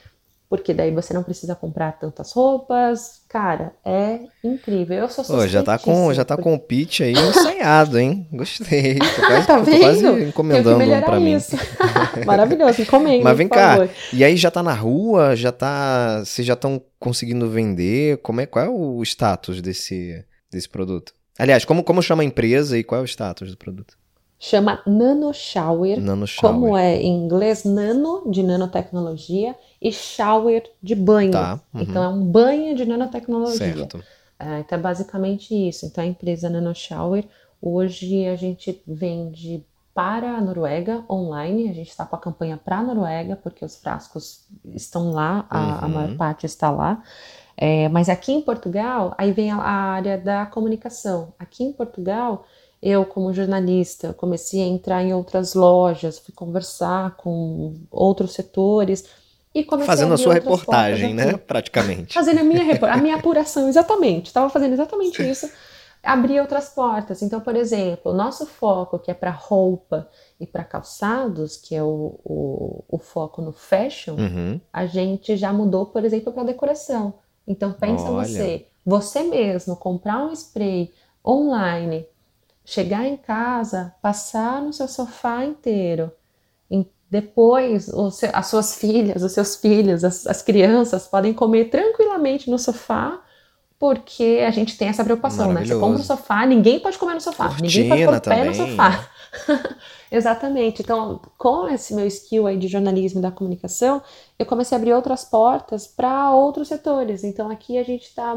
porque 0.50 0.74
daí 0.74 0.91
você 0.91 1.14
não 1.14 1.22
precisa 1.22 1.56
comprar 1.56 1.91
tantas 2.00 2.32
roupas. 2.32 3.22
Cara, 3.30 3.72
é 3.86 4.22
incrível. 4.43 4.97
Eu 4.97 5.08
sou 5.08 5.24
Pô, 5.24 5.45
já 5.45 5.62
tá 5.62 5.78
com 5.78 6.12
Já 6.12 6.26
tá 6.26 6.36
com 6.36 6.56
o 6.56 6.60
pitch 6.60 7.02
aí 7.02 7.14
ensaiado, 7.14 8.00
hein? 8.00 8.28
Gostei. 8.32 8.97
Tô 8.97 9.28
quase, 9.28 9.45
tá 9.47 9.64
tô 9.64 9.80
quase 9.80 10.24
encomendando 10.24 10.84
um 10.84 11.02
pra 11.02 11.20
mim. 11.20 11.38
Maravilhoso, 12.26 12.82
encomenda. 12.82 13.24
Mas 13.24 13.38
vem 13.38 13.47
cá, 13.47 13.78
favor. 13.78 13.89
e 14.12 14.24
aí 14.24 14.36
já 14.36 14.50
tá 14.50 14.64
na 14.64 14.74
rua? 14.74 15.36
Já 15.36 15.52
tá. 15.52 16.24
Vocês 16.26 16.47
já 16.47 16.56
estão 16.56 16.82
conseguindo 17.00 17.47
vender? 17.47 18.18
Como 18.18 18.41
é, 18.41 18.47
qual 18.47 18.66
é 18.66 18.70
o 18.70 19.04
status 19.04 19.62
desse, 19.62 20.26
desse 20.52 20.68
produto? 20.68 21.14
Aliás, 21.38 21.64
como, 21.64 21.84
como 21.84 22.02
chama 22.02 22.24
a 22.24 22.26
empresa 22.26 22.76
e 22.76 22.84
qual 22.84 23.02
é 23.02 23.04
o 23.04 23.08
status 23.08 23.52
do 23.52 23.58
produto? 23.58 23.99
Chama 24.41 24.81
Nano 24.87 25.33
Shower, 25.33 25.99
Nano 25.99 26.25
Shower. 26.25 26.55
Como 26.55 26.77
é 26.77 26.95
em 26.95 27.25
inglês, 27.25 27.65
nano, 27.65 28.23
de 28.31 28.41
nanotecnologia, 28.41 29.53
e 29.81 29.91
shower 29.91 30.63
de 30.81 30.95
banho. 30.95 31.31
Tá, 31.31 31.59
uhum. 31.73 31.81
Então 31.81 32.03
é 32.03 32.07
um 32.07 32.23
banho 32.23 32.73
de 32.73 32.85
nanotecnologia. 32.85 33.75
Certo. 33.75 34.01
É, 34.39 34.59
então 34.59 34.79
é 34.79 34.81
basicamente 34.81 35.53
isso. 35.53 35.85
Então 35.85 36.01
a 36.01 36.07
empresa 36.07 36.49
Nano 36.49 36.73
Shower, 36.73 37.25
hoje 37.61 38.25
a 38.27 38.37
gente 38.37 38.81
vende 38.87 39.65
para 39.93 40.37
a 40.37 40.41
Noruega 40.41 41.03
online. 41.09 41.69
A 41.69 41.73
gente 41.73 41.89
está 41.89 42.05
com 42.05 42.15
a 42.15 42.19
campanha 42.19 42.57
para 42.57 42.77
a 42.77 42.83
Noruega, 42.83 43.35
porque 43.35 43.65
os 43.65 43.75
frascos 43.75 44.45
estão 44.73 45.11
lá, 45.11 45.45
a, 45.49 45.59
uhum. 45.59 45.77
a 45.81 45.87
maior 45.89 46.15
parte 46.15 46.45
está 46.45 46.69
lá. 46.69 47.03
É, 47.57 47.89
mas 47.89 48.07
aqui 48.07 48.31
em 48.31 48.41
Portugal, 48.41 49.13
aí 49.17 49.33
vem 49.33 49.51
a, 49.51 49.57
a 49.57 49.71
área 49.71 50.17
da 50.17 50.45
comunicação. 50.45 51.33
Aqui 51.37 51.65
em 51.65 51.73
Portugal, 51.73 52.45
eu, 52.82 53.05
como 53.05 53.34
jornalista, 53.34 54.13
comecei 54.13 54.61
a 54.61 54.65
entrar 54.65 55.03
em 55.03 55.13
outras 55.13 55.53
lojas, 55.53 56.17
fui 56.17 56.34
conversar 56.34 57.15
com 57.17 57.75
outros 57.91 58.34
setores 58.34 59.05
e 59.53 59.63
comecei 59.63 59.88
fazendo 59.88 60.11
a, 60.11 60.15
a 60.15 60.17
sua 60.17 60.34
reportagem, 60.34 61.13
né? 61.13 61.36
Praticamente. 61.36 62.13
Fazendo 62.13 62.39
a 62.39 62.43
minha, 62.43 62.80
a 62.89 62.97
minha 62.97 63.15
apuração, 63.17 63.67
exatamente. 63.67 64.27
Estava 64.27 64.49
fazendo 64.49 64.73
exatamente 64.73 65.21
isso. 65.27 65.51
Abrir 66.01 66.39
outras 66.39 66.69
portas. 66.69 67.21
Então, 67.21 67.41
por 67.41 67.57
exemplo, 67.57 68.13
o 68.13 68.15
nosso 68.15 68.45
foco, 68.45 68.97
que 68.97 69.11
é 69.11 69.13
para 69.13 69.32
roupa 69.32 70.07
e 70.39 70.47
para 70.47 70.63
calçados, 70.63 71.57
que 71.57 71.75
é 71.75 71.84
o, 71.84 72.17
o, 72.23 72.84
o, 72.88 72.97
foco 72.97 73.41
no 73.41 73.51
fashion, 73.51 74.15
uhum. 74.15 74.61
a 74.71 74.86
gente 74.86 75.36
já 75.36 75.51
mudou, 75.51 75.88
por 75.88 76.05
exemplo, 76.05 76.32
para 76.32 76.43
decoração. 76.43 77.15
Então, 77.45 77.73
pensa 77.73 78.09
Olha. 78.09 78.25
você, 78.25 78.67
você 78.86 79.23
mesmo 79.23 79.75
comprar 79.75 80.23
um 80.23 80.32
spray 80.32 80.89
online 81.25 82.05
chegar 82.70 83.05
em 83.05 83.17
casa, 83.17 83.93
passar 84.01 84.61
no 84.61 84.72
seu 84.72 84.88
sofá 84.88 85.43
inteiro, 85.43 86.11
depois 87.09 87.89
as 88.34 88.47
suas 88.47 88.76
filhas, 88.76 89.24
os 89.24 89.32
seus 89.32 89.55
filhos, 89.55 90.03
as, 90.03 90.28
as, 90.28 90.43
crianças 90.43 91.07
podem 91.07 91.34
comer 91.34 91.65
tranquilamente 91.65 92.51
no 92.51 92.59
sofá, 92.59 93.20
porque 93.80 94.43
a 94.45 94.51
gente 94.51 94.78
tem 94.78 94.89
essa 94.89 95.03
preocupação, 95.03 95.51
né? 95.51 95.65
Você 95.65 95.80
compra 95.80 96.01
o 96.01 96.03
sofá, 96.03 96.45
ninguém 96.45 96.80
pode 96.80 96.99
comer 96.99 97.15
no 97.15 97.22
sofá, 97.22 97.47
Cortina 97.47 97.67
ninguém 97.67 97.89
pode 97.89 98.05
pôr 98.05 98.20
também. 98.20 98.39
pé 98.39 98.45
no 98.45 98.53
sofá. 98.53 99.09
Exatamente. 100.11 100.82
Então, 100.84 101.20
com 101.38 101.67
esse 101.70 101.95
meu 101.95 102.05
skill 102.05 102.45
aí 102.45 102.57
de 102.57 102.67
jornalismo 102.67 103.20
e 103.20 103.24
da 103.24 103.32
comunicação, 103.32 104.03
eu 104.38 104.45
comecei 104.45 104.76
a 104.76 104.80
abrir 104.80 104.93
outras 104.93 105.24
portas 105.24 105.88
para 105.88 106.32
outros 106.32 106.67
setores. 106.67 107.24
Então, 107.24 107.49
aqui 107.49 107.78
a 107.78 107.84
gente 107.84 108.03
está 108.03 108.36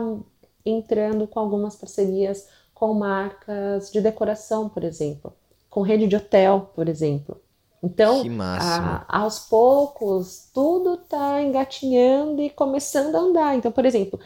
entrando 0.64 1.26
com 1.26 1.41
algumas 1.41 1.76
parcerias 1.76 2.47
com 2.83 2.95
marcas 2.95 3.93
de 3.93 4.01
decoração, 4.01 4.68
por 4.68 4.83
exemplo, 4.83 5.33
com 5.70 5.83
rede 5.83 6.09
de 6.09 6.16
hotel, 6.16 6.72
por 6.74 6.89
exemplo. 6.89 7.41
Então, 7.80 8.24
a, 8.59 9.05
aos 9.20 9.39
poucos, 9.39 10.51
tudo 10.53 10.95
está 10.95 11.41
engatinhando 11.41 12.43
e 12.43 12.51
começando 12.51 13.14
a 13.14 13.20
andar. 13.20 13.55
Então, 13.55 13.70
por 13.70 13.85
exemplo, 13.85 14.18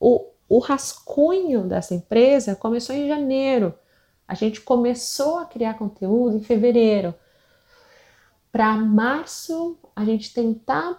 o, 0.00 0.26
o 0.48 0.58
rascunho 0.58 1.62
dessa 1.62 1.94
empresa 1.94 2.56
começou 2.56 2.92
em 2.96 3.06
janeiro. 3.06 3.72
A 4.26 4.34
gente 4.34 4.60
começou 4.62 5.38
a 5.38 5.46
criar 5.46 5.74
conteúdo 5.74 6.36
em 6.36 6.42
fevereiro. 6.42 7.14
Para 8.50 8.74
março, 8.74 9.78
a 9.94 10.04
gente 10.04 10.34
tentar 10.34 10.98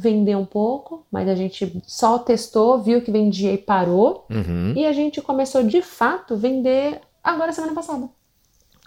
vender 0.00 0.36
um 0.36 0.46
pouco, 0.46 1.06
mas 1.10 1.28
a 1.28 1.34
gente 1.34 1.80
só 1.86 2.18
testou, 2.18 2.80
viu 2.80 3.02
que 3.02 3.10
vendia 3.10 3.52
e 3.52 3.58
parou. 3.58 4.26
Uhum. 4.30 4.72
E 4.74 4.86
a 4.86 4.92
gente 4.92 5.20
começou 5.20 5.62
de 5.62 5.82
fato 5.82 6.36
vender 6.36 7.00
agora 7.22 7.52
semana 7.52 7.74
passada. 7.74 8.08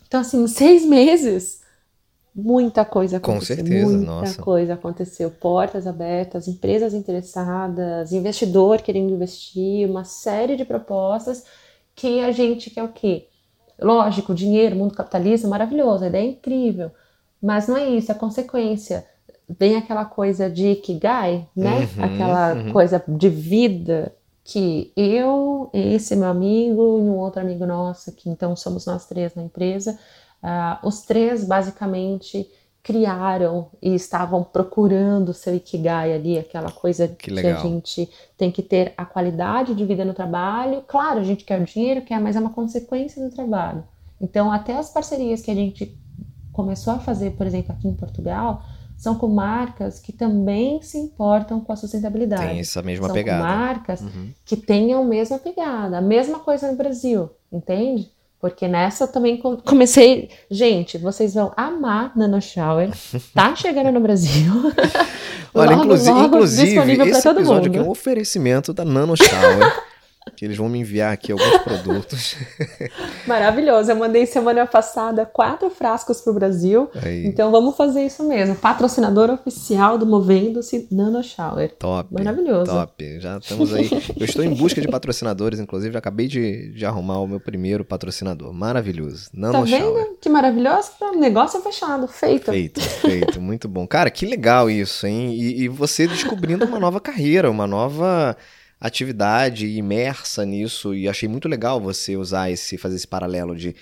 Então, 0.08 0.22
assim, 0.22 0.46
seis 0.48 0.86
meses, 0.86 1.62
muita 2.36 2.84
coisa 2.84 3.18
aconteceu. 3.18 3.58
Com 3.58 3.64
certeza, 3.64 3.98
muita 3.98 4.12
nossa. 4.12 4.42
coisa 4.42 4.74
aconteceu. 4.74 5.30
Portas 5.30 5.86
abertas, 5.86 6.48
empresas 6.48 6.94
interessadas, 6.94 8.12
investidor 8.12 8.82
querendo 8.82 9.14
investir, 9.14 9.88
uma 9.90 10.04
série 10.04 10.56
de 10.56 10.66
propostas 10.66 11.46
que 11.96 12.20
a 12.22 12.32
gente 12.32 12.72
quer 12.72 12.84
o 12.84 12.90
quê? 12.90 13.28
Lógico, 13.80 14.34
dinheiro, 14.34 14.76
mundo 14.76 14.96
capitalista, 14.96 15.48
maravilhoso, 15.48 16.04
a 16.04 16.08
ideia 16.08 16.26
é 16.26 16.32
incrível. 16.32 16.92
Mas 17.42 17.68
não 17.68 17.78
é 17.78 17.88
isso, 17.90 18.12
é 18.12 18.16
consequência 18.16 19.06
vem 19.48 19.76
aquela 19.76 20.06
coisa 20.06 20.50
de 20.50 20.72
Ikigai, 20.72 21.48
né? 21.56 21.90
Uhum, 21.98 22.04
aquela 22.04 22.54
uhum. 22.54 22.72
coisa 22.72 23.04
de 23.08 23.30
vida 23.30 24.14
que 24.44 24.92
eu, 24.96 25.70
esse 25.74 26.16
meu 26.16 26.28
amigo 26.28 27.00
e 27.00 27.02
um 27.02 27.18
outro 27.18 27.42
amigo 27.42 27.66
nosso, 27.66 28.12
que 28.12 28.30
então 28.30 28.56
somos 28.56 28.86
nós 28.86 29.06
três 29.06 29.34
na 29.36 29.44
empresa, 29.44 29.98
uh, 30.44 30.86
os 30.86 31.02
três 31.02 31.46
basicamente 31.46 32.50
criaram 32.84 33.68
e 33.82 33.96
estavam 33.96 34.44
procurando 34.44 35.34
seu 35.34 35.56
Ikigai 35.56 36.14
ali, 36.14 36.38
aquela 36.38 36.70
coisa 36.70 37.08
que, 37.08 37.34
que 37.34 37.48
a 37.48 37.56
gente 37.56 38.10
tem 38.38 38.52
que 38.52 38.62
ter 38.62 38.94
a 38.98 39.06
qualidade 39.06 39.74
de 39.74 39.86
vida 39.86 40.04
no 40.04 40.14
trabalho. 40.14 40.84
Claro, 40.86 41.22
a 41.22 41.24
gente 41.24 41.46
quer 41.46 41.62
o 41.62 41.64
dinheiro, 41.64 42.02
quer, 42.02 42.20
mas 42.20 42.36
é 42.36 42.40
uma 42.42 42.50
consequência 42.50 43.24
do 43.24 43.34
trabalho. 43.34 43.86
Então, 44.20 44.52
até 44.52 44.78
as 44.78 44.90
parcerias 44.90 45.42
que 45.42 45.50
a 45.50 45.56
gente 45.56 45.98
começou 46.52 46.94
a 46.94 47.00
fazer, 47.00 47.32
por 47.32 47.48
exemplo, 47.48 47.74
aqui 47.74 47.88
em 47.88 47.96
Portugal, 47.96 48.62
são 49.04 49.16
com 49.16 49.28
marcas 49.28 50.00
que 50.00 50.14
também 50.14 50.82
se 50.82 50.98
importam 50.98 51.60
com 51.60 51.74
a 51.74 51.76
sustentabilidade. 51.76 52.48
Tem 52.48 52.60
essa 52.60 52.82
mesma 52.82 53.08
são 53.08 53.14
pegada. 53.14 53.44
Com 53.44 53.50
marcas 53.50 54.02
uhum. 54.02 54.30
que 54.46 54.56
tenham 54.56 55.02
a 55.02 55.06
mesma 55.06 55.38
pegada, 55.38 55.98
a 55.98 56.02
mesma 56.02 56.40
coisa 56.40 56.72
no 56.72 56.78
Brasil, 56.78 57.30
entende? 57.52 58.10
Porque 58.40 58.66
nessa 58.66 59.04
eu 59.04 59.08
também 59.10 59.42
comecei. 59.66 60.30
Gente, 60.50 60.98
vocês 60.98 61.34
vão 61.34 61.52
amar 61.58 62.16
Nano 62.16 62.42
Shower. 62.42 62.92
Tá 63.36 63.54
chegando 63.56 63.92
no 63.92 64.00
Brasil. 64.00 64.54
Olha, 65.54 65.72
logo, 65.72 65.84
inclusive, 65.84 66.12
logo 66.12 66.26
inclusive 66.28 67.10
esse 67.10 67.28
episódio 67.28 67.46
mundo. 67.46 67.68
aqui 67.68 67.78
é 67.78 67.82
um 67.82 67.90
oferecimento 67.90 68.74
da 68.74 68.86
Nano 68.86 69.16
Shower. 69.18 69.84
que 70.36 70.46
eles 70.46 70.58
vão 70.58 70.70
me 70.70 70.80
enviar 70.80 71.14
aqui 71.14 71.32
alguns 71.32 71.58
produtos. 71.60 72.36
Maravilhoso. 73.28 73.92
Eu 73.92 73.96
mandei 73.96 74.26
semana 74.26 74.66
passada 74.66 75.26
quatro 75.26 75.70
frascos 75.70 76.22
para 76.22 76.32
o 76.32 76.34
Brasil. 76.34 76.90
Aí. 77.04 77.26
Então 77.26 77.52
vamos 77.52 77.76
fazer 77.76 78.06
isso 78.06 78.24
mesmo. 78.28 78.56
Patrocinador 78.56 79.30
oficial 79.30 79.98
do 79.98 80.06
Movendo-se 80.06 80.88
Nano 80.92 81.24
Shower. 81.24 81.74
Top. 81.78 82.14
Maravilhoso. 82.14 82.72
Top. 82.72 83.20
Já 83.20 83.38
estamos 83.38 83.74
aí. 83.74 83.90
Eu 84.18 84.26
estou 84.26 84.44
em 84.44 84.54
busca 84.54 84.82
de 84.82 84.88
patrocinadores, 84.88 85.60
inclusive. 85.60 85.94
Já 85.94 86.00
acabei 86.00 86.28
de, 86.28 86.72
de 86.74 86.86
arrumar 86.86 87.20
o 87.20 87.28
meu 87.28 87.40
primeiro 87.40 87.86
patrocinador. 87.86 88.54
Maravilhoso. 88.54 89.30
Nano 89.34 89.54
Tá 89.54 89.62
vendo? 89.62 89.82
Shower. 89.82 90.08
Que 90.20 90.30
maravilhoso. 90.30 90.92
O 91.02 91.20
negócio 91.20 91.60
é 91.60 91.62
fechado. 91.62 92.08
Feito. 92.08 92.52
Feito, 92.52 92.82
feito. 92.82 93.42
Muito 93.42 93.68
bom. 93.68 93.86
Cara, 93.88 94.10
que 94.10 94.26
legal 94.26 94.70
isso, 94.70 95.06
hein? 95.06 95.34
E, 95.34 95.64
e 95.64 95.68
você 95.68 96.08
descobrindo 96.08 96.66
uma 96.66 96.80
nova 96.80 97.00
carreira, 97.00 97.50
uma 97.50 97.68
nova 97.68 98.36
atividade 98.84 99.66
imersa 99.66 100.46
nisso 100.46 100.94
e 100.94 101.08
achei 101.08 101.30
muito 101.30 101.48
legal 101.48 101.80
você 101.80 102.18
usar 102.18 102.52
esse 102.52 102.78
fazer 102.78 102.98
esse 102.98 103.08
paralelo 103.08 103.56
de 103.56 103.74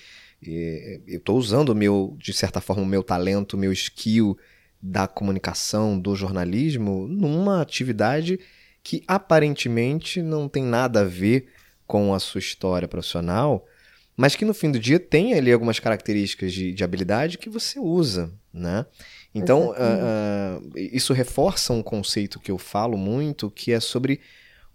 eu 0.43 1.17
estou 1.17 1.37
usando 1.37 1.69
o 1.69 1.75
meu 1.75 2.15
de 2.19 2.31
certa 2.31 2.61
forma 2.61 2.83
o 2.83 2.85
meu 2.85 3.03
talento, 3.03 3.53
o 3.53 3.57
meu 3.57 3.71
skill 3.73 4.37
da 4.79 5.07
comunicação, 5.07 5.99
do 5.99 6.15
jornalismo 6.15 7.07
numa 7.07 7.61
atividade 7.61 8.39
que 8.83 9.03
aparentemente 9.07 10.21
não 10.21 10.47
tem 10.47 10.63
nada 10.63 11.01
a 11.01 11.05
ver 11.05 11.47
com 11.87 12.13
a 12.13 12.19
sua 12.19 12.39
história 12.39 12.87
profissional, 12.87 13.65
mas 14.15 14.35
que 14.35 14.45
no 14.45 14.53
fim 14.53 14.71
do 14.71 14.79
dia 14.79 14.99
tem 14.99 15.33
ali 15.33 15.51
algumas 15.51 15.79
características 15.79 16.53
de, 16.53 16.73
de 16.73 16.83
habilidade 16.83 17.39
que 17.39 17.49
você 17.49 17.79
usa, 17.79 18.31
né? 18.53 18.85
Então, 19.33 19.69
uh, 19.69 19.73
uh, 19.73 20.71
isso 20.75 21.13
reforça 21.13 21.73
um 21.73 21.83
conceito 21.83 22.39
que 22.39 22.51
eu 22.51 22.57
falo 22.57 22.97
muito, 22.97 23.49
que 23.51 23.71
é 23.71 23.79
sobre 23.79 24.19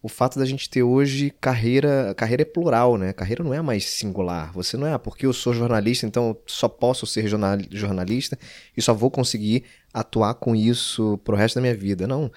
o 0.06 0.08
fato 0.08 0.38
da 0.38 0.44
gente 0.44 0.70
ter 0.70 0.84
hoje 0.84 1.34
carreira, 1.40 2.14
carreira 2.16 2.42
é 2.42 2.44
plural, 2.44 2.96
né? 2.96 3.12
Carreira 3.12 3.42
não 3.42 3.52
é 3.52 3.60
mais 3.60 3.86
singular. 3.86 4.52
Você 4.52 4.76
não 4.76 4.86
é, 4.86 4.92
ah, 4.92 5.00
porque 5.00 5.26
eu 5.26 5.32
sou 5.32 5.52
jornalista, 5.52 6.06
então 6.06 6.28
eu 6.28 6.42
só 6.46 6.68
posso 6.68 7.04
ser 7.08 7.26
jornalista 7.26 8.38
e 8.76 8.80
só 8.80 8.94
vou 8.94 9.10
conseguir 9.10 9.64
atuar 9.92 10.34
com 10.34 10.54
isso 10.54 11.18
pro 11.24 11.34
resto 11.34 11.56
da 11.56 11.60
minha 11.60 11.74
vida. 11.74 12.06
Não. 12.06 12.30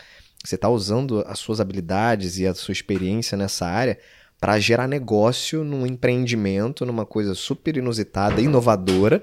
Você 0.44 0.56
está 0.56 0.68
usando 0.68 1.24
as 1.28 1.38
suas 1.38 1.60
habilidades 1.60 2.40
e 2.40 2.48
a 2.48 2.56
sua 2.56 2.72
experiência 2.72 3.38
nessa 3.38 3.68
área 3.68 4.00
para 4.42 4.58
gerar 4.58 4.88
negócio 4.88 5.64
num 5.64 5.86
empreendimento, 5.86 6.88
numa 6.88 7.06
coisa 7.06 7.36
super 7.36 7.78
inusitada, 7.78 8.42
inovadora 8.42 9.22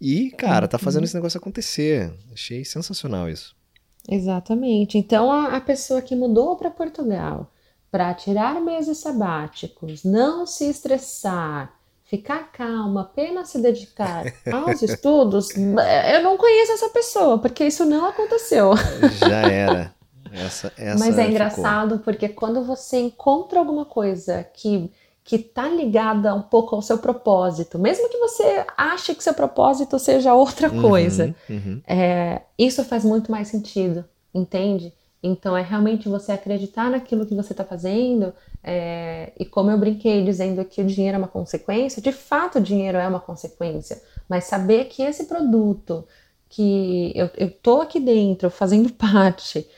E, 0.00 0.30
cara, 0.30 0.68
tá 0.68 0.78
fazendo 0.78 1.00
uhum. 1.00 1.06
esse 1.06 1.14
negócio 1.16 1.38
acontecer. 1.38 2.12
Achei 2.32 2.64
sensacional 2.64 3.28
isso. 3.28 3.56
Exatamente. 4.08 4.96
Então, 4.96 5.32
a, 5.32 5.56
a 5.56 5.60
pessoa 5.60 6.00
que 6.00 6.14
mudou 6.14 6.56
para 6.56 6.70
Portugal 6.70 7.50
para 7.90 8.14
tirar 8.14 8.60
meses 8.60 8.98
sabáticos, 8.98 10.04
não 10.04 10.46
se 10.46 10.68
estressar, 10.68 11.72
ficar 12.04 12.50
calma, 12.52 13.02
apenas 13.02 13.48
se 13.48 13.60
dedicar 13.60 14.24
aos 14.52 14.82
estudos, 14.82 15.50
eu 15.56 16.22
não 16.22 16.36
conheço 16.36 16.72
essa 16.72 16.88
pessoa, 16.88 17.38
porque 17.38 17.64
isso 17.64 17.84
não 17.84 18.06
aconteceu. 18.06 18.72
Já 19.18 19.42
era. 19.42 19.94
Essa, 20.32 20.72
essa 20.76 21.04
Mas 21.04 21.18
é 21.18 21.28
engraçado 21.28 21.98
ficou. 21.98 22.04
porque 22.04 22.28
quando 22.28 22.62
você 22.62 22.98
encontra 23.00 23.58
alguma 23.58 23.84
coisa 23.84 24.44
que 24.54 24.90
que 25.22 25.36
está 25.36 25.68
ligada 25.68 26.34
um 26.34 26.42
pouco 26.42 26.74
ao 26.74 26.82
seu 26.82 26.98
propósito, 26.98 27.78
mesmo 27.78 28.08
que 28.08 28.18
você 28.18 28.64
ache 28.76 29.14
que 29.14 29.22
seu 29.22 29.32
propósito 29.32 29.96
seja 29.98 30.34
outra 30.34 30.68
uhum, 30.68 30.82
coisa, 30.82 31.34
uhum, 31.48 31.56
uhum. 31.56 31.82
É, 31.86 32.42
isso 32.58 32.82
faz 32.84 33.04
muito 33.04 33.30
mais 33.30 33.46
sentido, 33.46 34.04
entende? 34.34 34.92
Então 35.22 35.56
é 35.56 35.62
realmente 35.62 36.08
você 36.08 36.32
acreditar 36.32 36.90
naquilo 36.90 37.26
que 37.26 37.34
você 37.34 37.52
está 37.52 37.64
fazendo. 37.64 38.32
É, 38.62 39.32
e 39.38 39.44
como 39.44 39.70
eu 39.70 39.78
brinquei 39.78 40.24
dizendo 40.24 40.64
que 40.64 40.80
o 40.80 40.86
dinheiro 40.86 41.16
é 41.16 41.18
uma 41.18 41.28
consequência, 41.28 42.00
de 42.02 42.12
fato 42.12 42.58
o 42.58 42.62
dinheiro 42.62 42.98
é 42.98 43.06
uma 43.06 43.20
consequência, 43.20 44.00
mas 44.28 44.44
saber 44.44 44.86
que 44.86 45.02
esse 45.02 45.24
produto 45.24 46.06
que 46.48 47.12
eu, 47.14 47.50
tô 47.50 47.80
aqui 47.80 48.00
dentro 48.00 48.50
fazendo 48.50 48.92
parte 48.94 49.68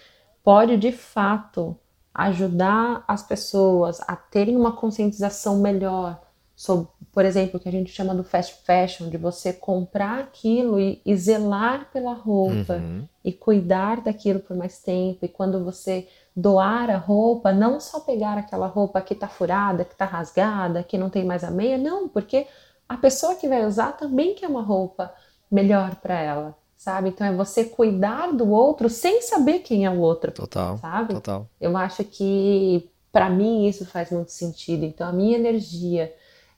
pode 0.42 0.76
de 0.76 0.90
fato 0.90 1.76
ajudar 2.14 3.04
as 3.08 3.22
pessoas 3.22 4.00
a 4.06 4.16
terem 4.16 4.56
uma 4.56 4.72
conscientização 4.72 5.58
melhor 5.58 6.20
sobre, 6.62 6.86
por 7.10 7.24
exemplo, 7.24 7.56
o 7.56 7.60
que 7.60 7.68
a 7.68 7.72
gente 7.72 7.90
chama 7.90 8.14
do 8.14 8.22
fast 8.22 8.62
fashion, 8.64 9.08
de 9.08 9.16
você 9.16 9.52
comprar 9.52 10.20
aquilo 10.20 10.78
e, 10.78 11.02
e 11.04 11.16
zelar 11.16 11.90
pela 11.92 12.14
roupa 12.14 12.74
uhum. 12.74 13.04
e 13.24 13.32
cuidar 13.32 14.00
daquilo 14.00 14.38
por 14.38 14.56
mais 14.56 14.78
tempo. 14.78 15.24
E 15.24 15.28
quando 15.28 15.64
você 15.64 16.06
doar 16.36 16.88
a 16.88 16.96
roupa, 16.98 17.52
não 17.52 17.80
só 17.80 17.98
pegar 17.98 18.38
aquela 18.38 18.68
roupa 18.68 19.00
que 19.00 19.12
está 19.12 19.26
furada, 19.26 19.84
que 19.84 19.92
está 19.92 20.04
rasgada, 20.04 20.84
que 20.84 20.96
não 20.96 21.10
tem 21.10 21.24
mais 21.24 21.42
a 21.42 21.50
meia, 21.50 21.76
não, 21.76 22.08
porque 22.08 22.46
a 22.88 22.96
pessoa 22.96 23.34
que 23.34 23.48
vai 23.48 23.66
usar 23.66 23.96
também 23.96 24.36
quer 24.36 24.46
uma 24.46 24.62
roupa 24.62 25.12
melhor 25.50 25.96
para 25.96 26.16
ela 26.20 26.56
sabe? 26.76 27.10
Então 27.10 27.24
é 27.24 27.32
você 27.32 27.64
cuidar 27.64 28.32
do 28.32 28.50
outro 28.50 28.88
sem 28.88 29.22
saber 29.22 29.60
quem 29.60 29.84
é 29.84 29.90
o 29.90 30.00
outro. 30.00 30.32
Total. 30.32 30.78
Sabe? 30.78 31.14
Total. 31.14 31.46
Eu 31.60 31.76
acho 31.76 32.02
que 32.02 32.90
para 33.12 33.30
mim 33.30 33.68
isso 33.68 33.86
faz 33.86 34.10
muito 34.10 34.32
sentido. 34.32 34.84
Então 34.84 35.08
a 35.08 35.12
minha 35.12 35.38
energia 35.38 36.12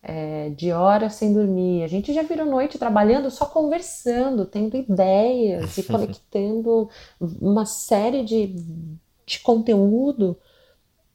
é, 0.07 0.51
de 0.51 0.71
horas 0.71 1.15
sem 1.15 1.33
dormir, 1.33 1.83
a 1.83 1.87
gente 1.87 2.13
já 2.13 2.23
virou 2.23 2.45
noite 2.45 2.79
trabalhando 2.79 3.31
só 3.31 3.47
conversando, 3.47 4.45
tendo 4.45 4.77
ideias 4.77 5.79
e 5.79 5.83
conectando 5.85 6.91
uma 7.19 7.65
série 7.65 8.23
de, 8.23 8.55
de 9.25 9.41
conteúdo 9.41 10.39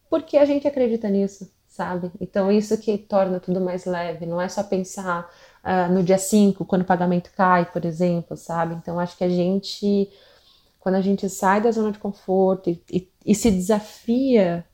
porque 0.09 0.37
a 0.37 0.45
gente 0.45 0.67
acredita 0.67 1.07
nisso, 1.07 1.51
sabe? 1.67 2.11
Então 2.19 2.51
isso 2.51 2.75
que 2.79 2.97
torna 2.97 3.39
tudo 3.39 3.61
mais 3.61 3.85
leve, 3.85 4.25
não 4.25 4.41
é 4.41 4.49
só 4.49 4.63
pensar 4.63 5.29
uh, 5.63 5.93
no 5.93 6.03
dia 6.03 6.17
5, 6.17 6.65
quando 6.65 6.81
o 6.81 6.85
pagamento 6.85 7.31
cai, 7.35 7.71
por 7.71 7.85
exemplo, 7.85 8.35
sabe? 8.35 8.73
Então, 8.73 8.99
acho 8.99 9.15
que 9.15 9.23
a 9.23 9.29
gente, 9.29 10.09
quando 10.79 10.95
a 10.95 11.01
gente 11.01 11.29
sai 11.29 11.61
da 11.61 11.71
zona 11.71 11.91
de 11.91 11.99
conforto 11.99 12.71
e, 12.71 12.83
e, 12.91 13.11
e 13.23 13.35
se 13.35 13.51
desafia, 13.51 14.65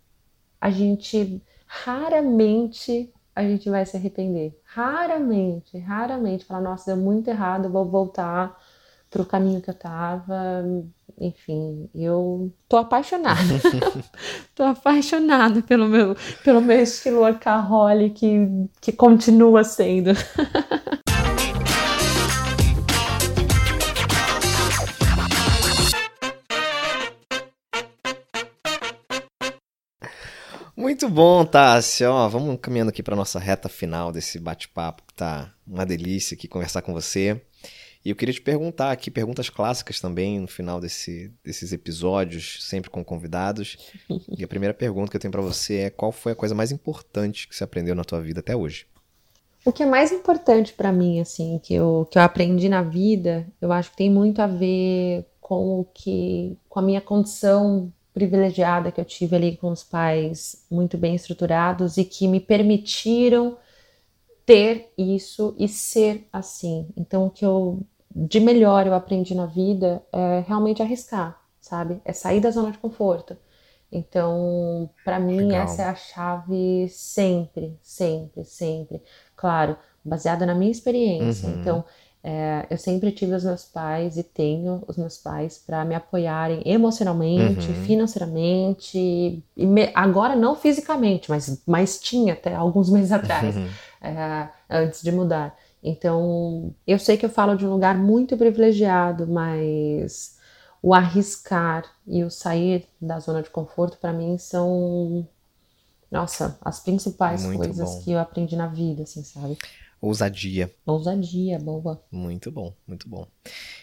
a 0.61 0.69
gente 0.69 1.43
raramente 1.67 3.13
a 3.35 3.43
gente 3.43 3.69
vai 3.69 3.85
se 3.85 3.97
arrepender. 3.97 4.57
Raramente, 4.63 5.77
raramente. 5.77 6.45
Falar, 6.45 6.61
nossa, 6.61 6.95
deu 6.95 7.03
muito 7.03 7.29
errado, 7.29 7.69
vou 7.69 7.85
voltar 7.85 8.57
para 9.09 9.21
o 9.21 9.25
caminho 9.25 9.61
que 9.61 9.69
eu 9.69 9.73
tava. 9.73 10.63
Enfim, 11.19 11.89
eu 11.93 12.51
tô 12.67 12.77
apaixonada. 12.77 13.39
tô 14.55 14.63
apaixonada 14.63 15.61
pelo 15.61 15.87
meu, 15.87 16.15
pelo 16.43 16.61
meu 16.61 16.81
estilo 16.81 17.19
workaholic 17.19 18.19
que, 18.19 18.69
que 18.81 18.91
continua 18.91 19.63
sendo. 19.63 20.11
Muito 30.85 31.09
bom, 31.09 31.43
Tássia. 31.43 32.11
Ó, 32.11 32.29
vamos 32.29 32.59
caminhando 32.61 32.89
aqui 32.89 33.01
para 33.01 33.15
nossa 33.15 33.39
reta 33.39 33.67
final 33.67 34.11
desse 34.11 34.37
bate-papo 34.37 35.01
que 35.01 35.15
tá 35.15 35.51
uma 35.65 35.83
delícia 35.83 36.35
aqui 36.35 36.47
conversar 36.47 36.83
com 36.83 36.93
você. 36.93 37.41
E 38.05 38.11
eu 38.11 38.15
queria 38.15 38.31
te 38.31 38.39
perguntar 38.39 38.91
aqui, 38.91 39.09
perguntas 39.09 39.49
clássicas 39.49 39.99
também 39.99 40.39
no 40.39 40.47
final 40.47 40.79
desse, 40.79 41.33
desses 41.43 41.73
episódios, 41.73 42.59
sempre 42.61 42.91
com 42.91 43.03
convidados. 43.03 43.77
E 44.37 44.43
a 44.43 44.47
primeira 44.47 44.75
pergunta 44.75 45.09
que 45.09 45.17
eu 45.17 45.19
tenho 45.19 45.31
para 45.31 45.41
você 45.41 45.75
é: 45.77 45.89
qual 45.89 46.11
foi 46.11 46.33
a 46.33 46.35
coisa 46.35 46.53
mais 46.53 46.71
importante 46.71 47.47
que 47.47 47.55
você 47.55 47.63
aprendeu 47.63 47.95
na 47.95 48.03
tua 48.03 48.21
vida 48.21 48.41
até 48.41 48.55
hoje? 48.55 48.85
O 49.65 49.71
que 49.71 49.81
é 49.81 49.87
mais 49.87 50.11
importante 50.11 50.71
para 50.71 50.91
mim, 50.91 51.19
assim, 51.19 51.59
que 51.63 51.73
eu, 51.73 52.07
que 52.11 52.19
eu 52.19 52.21
aprendi 52.21 52.69
na 52.69 52.83
vida, 52.83 53.47
eu 53.59 53.71
acho 53.71 53.89
que 53.89 53.97
tem 53.97 54.11
muito 54.11 54.39
a 54.39 54.45
ver 54.45 55.25
com 55.41 55.79
o 55.79 55.85
que, 55.85 56.55
com 56.69 56.77
a 56.77 56.83
minha 56.83 57.01
condição 57.01 57.91
privilegiada 58.15 58.93
que 58.93 59.01
eu 59.01 59.05
tive 59.05 59.35
ali 59.35 59.57
com 59.57 59.69
os 59.69 59.83
pais 59.83 60.65
muito 60.71 60.97
bem 60.97 61.13
estruturados 61.13 61.97
e 61.97 62.05
que 62.05 62.29
me 62.29 62.39
permitiram 62.39 63.57
ter 64.45 64.93
isso 64.97 65.53
e 65.59 65.67
ser 65.67 66.25
assim. 66.31 66.87
Então, 66.95 67.25
o 67.25 67.29
que 67.29 67.45
eu 67.45 67.81
de 68.15 68.39
melhor 68.39 68.87
eu 68.87 68.93
aprendi 68.93 69.35
na 69.35 69.45
vida 69.45 70.01
é 70.13 70.45
realmente 70.47 70.81
arriscar, 70.81 71.37
sabe? 71.59 71.99
É 72.05 72.13
sair 72.13 72.39
da 72.39 72.49
zona 72.49 72.71
de 72.71 72.77
conforto. 72.77 73.35
Então, 73.91 74.89
para 75.03 75.19
mim, 75.19 75.47
Legal. 75.47 75.63
essa 75.63 75.81
é 75.81 75.85
a 75.85 75.95
chave 75.95 76.87
sempre, 76.87 77.77
sempre, 77.81 78.45
sempre. 78.45 79.01
Claro, 79.35 79.77
baseada 80.03 80.45
na 80.45 80.55
minha 80.55 80.71
experiência. 80.71 81.49
Uhum. 81.49 81.59
Então, 81.59 81.85
é, 82.27 82.65
eu 82.71 82.77
sempre 82.79 83.11
tive 83.11 83.35
os 83.35 83.43
meus 83.43 83.65
pais 83.65 84.17
e 84.17 84.23
tenho 84.23 84.81
os 84.87 84.97
meus 84.97 85.15
pais 85.15 85.59
para 85.59 85.85
me 85.85 85.93
apoiarem 85.93 86.63
emocionalmente, 86.65 87.67
uhum. 87.67 87.85
financeiramente, 87.85 88.97
e 88.97 89.65
me, 89.67 89.91
agora 89.93 90.35
não 90.35 90.55
fisicamente, 90.55 91.29
mas, 91.29 91.61
mas 91.67 91.99
tinha 91.99 92.33
até 92.33 92.55
alguns 92.55 92.89
meses 92.89 93.11
atrás, 93.11 93.55
uhum. 93.55 93.69
é, 94.01 94.49
antes 94.67 95.03
de 95.03 95.11
mudar. 95.11 95.55
Então, 95.83 96.73
eu 96.87 96.97
sei 96.97 97.15
que 97.15 97.27
eu 97.27 97.29
falo 97.29 97.55
de 97.55 97.63
um 97.63 97.69
lugar 97.69 97.95
muito 97.95 98.35
privilegiado, 98.35 99.27
mas 99.27 100.35
o 100.81 100.95
arriscar 100.95 101.85
e 102.07 102.23
o 102.23 102.31
sair 102.31 102.87
da 102.99 103.19
zona 103.19 103.43
de 103.43 103.51
conforto 103.51 103.99
para 103.99 104.11
mim 104.11 104.35
são 104.39 105.27
nossa, 106.11 106.57
as 106.63 106.79
principais 106.79 107.43
muito 107.43 107.59
coisas 107.59 107.87
bom. 107.87 108.01
que 108.01 108.11
eu 108.13 108.19
aprendi 108.19 108.55
na 108.55 108.65
vida, 108.65 109.03
assim, 109.03 109.23
sabe? 109.23 109.59
Ousadia. 110.01 110.71
Ousadia, 110.85 111.57
boa. 111.59 112.03
Muito 112.11 112.51
bom, 112.51 112.73
muito 112.87 113.07
bom. 113.09 113.27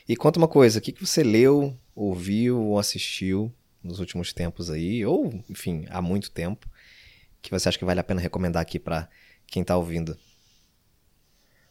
E 0.09 0.17
conta 0.17 0.39
uma 0.39 0.49
coisa, 0.49 0.79
o 0.79 0.83
que, 0.83 0.93
que 0.93 1.05
você 1.05 1.23
leu, 1.23 1.77
ouviu 1.95 2.61
ou 2.61 2.79
assistiu 2.79 3.53
nos 3.83 3.99
últimos 3.99 4.33
tempos 4.33 4.71
aí, 4.71 5.05
ou, 5.05 5.33
enfim, 5.51 5.87
há 5.91 6.01
muito 6.01 6.31
tempo, 6.31 6.69
que 7.41 7.51
você 7.51 7.69
acha 7.69 7.79
que 7.79 7.85
vale 7.85 8.01
a 8.01 8.05
pena 8.05 8.21
recomendar 8.21 8.63
aqui 8.63 8.79
para 8.79 9.09
quem 9.47 9.63
está 9.63 9.77
ouvindo? 9.77 10.17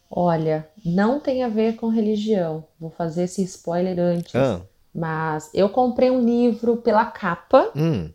Olha, 0.10 0.70
não 0.84 1.22
tem 1.22 1.42
a 1.42 1.48
ver 1.48 1.78
com 1.78 1.88
religião. 1.88 2.68
Vou 2.78 2.90
fazer 2.90 3.24
esse 3.24 3.42
spoiler 3.44 3.98
antes. 3.98 4.36
Ah. 4.36 4.62
Mas 4.94 5.50
eu 5.54 5.70
comprei 5.70 6.12
um 6.12 6.26
livro 6.26 6.78
pela 6.78 7.06
capa 7.06 7.72
hum. 7.74 8.12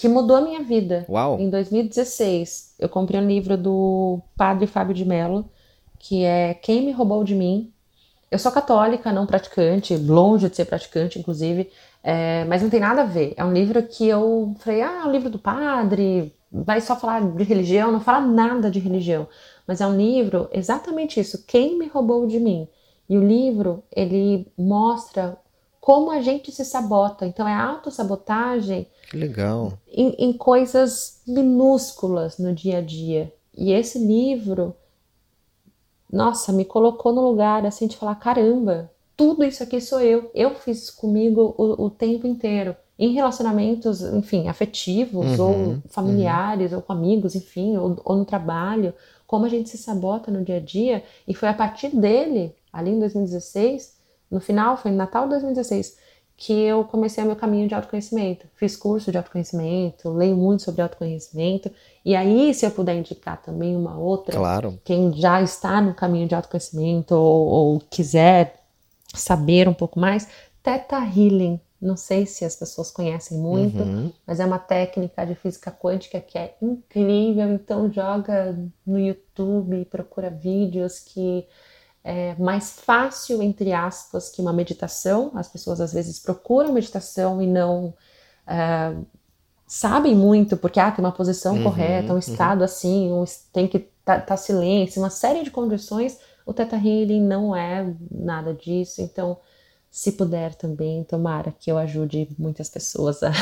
Que 0.00 0.08
mudou 0.08 0.36
a 0.36 0.40
minha 0.40 0.62
vida. 0.62 1.04
Uau. 1.08 1.38
Em 1.38 1.50
2016, 1.50 2.74
eu 2.78 2.88
comprei 2.88 3.20
um 3.20 3.26
livro 3.26 3.56
do 3.56 4.20
Padre 4.36 4.66
Fábio 4.66 4.94
de 4.94 5.04
Mello, 5.04 5.44
que 5.98 6.24
é 6.24 6.54
Quem 6.54 6.84
Me 6.84 6.92
Roubou 6.92 7.22
de 7.22 7.34
Mim. 7.34 7.72
Eu 8.30 8.38
sou 8.38 8.50
católica, 8.50 9.12
não 9.12 9.26
praticante, 9.26 9.96
longe 9.96 10.48
de 10.48 10.56
ser 10.56 10.64
praticante, 10.64 11.18
inclusive, 11.18 11.70
é, 12.02 12.44
mas 12.46 12.62
não 12.62 12.70
tem 12.70 12.80
nada 12.80 13.02
a 13.02 13.06
ver. 13.06 13.34
É 13.36 13.44
um 13.44 13.52
livro 13.52 13.82
que 13.82 14.08
eu 14.08 14.54
falei, 14.60 14.82
ah, 14.82 15.02
é 15.04 15.06
um 15.06 15.12
livro 15.12 15.28
do 15.28 15.38
padre, 15.38 16.32
vai 16.50 16.80
só 16.80 16.96
falar 16.96 17.20
de 17.20 17.44
religião, 17.44 17.92
não 17.92 18.00
fala 18.00 18.20
nada 18.24 18.70
de 18.70 18.78
religião 18.78 19.28
mas 19.70 19.80
é 19.80 19.86
um 19.86 19.96
livro 19.96 20.48
exatamente 20.50 21.20
isso, 21.20 21.44
quem 21.46 21.78
me 21.78 21.86
roubou 21.86 22.26
de 22.26 22.40
mim. 22.40 22.66
E 23.08 23.16
o 23.16 23.24
livro, 23.24 23.84
ele 23.94 24.48
mostra 24.58 25.38
como 25.80 26.10
a 26.10 26.20
gente 26.20 26.52
se 26.52 26.64
sabota. 26.64 27.26
Então 27.26 27.48
é 27.48 27.54
autossabotagem. 27.54 28.86
Que 29.10 29.16
legal. 29.16 29.72
Em, 29.88 30.14
em 30.18 30.32
coisas 30.32 31.22
minúsculas 31.26 32.38
no 32.38 32.54
dia 32.54 32.78
a 32.78 32.80
dia. 32.80 33.32
E 33.56 33.72
esse 33.72 33.98
livro, 33.98 34.74
nossa, 36.12 36.52
me 36.52 36.64
colocou 36.64 37.12
no 37.12 37.22
lugar 37.22 37.64
assim 37.64 37.86
de 37.86 37.96
falar: 37.96 38.16
caramba, 38.16 38.90
tudo 39.16 39.44
isso 39.44 39.62
aqui 39.62 39.80
sou 39.80 40.00
eu. 40.00 40.30
Eu 40.34 40.54
fiz 40.54 40.84
isso 40.84 40.96
comigo 40.96 41.54
o, 41.56 41.86
o 41.86 41.90
tempo 41.90 42.26
inteiro. 42.26 42.76
Em 42.98 43.14
relacionamentos, 43.14 44.02
enfim, 44.02 44.46
afetivos, 44.48 45.38
uhum, 45.38 45.72
ou 45.74 45.78
familiares, 45.88 46.70
uhum. 46.70 46.78
ou 46.78 46.82
com 46.82 46.92
amigos, 46.92 47.34
enfim, 47.34 47.74
ou, 47.78 47.96
ou 48.04 48.16
no 48.16 48.26
trabalho 48.26 48.92
como 49.30 49.46
a 49.46 49.48
gente 49.48 49.68
se 49.68 49.78
sabota 49.78 50.28
no 50.28 50.44
dia 50.44 50.56
a 50.56 50.60
dia. 50.60 51.04
E 51.28 51.32
foi 51.32 51.48
a 51.48 51.54
partir 51.54 51.94
dele, 51.94 52.52
ali 52.72 52.90
em 52.90 52.98
2016, 52.98 53.99
no 54.30 54.40
final, 54.40 54.76
foi 54.76 54.90
em 54.90 54.94
Natal 54.94 55.24
de 55.24 55.30
2016, 55.30 55.96
que 56.36 56.52
eu 56.52 56.84
comecei 56.84 57.22
o 57.22 57.26
meu 57.26 57.36
caminho 57.36 57.68
de 57.68 57.74
autoconhecimento. 57.74 58.46
Fiz 58.54 58.74
curso 58.76 59.10
de 59.10 59.18
autoconhecimento, 59.18 60.08
leio 60.08 60.36
muito 60.36 60.62
sobre 60.62 60.80
autoconhecimento. 60.80 61.70
E 62.04 62.16
aí, 62.16 62.54
se 62.54 62.64
eu 62.64 62.70
puder 62.70 62.96
indicar 62.96 63.42
também 63.42 63.76
uma 63.76 63.98
outra, 63.98 64.36
claro. 64.36 64.80
quem 64.82 65.12
já 65.12 65.42
está 65.42 65.82
no 65.82 65.92
caminho 65.92 66.26
de 66.26 66.34
autoconhecimento 66.34 67.14
ou, 67.14 67.46
ou 67.46 67.82
quiser 67.90 68.60
saber 69.14 69.68
um 69.68 69.74
pouco 69.74 69.98
mais, 70.00 70.28
Theta 70.62 70.96
Healing. 70.96 71.60
Não 71.80 71.96
sei 71.96 72.26
se 72.26 72.44
as 72.44 72.56
pessoas 72.56 72.90
conhecem 72.90 73.38
muito, 73.38 73.82
uhum. 73.82 74.12
mas 74.26 74.38
é 74.38 74.44
uma 74.44 74.58
técnica 74.58 75.24
de 75.24 75.34
física 75.34 75.70
quântica 75.70 76.20
que 76.20 76.36
é 76.36 76.54
incrível. 76.60 77.52
Então 77.52 77.90
joga 77.90 78.58
no 78.86 78.98
YouTube, 78.98 79.86
procura 79.86 80.28
vídeos 80.28 80.98
que 80.98 81.46
é 82.02 82.34
mais 82.36 82.72
fácil, 82.80 83.42
entre 83.42 83.72
aspas, 83.72 84.30
que 84.30 84.40
uma 84.40 84.52
meditação. 84.52 85.32
As 85.34 85.48
pessoas 85.48 85.80
às 85.80 85.92
vezes 85.92 86.18
procuram 86.18 86.72
meditação 86.72 87.40
e 87.42 87.46
não 87.46 87.94
é, 88.46 88.94
sabem 89.66 90.14
muito, 90.14 90.56
porque 90.56 90.80
ah, 90.80 90.90
tem 90.90 91.04
uma 91.04 91.12
posição 91.12 91.56
uhum, 91.56 91.62
correta, 91.62 92.08
um 92.08 92.12
uhum. 92.12 92.18
estado 92.18 92.64
assim, 92.64 93.12
um, 93.12 93.24
tem 93.52 93.68
que 93.68 93.78
estar 93.78 94.20
tá, 94.20 94.20
tá 94.20 94.36
silêncio, 94.36 95.02
uma 95.02 95.10
série 95.10 95.42
de 95.42 95.50
condições. 95.50 96.18
O 96.46 96.52
Theta 96.52 96.76
Healing 96.76 97.22
não 97.22 97.54
é 97.54 97.92
nada 98.10 98.54
disso. 98.54 99.02
Então 99.02 99.38
se 99.90 100.12
puder 100.12 100.54
também, 100.54 101.02
tomara 101.02 101.52
que 101.58 101.70
eu 101.70 101.76
ajude 101.76 102.28
muitas 102.38 102.70
pessoas 102.70 103.22
a, 103.24 103.32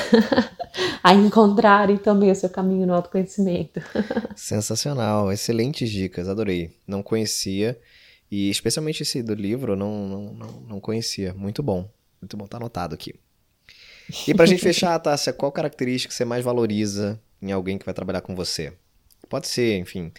a 1.05 1.13
encontrarem 1.13 1.99
também 1.99 2.31
o 2.31 2.35
seu 2.35 2.49
caminho 2.49 2.87
no 2.87 2.95
autoconhecimento. 2.95 3.81
Sensacional, 4.35 5.31
excelentes 5.31 5.91
dicas, 5.91 6.27
adorei. 6.27 6.75
Não 6.87 7.03
conhecia, 7.03 7.79
e 8.31 8.51
especialmente 8.51 9.03
esse 9.03 9.23
do 9.23 9.35
livro, 9.35 9.75
não, 9.77 10.07
não, 10.07 10.35
não, 10.35 10.61
não 10.61 10.81
conhecia. 10.81 11.33
Muito 11.35 11.63
bom, 11.63 11.91
muito 12.21 12.37
bom, 12.37 12.47
tá 12.47 12.57
anotado 12.59 12.95
aqui. 12.95 13.15
E 14.27 14.35
pra 14.35 14.47
gente 14.47 14.63
fechar, 14.63 14.99
Tássia, 15.01 15.33
qual 15.33 15.53
característica 15.53 16.13
você 16.13 16.25
mais 16.25 16.45
valoriza 16.45 17.21
em 17.41 17.53
alguém 17.53 17.79
que 17.79 17.85
vai 17.85 17.95
trabalhar 17.95 18.21
com 18.21 18.35
você? 18.35 18.73
Pode 19.29 19.49
ser, 19.49 19.79
enfim, 19.79 20.13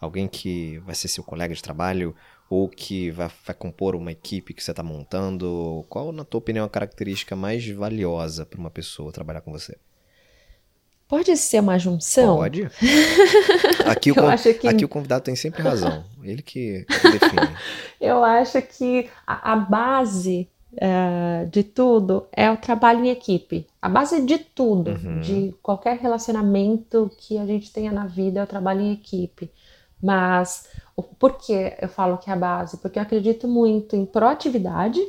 alguém 0.00 0.28
que 0.28 0.78
vai 0.78 0.94
ser 0.94 1.08
seu 1.08 1.22
colega 1.22 1.54
de 1.54 1.62
trabalho 1.62 2.14
ou 2.48 2.68
que 2.68 3.10
vai, 3.10 3.30
vai 3.44 3.54
compor 3.54 3.94
uma 3.94 4.12
equipe 4.12 4.54
que 4.54 4.62
você 4.62 4.70
está 4.70 4.82
montando? 4.82 5.84
Qual, 5.88 6.12
na 6.12 6.24
tua 6.24 6.38
opinião, 6.38 6.64
a 6.64 6.70
característica 6.70 7.34
mais 7.34 7.66
valiosa 7.68 8.46
para 8.46 8.58
uma 8.58 8.70
pessoa 8.70 9.12
trabalhar 9.12 9.40
com 9.40 9.52
você? 9.52 9.76
Pode 11.08 11.36
ser 11.36 11.60
uma 11.60 11.78
junção? 11.78 12.36
Pode. 12.36 12.62
Aqui, 13.86 14.10
o, 14.10 14.14
que... 14.58 14.66
aqui 14.66 14.84
o 14.84 14.88
convidado 14.88 15.24
tem 15.24 15.36
sempre 15.36 15.62
razão. 15.62 16.04
Ele 16.22 16.42
que, 16.42 16.84
que 16.84 17.10
define. 17.10 17.56
Eu 18.00 18.24
acho 18.24 18.60
que 18.62 19.08
a, 19.24 19.52
a 19.52 19.56
base 19.56 20.48
uh, 20.72 21.48
de 21.48 21.62
tudo 21.62 22.26
é 22.32 22.50
o 22.50 22.56
trabalho 22.56 23.04
em 23.04 23.10
equipe. 23.10 23.66
A 23.80 23.88
base 23.88 24.20
de 24.22 24.38
tudo, 24.38 24.90
uhum. 24.90 25.20
de 25.20 25.54
qualquer 25.62 25.96
relacionamento 25.98 27.10
que 27.18 27.38
a 27.38 27.46
gente 27.46 27.72
tenha 27.72 27.92
na 27.92 28.06
vida, 28.06 28.40
é 28.40 28.42
o 28.42 28.46
trabalho 28.46 28.80
em 28.80 28.92
equipe. 28.92 29.50
Mas 30.02 30.68
por 31.18 31.34
que 31.34 31.74
eu 31.80 31.88
falo 31.88 32.18
que 32.18 32.30
é 32.30 32.32
a 32.32 32.36
base? 32.36 32.76
Porque 32.78 32.98
eu 32.98 33.02
acredito 33.02 33.46
muito 33.46 33.94
em 33.94 34.04
proatividade, 34.04 35.00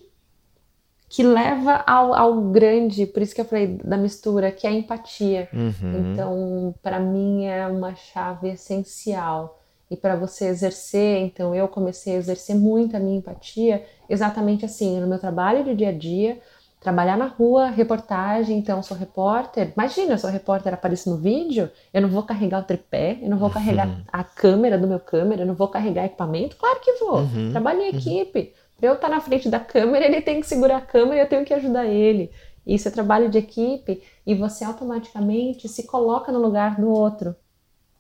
que 1.10 1.24
leva 1.24 1.84
ao, 1.88 2.14
ao 2.14 2.42
grande, 2.42 3.06
por 3.06 3.22
isso 3.22 3.34
que 3.34 3.42
eu 3.42 3.46
falei 3.46 3.68
da 3.84 3.98
mistura, 3.98 4.52
que 4.52 4.68
é 4.68 4.70
a 4.70 4.74
empatia. 4.74 5.48
Uhum. 5.54 6.12
Então, 6.12 6.76
para 6.82 7.00
mim, 7.00 7.46
é 7.46 7.66
uma 7.68 7.96
chave 7.96 8.50
essencial. 8.50 9.62
E 9.90 9.96
para 9.96 10.18
você 10.18 10.48
exercer, 10.48 11.20
então 11.20 11.56
eu 11.56 11.68
comecei 11.70 12.16
a 12.16 12.18
exercer 12.18 12.56
muito 12.56 12.98
a 12.98 13.00
minha 13.00 13.18
empatia 13.18 13.86
exatamente 14.10 14.66
assim, 14.66 15.00
no 15.00 15.08
meu 15.08 15.18
trabalho 15.18 15.64
de 15.64 15.74
dia 15.74 15.90
a 15.90 15.94
dia, 15.94 16.40
trabalhar 16.82 17.18
na 17.18 17.26
rua, 17.26 17.68
reportagem, 17.68 18.58
então 18.58 18.84
sou 18.84 18.98
repórter. 18.98 19.72
Imagina, 19.76 20.14
eu 20.14 20.18
sou 20.18 20.30
repórter, 20.30 20.74
apareço 20.74 21.10
no 21.10 21.16
vídeo, 21.16 21.72
eu 21.94 22.02
não 22.02 22.10
vou 22.10 22.24
carregar 22.24 22.60
o 22.60 22.64
tripé, 22.64 23.18
eu 23.22 23.30
não 23.30 23.38
vou 23.38 23.50
carregar 23.50 23.88
uhum. 23.88 24.04
a 24.12 24.24
câmera 24.26 24.78
do 24.78 24.88
meu 24.88 25.00
câmera, 25.00 25.44
eu 25.44 25.48
não 25.48 25.56
vou 25.56 25.70
carregar 25.70 26.06
equipamento? 26.06 26.58
Claro 26.58 26.80
que 26.82 26.94
vou. 26.94 27.20
Uhum. 27.20 27.52
Trabalho 27.52 27.82
em 27.82 27.92
uhum. 27.92 27.98
equipe. 27.98 28.54
Para 28.78 28.90
eu 28.90 28.94
estar 28.94 29.10
na 29.10 29.20
frente 29.20 29.50
da 29.50 29.60
câmera, 29.60 30.06
ele 30.06 30.22
tem 30.22 30.40
que 30.40 30.48
segurar 30.48 30.78
a 30.78 30.82
câmera 30.82 31.18
e 31.18 31.20
eu 31.22 31.30
tenho 31.30 31.46
que 31.46 31.54
ajudar 31.54 31.86
ele. 31.86 32.32
Isso 32.66 32.88
é 32.88 32.92
trabalho 32.92 33.30
de 33.30 33.38
equipe 33.38 34.04
e 34.26 34.36
você 34.36 34.64
automaticamente 34.64 35.68
se 35.68 35.84
coloca 35.84 36.32
no 36.32 36.40
lugar 36.40 36.80
do 36.80 36.90
outro, 36.90 37.36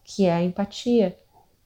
que 0.03 0.25
é 0.25 0.33
a 0.33 0.43
empatia. 0.43 1.17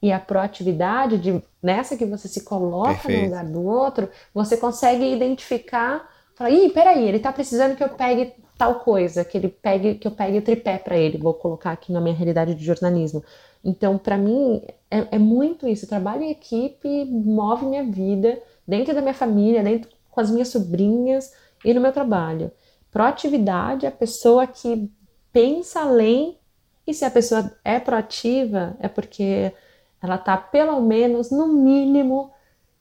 E 0.01 0.11
a 0.11 0.19
proatividade 0.19 1.17
de 1.17 1.43
nessa 1.61 1.95
que 1.95 2.05
você 2.05 2.27
se 2.27 2.43
coloca 2.43 2.93
Perfeito. 2.93 3.19
no 3.19 3.25
lugar 3.25 3.45
do 3.45 3.63
outro, 3.63 4.09
você 4.33 4.57
consegue 4.57 5.13
identificar 5.13 6.09
Fala, 6.41 6.49
ih, 6.49 6.69
peraí, 6.69 7.07
ele 7.07 7.19
tá 7.19 7.31
precisando 7.31 7.75
que 7.75 7.83
eu 7.83 7.89
pegue 7.89 8.33
tal 8.57 8.79
coisa, 8.79 9.23
que 9.23 9.37
ele 9.37 9.47
pegue, 9.47 9.95
que 9.95 10.07
eu 10.07 10.11
pegue 10.11 10.39
o 10.39 10.41
tripé 10.41 10.79
para 10.79 10.97
ele. 10.97 11.19
Vou 11.19 11.35
colocar 11.35 11.71
aqui 11.71 11.91
na 11.91 12.01
minha 12.01 12.15
realidade 12.15 12.55
de 12.55 12.65
jornalismo. 12.65 13.23
Então, 13.63 13.95
para 13.97 14.17
mim, 14.17 14.59
é, 14.89 15.15
é, 15.15 15.19
muito 15.19 15.67
isso. 15.67 15.87
trabalho 15.87 16.23
em 16.23 16.31
equipe 16.31 17.05
move 17.05 17.65
minha 17.65 17.83
vida, 17.83 18.41
dentro 18.67 18.93
da 18.93 19.01
minha 19.01 19.13
família, 19.13 19.63
dentro 19.63 19.89
com 20.09 20.19
as 20.19 20.29
minhas 20.29 20.49
sobrinhas 20.49 21.33
e 21.63 21.73
no 21.73 21.81
meu 21.81 21.91
trabalho. 21.91 22.51
Proatividade 22.91 23.85
é 23.85 23.89
a 23.89 23.91
pessoa 23.91 24.45
que 24.45 24.91
pensa 25.31 25.81
além, 25.81 26.37
e 26.85 26.93
se 26.93 27.05
a 27.05 27.11
pessoa 27.11 27.51
é 27.63 27.79
proativa, 27.79 28.75
é 28.79 28.87
porque 28.87 29.53
ela 30.01 30.15
está, 30.15 30.35
pelo 30.35 30.81
menos, 30.81 31.31
no 31.31 31.47
mínimo, 31.47 32.31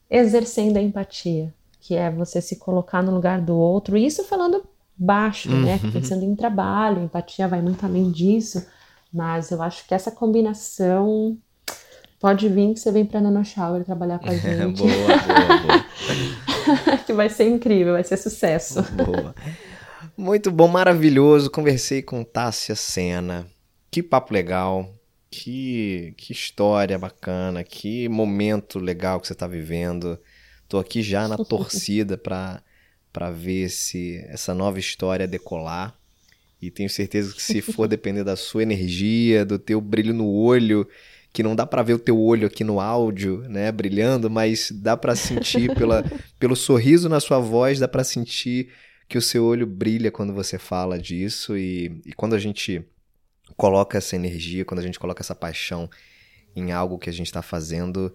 exercendo 0.09 0.79
a 0.79 0.83
empatia 0.83 1.53
que 1.81 1.95
é 1.95 2.11
você 2.11 2.41
se 2.41 2.57
colocar 2.57 3.03
no 3.03 3.13
lugar 3.13 3.41
do 3.41 3.57
outro, 3.57 3.97
isso 3.97 4.23
falando 4.25 4.63
baixo, 4.97 5.49
né? 5.49 5.81
uhum. 5.83 5.87
né? 5.87 5.93
Pensando 5.93 6.25
em 6.25 6.37
trabalho, 6.37 7.03
empatia 7.03 7.49
vai 7.49 7.63
muito 7.63 7.85
além 7.85 8.11
disso, 8.11 8.65
mas 9.13 9.51
eu 9.51 9.63
acho 9.63 9.87
que 9.89 9.95
essa 9.95 10.11
combinação 10.11 11.37
pode 12.21 12.49
vir 12.49 12.75
que 12.75 12.81
você 12.81 12.93
vem 12.93 13.05
para 13.05 13.21
Nano 13.21 13.45
Shower 13.45 13.83
trabalhar 13.83 14.19
com 14.19 14.29
a 14.29 14.37
gente. 14.37 14.83
boa, 14.83 14.93
boa, 14.93 15.59
boa. 15.63 16.99
que 17.07 17.13
vai 17.13 17.31
ser 17.31 17.49
incrível, 17.49 17.95
vai 17.95 18.05
ser 18.05 18.19
sucesso. 18.19 18.83
Boa. 18.93 19.35
Muito 20.17 20.51
bom, 20.51 20.69
maravilhoso. 20.69 21.51
Conversei 21.51 22.03
com 22.03 22.23
Tássia 22.23 22.77
Sena. 22.77 23.47
Que 23.91 24.03
papo 24.03 24.35
legal. 24.35 24.95
Que, 25.31 26.13
que 26.17 26.33
história 26.33 26.99
bacana, 26.99 27.65
que 27.65 28.09
momento 28.09 28.79
legal 28.79 29.21
que 29.21 29.27
você 29.27 29.33
está 29.33 29.47
vivendo. 29.47 30.19
Tô 30.69 30.79
aqui 30.79 31.03
já 31.03 31.27
na 31.27 31.37
torcida 31.43 32.19
para 32.19 32.63
para 33.13 33.29
ver 33.29 33.69
se 33.71 34.25
essa 34.29 34.55
nova 34.55 34.79
história 34.79 35.27
decolar. 35.27 35.97
E 36.63 36.71
tenho 36.71 36.89
certeza 36.89 37.35
que 37.35 37.43
se 37.43 37.61
for 37.61 37.89
depender 37.89 38.23
da 38.23 38.37
sua 38.37 38.63
energia, 38.63 39.45
do 39.45 39.59
teu 39.59 39.81
brilho 39.81 40.13
no 40.13 40.29
olho, 40.29 40.87
que 41.33 41.43
não 41.43 41.55
dá 41.55 41.65
para 41.65 41.83
ver 41.83 41.95
o 41.95 41.99
teu 41.99 42.21
olho 42.21 42.47
aqui 42.47 42.65
no 42.65 42.81
áudio, 42.81 43.39
né, 43.49 43.71
brilhando, 43.71 44.29
mas 44.29 44.71
dá 44.73 44.97
para 44.97 45.15
sentir 45.15 45.75
pela, 45.75 46.03
pelo 46.39 46.57
sorriso 46.57 47.09
na 47.09 47.21
sua 47.21 47.39
voz, 47.39 47.79
dá 47.79 47.87
para 47.87 48.03
sentir 48.03 48.71
que 49.09 49.19
o 49.19 49.23
seu 49.23 49.45
olho 49.45 49.67
brilha 49.67 50.11
quando 50.11 50.33
você 50.33 50.59
fala 50.59 50.99
disso 50.99 51.57
e, 51.57 52.01
e 52.05 52.13
quando 52.13 52.35
a 52.35 52.39
gente 52.39 52.85
coloca 53.57 53.99
essa 53.99 54.17
energia, 54.17 54.65
quando 54.65 54.81
a 54.81 54.83
gente 54.83 54.99
coloca 54.99 55.23
essa 55.23 55.35
paixão 55.35 55.89
em 56.55 56.73
algo 56.73 56.99
que 56.99 57.11
a 57.11 57.13
gente 57.13 57.27
está 57.27 57.43
fazendo, 57.43 58.15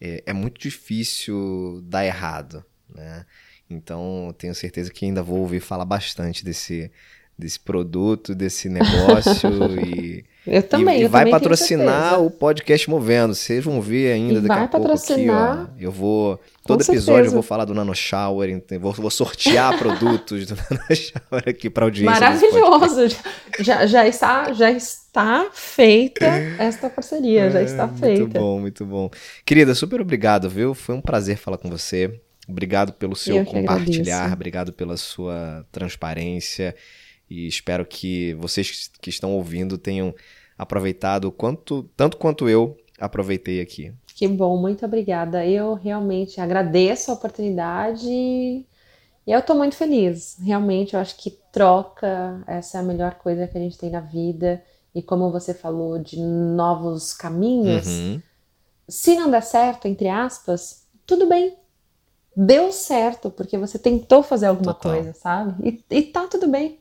é, 0.00 0.22
é 0.26 0.32
muito 0.32 0.60
difícil 0.60 1.80
dar 1.84 2.04
errado, 2.04 2.64
né? 2.88 3.26
Então, 3.68 4.32
tenho 4.38 4.54
certeza 4.54 4.92
que 4.92 5.04
ainda 5.04 5.22
vou 5.22 5.40
ouvir 5.40 5.60
falar 5.60 5.84
bastante 5.84 6.44
desse, 6.44 6.90
desse 7.38 7.60
produto, 7.60 8.34
desse 8.34 8.68
negócio 8.68 9.50
e, 9.84 10.24
eu 10.46 10.62
também, 10.62 11.00
e, 11.00 11.02
eu 11.02 11.10
vai 11.10 11.24
também 11.24 11.32
patrocinar 11.32 12.20
o 12.20 12.30
podcast 12.30 12.88
Movendo. 12.88 13.34
Vocês 13.34 13.62
vão 13.62 13.80
ver 13.80 14.12
ainda 14.12 14.38
e 14.38 14.40
daqui 14.42 14.62
a 14.62 14.68
pouco 14.68 14.92
aqui, 14.92 15.28
ó. 15.28 15.66
Eu 15.78 15.92
vou 15.92 16.40
todo 16.66 16.80
episódio 16.80 17.04
certeza. 17.04 17.28
eu 17.28 17.32
vou 17.32 17.42
falar 17.42 17.66
do 17.66 17.74
Nano 17.74 17.94
Shower, 17.94 18.62
vou, 18.80 18.92
vou 18.92 19.10
sortear 19.10 19.76
produtos 19.78 20.46
do 20.46 20.54
Nano 20.54 20.96
Shower 20.96 21.44
aqui 21.46 21.68
para 21.68 21.84
audiência. 21.84 22.20
Maravilhoso. 22.20 23.16
Já, 23.60 23.86
já 23.86 24.06
está 24.06 24.52
já 24.52 24.70
está 24.70 25.50
feita 25.52 26.24
esta 26.58 26.88
parceria, 26.88 27.46
é, 27.46 27.50
já 27.50 27.62
está 27.62 27.88
feita. 27.88 28.20
Muito 28.20 28.38
bom, 28.38 28.60
muito 28.60 28.86
bom. 28.86 29.10
Querida, 29.44 29.74
super 29.74 30.00
obrigado, 30.00 30.48
viu? 30.48 30.74
Foi 30.74 30.94
um 30.94 31.02
prazer 31.02 31.36
falar 31.36 31.58
com 31.58 31.68
você. 31.68 32.18
Obrigado 32.48 32.92
pelo 32.92 33.16
seu 33.16 33.44
compartilhar, 33.44 34.16
agradeço. 34.16 34.32
obrigado 34.34 34.72
pela 34.72 34.96
sua 34.96 35.66
transparência 35.72 36.74
e 37.28 37.46
espero 37.46 37.84
que 37.84 38.34
vocês 38.34 38.90
que 39.00 39.10
estão 39.10 39.34
ouvindo 39.34 39.76
tenham 39.76 40.14
aproveitado 40.56 41.30
quanto, 41.30 41.82
tanto 41.96 42.16
quanto 42.16 42.48
eu 42.48 42.76
aproveitei 42.98 43.60
aqui. 43.60 43.92
Que 44.14 44.26
bom, 44.26 44.56
muito 44.56 44.84
obrigada. 44.84 45.44
Eu 45.46 45.74
realmente 45.74 46.40
agradeço 46.40 47.10
a 47.10 47.14
oportunidade 47.14 48.08
e 48.08 48.66
eu 49.26 49.38
estou 49.38 49.56
muito 49.56 49.76
feliz. 49.76 50.38
Realmente, 50.40 50.94
eu 50.94 51.00
acho 51.00 51.16
que 51.16 51.30
troca, 51.52 52.42
essa 52.46 52.78
é 52.78 52.80
a 52.80 52.84
melhor 52.84 53.16
coisa 53.16 53.46
que 53.46 53.58
a 53.58 53.60
gente 53.60 53.76
tem 53.76 53.90
na 53.90 54.00
vida. 54.00 54.62
E 54.94 55.02
como 55.02 55.30
você 55.30 55.52
falou 55.52 55.98
de 55.98 56.18
novos 56.18 57.12
caminhos, 57.12 57.86
uhum. 57.86 58.22
se 58.88 59.14
não 59.16 59.30
der 59.30 59.42
certo, 59.42 59.86
entre 59.86 60.08
aspas, 60.08 60.86
tudo 61.04 61.28
bem. 61.28 61.54
Deu 62.34 62.72
certo, 62.72 63.30
porque 63.30 63.58
você 63.58 63.78
tentou 63.78 64.22
fazer 64.22 64.46
alguma 64.46 64.72
Total. 64.72 64.92
coisa, 64.92 65.12
sabe? 65.12 65.84
E, 65.90 65.96
e 65.98 66.02
tá 66.02 66.26
tudo 66.26 66.48
bem. 66.48 66.80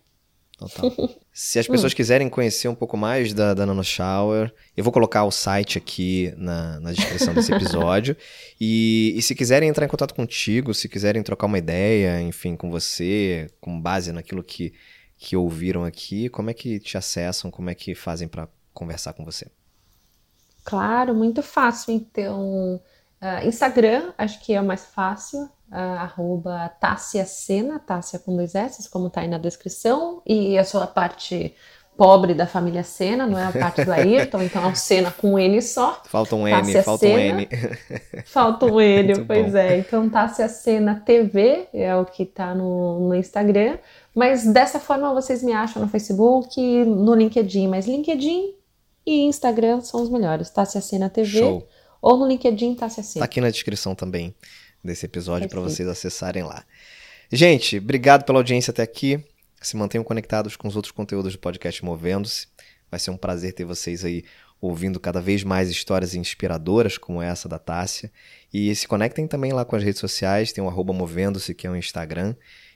Total. 0.58 0.92
Se 1.34 1.60
as 1.60 1.68
pessoas 1.68 1.92
hum. 1.92 1.96
quiserem 1.96 2.30
conhecer 2.30 2.68
um 2.68 2.76
pouco 2.76 2.96
mais 2.96 3.34
da, 3.34 3.54
da 3.54 3.66
Nano 3.66 3.84
Shower, 3.84 4.54
eu 4.76 4.84
vou 4.84 4.94
colocar 4.94 5.26
o 5.26 5.32
site 5.32 5.78
aqui 5.78 6.34
na, 6.38 6.80
na 6.80 6.94
descrição 6.94 7.34
desse 7.34 7.54
episódio. 7.54 8.16
e, 8.60 9.14
e, 9.18 9.22
se 9.22 9.36
quiserem 9.36 9.68
entrar 9.68 9.86
em 9.86 9.90
contato 9.90 10.14
contigo, 10.14 10.74
se 10.74 10.88
quiserem 10.88 11.22
trocar 11.22 11.48
uma 11.48 11.58
ideia, 11.58 12.22
enfim, 12.22 12.56
com 12.56 12.72
você, 12.72 13.50
com 13.60 13.80
base 13.80 14.14
naquilo 14.14 14.42
que, 14.42 14.74
que 15.18 15.36
ouviram 15.36 15.84
aqui, 15.84 16.30
como 16.30 16.50
é 16.50 16.54
que 16.54 16.80
te 16.80 16.98
acessam, 16.98 17.52
como 17.52 17.70
é 17.70 17.76
que 17.76 17.94
fazem 17.94 18.28
para 18.28 18.48
conversar 18.74 19.14
com 19.14 19.26
você? 19.26 19.48
Claro, 20.64 21.14
muito 21.14 21.44
fácil. 21.44 21.94
Então, 21.94 22.82
uh, 23.22 23.46
Instagram, 23.46 24.14
acho 24.18 24.44
que 24.44 24.54
é 24.54 24.62
o 24.62 24.66
mais 24.66 24.86
fácil 24.86 25.50
arroba 25.76 26.70
Tássia 26.80 27.26
Sena, 27.26 27.80
Tássia 27.80 28.20
com 28.20 28.36
dois 28.36 28.56
S, 28.56 28.90
como 28.90 29.10
tá 29.10 29.22
aí 29.22 29.28
na 29.28 29.38
descrição, 29.38 30.22
e 30.26 30.58
a 30.58 30.88
parte 30.88 31.54
pobre 31.98 32.34
da 32.34 32.46
família 32.46 32.84
Sena, 32.84 33.26
não 33.26 33.38
é 33.38 33.46
a 33.46 33.52
parte 33.52 33.84
do 33.84 33.92
Ayrton, 33.92 34.42
então 34.42 34.64
é 34.64 34.68
um 34.68 34.76
Sena 34.76 35.12
com 35.12 35.40
N 35.40 35.62
só. 35.62 36.02
Falta 36.06 36.36
um 36.36 36.48
N, 36.48 36.84
falta 36.84 37.06
um 37.06 37.18
N. 37.18 37.48
Falta 38.26 38.66
um 38.66 38.82
N, 38.82 39.14
Muito 39.14 39.26
pois 39.26 39.52
bom. 39.52 39.58
é. 39.58 39.78
Então 39.80 40.10
Tássia 40.10 40.50
Sena 40.50 41.02
TV 41.06 41.68
é 41.74 41.96
o 41.96 42.06
que 42.06 42.26
tá 42.26 42.54
no, 42.54 43.08
no 43.08 43.16
Instagram, 43.16 43.78
mas 44.14 44.46
dessa 44.46 44.80
forma 44.80 45.14
vocês 45.14 45.42
me 45.42 45.54
acham 45.54 45.82
no 45.82 45.88
Facebook, 45.88 46.60
no 46.86 47.14
LinkedIn, 47.16 47.68
mas 47.68 47.88
LinkedIn 47.88 48.56
e 49.06 49.22
Instagram 49.24 49.82
são 49.82 50.02
os 50.02 50.10
melhores, 50.10 50.50
Tássia 50.50 50.82
Sena 50.82 51.10
TV. 51.10 51.40
Show. 51.40 51.68
Ou 52.02 52.18
no 52.18 52.28
LinkedIn, 52.28 52.76
Tássia 52.76 53.02
Sena. 53.02 53.22
Tá 53.22 53.26
aqui 53.26 53.42
na 53.42 53.50
descrição 53.50 53.96
também 53.96 54.36
desse 54.86 55.06
episódio 55.06 55.50
para 55.50 55.60
vocês 55.60 55.88
acessarem 55.88 56.44
lá. 56.44 56.64
Gente, 57.32 57.78
obrigado 57.78 58.24
pela 58.24 58.40
audiência 58.40 58.72
até 58.72 58.84
aqui. 58.84 59.24
Se 59.62 59.76
mantenham 59.76 60.04
conectados 60.04 60.56
com 60.56 60.68
os 60.68 60.76
outros 60.76 60.92
conteúdos 60.92 61.34
do 61.34 61.40
podcast 61.40 61.84
Movendo-se. 61.84 62.48
Vai 62.90 63.00
ser 63.00 63.12
um 63.12 63.18
prazer 63.18 63.54
ter 63.54 63.66
vocês 63.66 64.06
aí 64.06 64.24
ouvindo 64.62 65.00
cada 65.00 65.20
vez 65.20 65.44
mais 65.44 65.70
histórias 65.70 66.16
inspiradoras 66.16 66.98
como 66.98 67.22
essa 67.22 67.50
da 67.50 67.58
Tássia. 67.58 68.12
E 68.54 68.74
se 68.76 68.88
conectem 68.88 69.28
também 69.28 69.52
lá 69.52 69.66
com 69.66 69.76
as 69.76 69.84
redes 69.84 70.00
sociais, 70.00 70.52
tem 70.52 70.64
o 70.64 70.84
Movendo-se, 70.94 71.54
que 71.54 71.66
é 71.66 71.70
o 71.70 71.76
Instagram. 71.76 72.36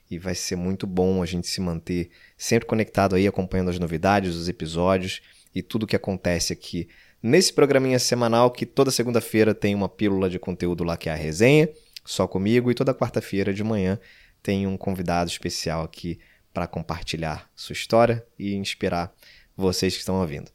E 0.09 0.17
vai 0.17 0.33
ser 0.33 0.55
muito 0.55 0.87
bom 0.87 1.21
a 1.21 1.25
gente 1.25 1.47
se 1.47 1.61
manter 1.61 2.09
sempre 2.35 2.67
conectado 2.67 3.15
aí, 3.15 3.27
acompanhando 3.27 3.69
as 3.69 3.77
novidades, 3.77 4.35
os 4.35 4.49
episódios 4.49 5.21
e 5.53 5.61
tudo 5.61 5.85
que 5.85 5.95
acontece 5.95 6.51
aqui 6.51 6.87
nesse 7.21 7.51
programinha 7.53 7.99
semanal 7.99 8.49
que 8.49 8.65
toda 8.65 8.91
segunda-feira 8.91 9.53
tem 9.53 9.75
uma 9.75 9.89
pílula 9.89 10.29
de 10.29 10.39
conteúdo 10.39 10.83
lá 10.83 10.95
que 10.95 11.09
é 11.09 11.11
a 11.11 11.15
resenha 11.15 11.69
só 12.09 12.27
comigo 12.27 12.71
e 12.71 12.73
toda 12.73 12.91
quarta-feira 12.91 13.53
de 13.53 13.63
manhã 13.63 13.99
tem 14.41 14.65
um 14.65 14.75
convidado 14.75 15.29
especial 15.29 15.83
aqui 15.83 16.19
para 16.51 16.65
compartilhar 16.65 17.47
sua 17.55 17.73
história 17.73 18.25
e 18.37 18.55
inspirar 18.55 19.13
vocês 19.55 19.93
que 19.93 19.99
estão 19.99 20.19
ouvindo. 20.19 20.49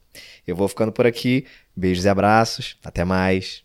Eu 0.45 0.53
vou 0.55 0.67
ficando 0.67 0.91
por 0.91 1.07
aqui. 1.07 1.45
Beijos 1.73 2.03
e 2.03 2.09
abraços. 2.09 2.77
Até 2.83 3.05
mais. 3.05 3.63